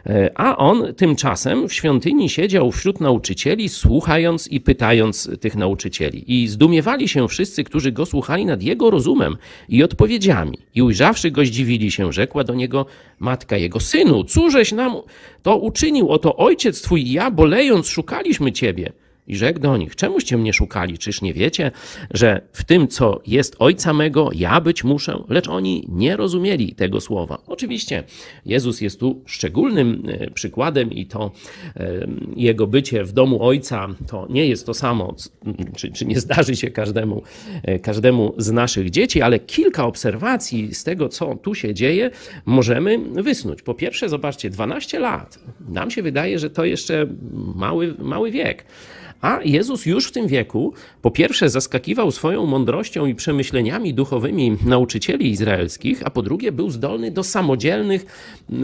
E, 0.05 0.31
a 0.35 0.57
on 0.57 0.93
tymczasem 0.93 1.69
w 1.69 1.73
świątyni 1.73 2.29
siedział 2.29 2.71
wśród 2.71 3.01
nauczycieli, 3.01 3.69
słuchając 3.69 4.47
i 4.47 4.61
pytając 4.61 5.29
tych 5.39 5.55
nauczycieli. 5.55 6.23
I 6.27 6.47
zdumiewali 6.47 7.07
się 7.07 7.27
wszyscy, 7.27 7.63
którzy 7.63 7.91
go 7.91 8.05
słuchali 8.05 8.45
nad 8.45 8.63
jego 8.63 8.89
rozumem 8.89 9.37
i 9.69 9.83
odpowiedziami. 9.83 10.57
I 10.75 10.81
ujrzawszy 10.81 11.31
go, 11.31 11.45
zdziwili 11.45 11.91
się, 11.91 12.13
rzekła 12.13 12.43
do 12.43 12.53
niego 12.53 12.85
matka 13.19 13.57
jego, 13.57 13.79
synu, 13.79 14.23
cóżeś 14.23 14.71
nam 14.71 14.95
to 15.43 15.57
uczynił, 15.57 16.09
oto 16.09 16.35
ojciec 16.35 16.81
twój 16.81 17.01
i 17.01 17.11
ja, 17.11 17.31
bolejąc, 17.31 17.87
szukaliśmy 17.87 18.51
ciebie. 18.51 18.91
I 19.27 19.35
rzekł 19.35 19.59
do 19.59 19.77
nich: 19.77 19.95
Czemuście 19.95 20.37
mnie 20.37 20.53
szukali? 20.53 20.97
Czyż 20.97 21.21
nie 21.21 21.33
wiecie, 21.33 21.71
że 22.11 22.41
w 22.51 22.63
tym, 22.63 22.87
co 22.87 23.21
jest 23.27 23.55
ojca 23.59 23.93
mego, 23.93 24.29
ja 24.33 24.61
być 24.61 24.83
muszę? 24.83 25.23
Lecz 25.29 25.47
oni 25.47 25.85
nie 25.89 26.17
rozumieli 26.17 26.75
tego 26.75 27.01
słowa. 27.01 27.37
Oczywiście 27.47 28.03
Jezus 28.45 28.81
jest 28.81 28.99
tu 28.99 29.21
szczególnym 29.25 30.03
e, 30.07 30.29
przykładem, 30.29 30.91
i 30.91 31.05
to 31.05 31.31
e, 31.75 32.07
jego 32.35 32.67
bycie 32.67 33.03
w 33.03 33.11
domu 33.11 33.43
ojca 33.43 33.87
to 34.07 34.27
nie 34.29 34.47
jest 34.47 34.65
to 34.65 34.73
samo, 34.73 35.15
czy, 35.75 35.91
czy 35.91 36.05
nie 36.05 36.19
zdarzy 36.19 36.55
się 36.55 36.71
każdemu, 36.71 37.23
e, 37.63 37.79
każdemu 37.79 38.33
z 38.37 38.51
naszych 38.51 38.89
dzieci, 38.89 39.21
ale 39.21 39.39
kilka 39.39 39.85
obserwacji 39.85 40.75
z 40.75 40.83
tego, 40.83 41.09
co 41.09 41.35
tu 41.35 41.55
się 41.55 41.73
dzieje, 41.73 42.11
możemy 42.45 42.99
wysnuć. 43.23 43.61
Po 43.61 43.73
pierwsze, 43.73 44.09
zobaczcie, 44.09 44.49
12 44.49 44.99
lat. 44.99 45.39
Nam 45.69 45.91
się 45.91 46.03
wydaje, 46.03 46.39
że 46.39 46.49
to 46.49 46.65
jeszcze 46.65 47.07
mały, 47.55 47.95
mały 47.99 48.31
wiek. 48.31 48.65
A 49.25 49.39
Jezus 49.43 49.85
już 49.85 50.07
w 50.07 50.11
tym 50.11 50.27
wieku, 50.27 50.73
po 51.01 51.11
pierwsze, 51.11 51.49
zaskakiwał 51.49 52.11
swoją 52.11 52.45
mądrością 52.45 53.05
i 53.05 53.15
przemyśleniami 53.15 53.93
duchowymi 53.93 54.57
nauczycieli 54.65 55.31
izraelskich, 55.31 56.01
a 56.05 56.09
po 56.09 56.21
drugie, 56.21 56.51
był 56.51 56.69
zdolny 56.69 57.11
do 57.11 57.23
samodzielnych, 57.23 58.05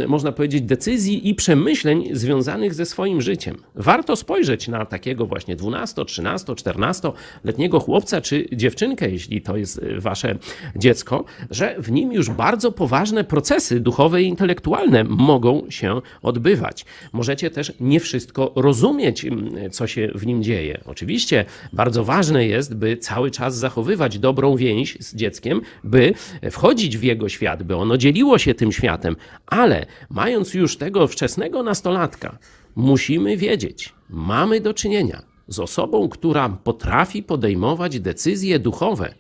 można 0.08 0.32
powiedzieć, 0.32 0.62
decyzji 0.62 1.30
i 1.30 1.36
przemyśleń 1.36 2.10
związanych 2.12 2.74
ze 2.74 2.86
swoim 2.86 3.22
życiem. 3.22 3.58
Warto 3.76 4.16
spojrzeć 4.16 4.68
na 4.68 4.86
takiego 4.86 5.26
właśnie 5.26 5.56
12, 5.56 6.06
13, 6.06 6.54
14-letniego 6.54 7.80
chłopca 7.80 8.22
czy 8.22 8.48
dziewczynkę, 8.52 9.10
jeśli 9.10 9.42
to 9.42 9.58
jest 9.58 9.82
wasze 9.98 10.38
dziecko, 10.76 11.26
że 11.50 11.76
w 11.80 11.92
nim 11.92 12.14
już 12.14 12.30
bardzo 12.30 12.72
poważne 12.72 13.24
procesy 13.24 13.80
duchowe 13.80 14.24
i 14.24 14.28
intelektualne 14.28 15.04
mogą 15.04 15.70
się 15.70 16.02
odbywać. 16.22 16.86
Możecie 17.14 17.50
też 17.50 17.74
nie 17.80 18.00
wszystko 18.00 18.52
rozumieć, 18.56 19.26
co 19.72 19.88
się 19.88 20.12
w 20.16 20.26
nim 20.26 20.44
dzieje. 20.44 20.51
Oczywiście 20.86 21.46
bardzo 21.74 22.04
ważne 22.04 22.46
jest, 22.46 22.76
by 22.76 22.98
cały 22.98 23.32
czas 23.32 23.58
zachowywać 23.58 24.20
dobrą 24.20 24.56
więź 24.56 24.98
z 25.00 25.16
dzieckiem, 25.16 25.62
by 25.84 26.14
wchodzić 26.52 26.98
w 26.98 27.04
jego 27.04 27.30
świat, 27.30 27.64
by 27.64 27.76
ono 27.76 27.98
dzieliło 27.98 28.38
się 28.38 28.54
tym 28.54 28.72
światem, 28.72 29.16
ale 29.48 29.86
mając 30.10 30.54
już 30.54 30.78
tego 30.78 31.08
wczesnego 31.08 31.64
nastolatka, 31.64 32.38
musimy 32.76 33.38
wiedzieć, 33.38 33.94
mamy 34.10 34.62
do 34.62 34.74
czynienia 34.74 35.22
z 35.48 35.60
osobą, 35.60 36.10
która 36.10 36.50
potrafi 36.50 37.24
podejmować 37.24 38.00
decyzje 38.00 38.60
duchowe, 38.60 39.14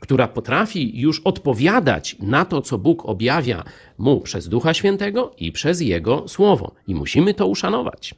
która 0.00 0.28
potrafi 0.28 1.00
już 1.00 1.20
odpowiadać 1.20 2.16
na 2.20 2.44
to, 2.44 2.62
co 2.62 2.78
Bóg 2.78 3.06
objawia 3.06 3.64
mu 3.98 4.20
przez 4.20 4.48
Ducha 4.48 4.74
Świętego 4.74 5.34
i 5.38 5.52
przez 5.52 5.80
Jego 5.80 6.28
Słowo. 6.28 6.74
I 6.86 6.94
musimy 6.94 7.34
to 7.34 7.46
uszanować. 7.46 8.14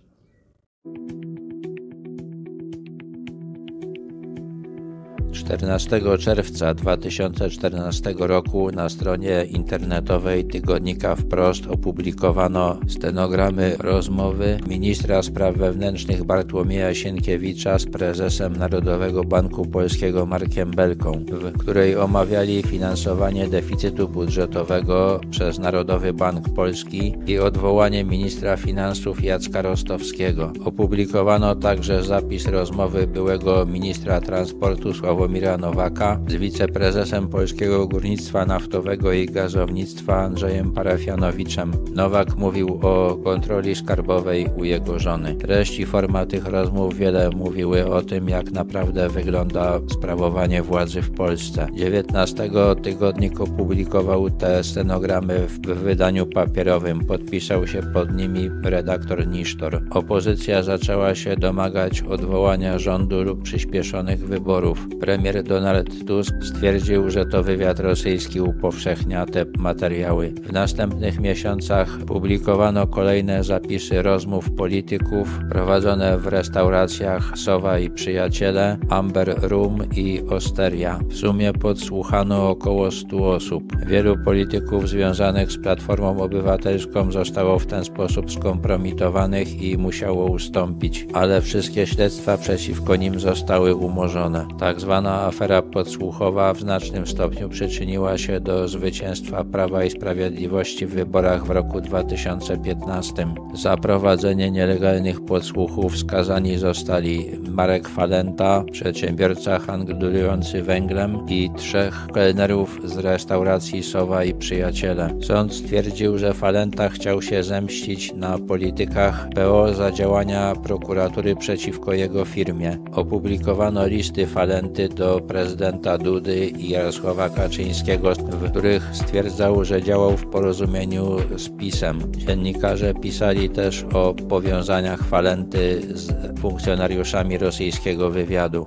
14 5.37 6.01
czerwca 6.19 6.75
2014 6.75 8.15
roku 8.19 8.71
na 8.73 8.89
stronie 8.89 9.45
internetowej 9.51 10.45
tygodnika 10.45 11.17
Wprost 11.17 11.67
opublikowano 11.67 12.81
stenogramy 12.89 13.77
rozmowy 13.79 14.59
ministra 14.69 15.23
spraw 15.23 15.57
wewnętrznych 15.57 16.25
Bartłomieja 16.25 16.95
Sienkiewicza 16.95 17.79
z 17.79 17.87
prezesem 17.87 18.57
Narodowego 18.57 19.25
Banku 19.25 19.65
Polskiego 19.65 20.27
Markiem 20.27 20.71
Belką, 20.71 21.13
w 21.13 21.59
której 21.59 21.97
omawiali 21.97 22.63
finansowanie 22.63 23.49
deficytu 23.49 24.09
budżetowego 24.09 25.21
przez 25.31 25.59
Narodowy 25.59 26.13
Bank 26.13 26.49
Polski 26.49 27.15
i 27.27 27.39
odwołanie 27.39 28.05
ministra 28.05 28.57
finansów 28.57 29.25
Jacka 29.25 29.63
Rostowskiego. 29.63 30.53
Opublikowano 30.65 31.55
także 31.55 32.03
zapis 32.03 32.47
rozmowy 32.47 33.07
byłego 33.07 33.67
ministra 33.67 34.21
transportu 34.21 34.95
Sławomira 34.95 35.26
Sławomira 35.27 35.59
Nowaka 35.59 36.21
z 36.29 36.35
wiceprezesem 36.35 37.29
Polskiego 37.29 37.87
Górnictwa 37.87 38.47
Naftowego 38.47 39.13
i 39.13 39.27
Gazownictwa 39.27 40.23
Andrzejem 40.23 40.73
Parafianowiczem. 40.73 41.73
Nowak 41.95 42.37
mówił 42.37 42.79
o 42.83 43.19
kontroli 43.25 43.75
skarbowej 43.75 44.47
u 44.57 44.65
jego 44.65 44.99
żony. 44.99 45.35
Treść 45.35 45.79
i 45.79 45.87
forma 45.87 46.27
tych 46.27 46.47
rozmów 46.47 46.97
wiele 46.97 47.31
mówiły 47.31 47.87
o 47.87 48.03
tym, 48.03 48.29
jak 48.29 48.51
naprawdę 48.51 49.09
wygląda 49.09 49.81
sprawowanie 49.91 50.63
władzy 50.63 51.03
w 51.03 51.11
Polsce. 51.11 51.67
19 51.75 52.51
tygodnik 52.83 53.41
opublikował 53.41 54.31
te 54.31 54.65
stenogramy 54.65 55.39
w 55.39 55.61
wydaniu 55.61 56.27
papierowym. 56.27 57.05
Podpisał 57.05 57.67
się 57.67 57.83
pod 57.95 58.17
nimi 58.17 58.51
redaktor 58.65 59.27
Nisztor. 59.27 59.83
Opozycja 59.91 60.63
zaczęła 60.63 61.15
się 61.15 61.37
domagać 61.37 62.03
odwołania 62.03 62.79
rządu 62.79 63.23
lub 63.23 63.43
przyspieszonych 63.43 64.27
wyborów. 64.27 64.87
Premier 65.07 65.43
Donald 65.43 66.07
Tusk 66.07 66.35
stwierdził, 66.43 67.11
że 67.11 67.27
to 67.27 67.43
wywiad 67.43 67.81
rosyjski 67.81 68.41
upowszechnia 68.41 69.27
te 69.27 69.45
materiały. 69.59 70.33
W 70.43 70.53
następnych 70.53 71.21
miesiącach 71.21 71.99
publikowano 72.07 72.87
kolejne 72.87 73.45
zapisy 73.45 74.03
rozmów 74.03 74.51
polityków 74.51 75.41
prowadzone 75.51 76.19
w 76.19 76.27
restauracjach 76.27 77.39
Sowa 77.39 77.79
i 77.79 77.91
Przyjaciele, 77.91 78.79
Amber 78.89 79.35
Room 79.43 79.79
i 79.97 80.23
Osteria. 80.31 81.01
W 81.09 81.15
sumie 81.15 81.53
podsłuchano 81.53 82.51
około 82.51 82.91
100 82.91 83.31
osób. 83.31 83.63
Wielu 83.87 84.17
polityków 84.25 84.89
związanych 84.89 85.53
z 85.53 85.59
Platformą 85.59 86.23
Obywatelską 86.23 87.13
zostało 87.13 87.59
w 87.59 87.67
ten 87.67 87.85
sposób 87.85 88.33
skompromitowanych 88.33 89.63
i 89.63 89.79
musiało 89.79 90.31
ustąpić, 90.31 91.07
ale 91.13 91.41
wszystkie 91.43 91.87
śledztwa 91.87 92.37
przeciwko 92.37 92.97
nim 92.97 93.21
zostały 93.21 93.75
umorzone. 93.75 94.47
Tak 94.59 94.81
zwana 94.97 95.27
afera 95.27 95.63
podsłuchowa 95.63 96.53
w 96.53 96.61
znacznym 96.61 97.07
stopniu 97.07 97.49
przyczyniła 97.49 98.19
się 98.19 98.41
do 98.41 98.69
zwycięstwa 98.69 99.45
Prawa 99.45 99.85
i 99.85 99.91
Sprawiedliwości 99.91 100.87
w 100.87 100.91
wyborach 100.91 101.47
w 101.47 101.51
roku 101.51 101.81
2015. 101.81 103.27
Za 103.55 103.77
prowadzenie 103.77 104.51
nielegalnych 104.51 105.25
podsłuchów 105.25 105.99
skazani 105.99 106.59
zostali 106.59 107.31
Marek 107.51 107.89
Falenta, 107.89 108.65
przedsiębiorca 108.73 109.59
handlujący 109.59 110.63
węglem 110.63 111.19
i 111.29 111.51
trzech 111.57 112.07
kelnerów 112.15 112.81
z 112.85 112.97
restauracji 112.97 113.83
Sowa 113.83 114.25
i 114.25 114.35
Przyjaciele. 114.35 115.15
Sąd 115.23 115.55
stwierdził, 115.55 116.19
że 116.19 116.35
Falenta 116.35 116.89
chciał 116.89 117.23
się 117.23 117.43
zemścić 117.43 118.13
na 118.15 118.39
politykach 118.39 119.29
PO 119.35 119.75
za 119.75 119.93
działania 119.93 120.55
prokuratury 120.55 121.37
przeciwko 121.37 121.93
jego 121.93 122.25
firmie. 122.25 122.79
Opublikowano 122.93 123.87
listy 123.87 124.27
Falenty 124.27 124.86
do 124.89 125.21
prezydenta 125.21 125.99
Dudy 125.99 126.47
i 126.47 126.69
Jarosława 126.69 127.29
Kaczyńskiego, 127.29 128.13
w 128.15 128.51
których 128.51 128.91
stwierdzał, 128.93 129.65
że 129.65 129.83
działał 129.83 130.17
w 130.17 130.27
porozumieniu 130.27 131.17
z 131.37 131.49
PiSem. 131.49 132.13
Dziennikarze 132.17 132.95
pisali 132.95 133.51
też 133.51 133.85
o 133.95 134.15
powiązaniach 134.15 135.03
Falenty 135.03 135.83
z 135.95 136.13
funkcjonariuszami 136.41 137.39
rosyjskiego 137.39 138.11
wywiadu. 138.11 138.67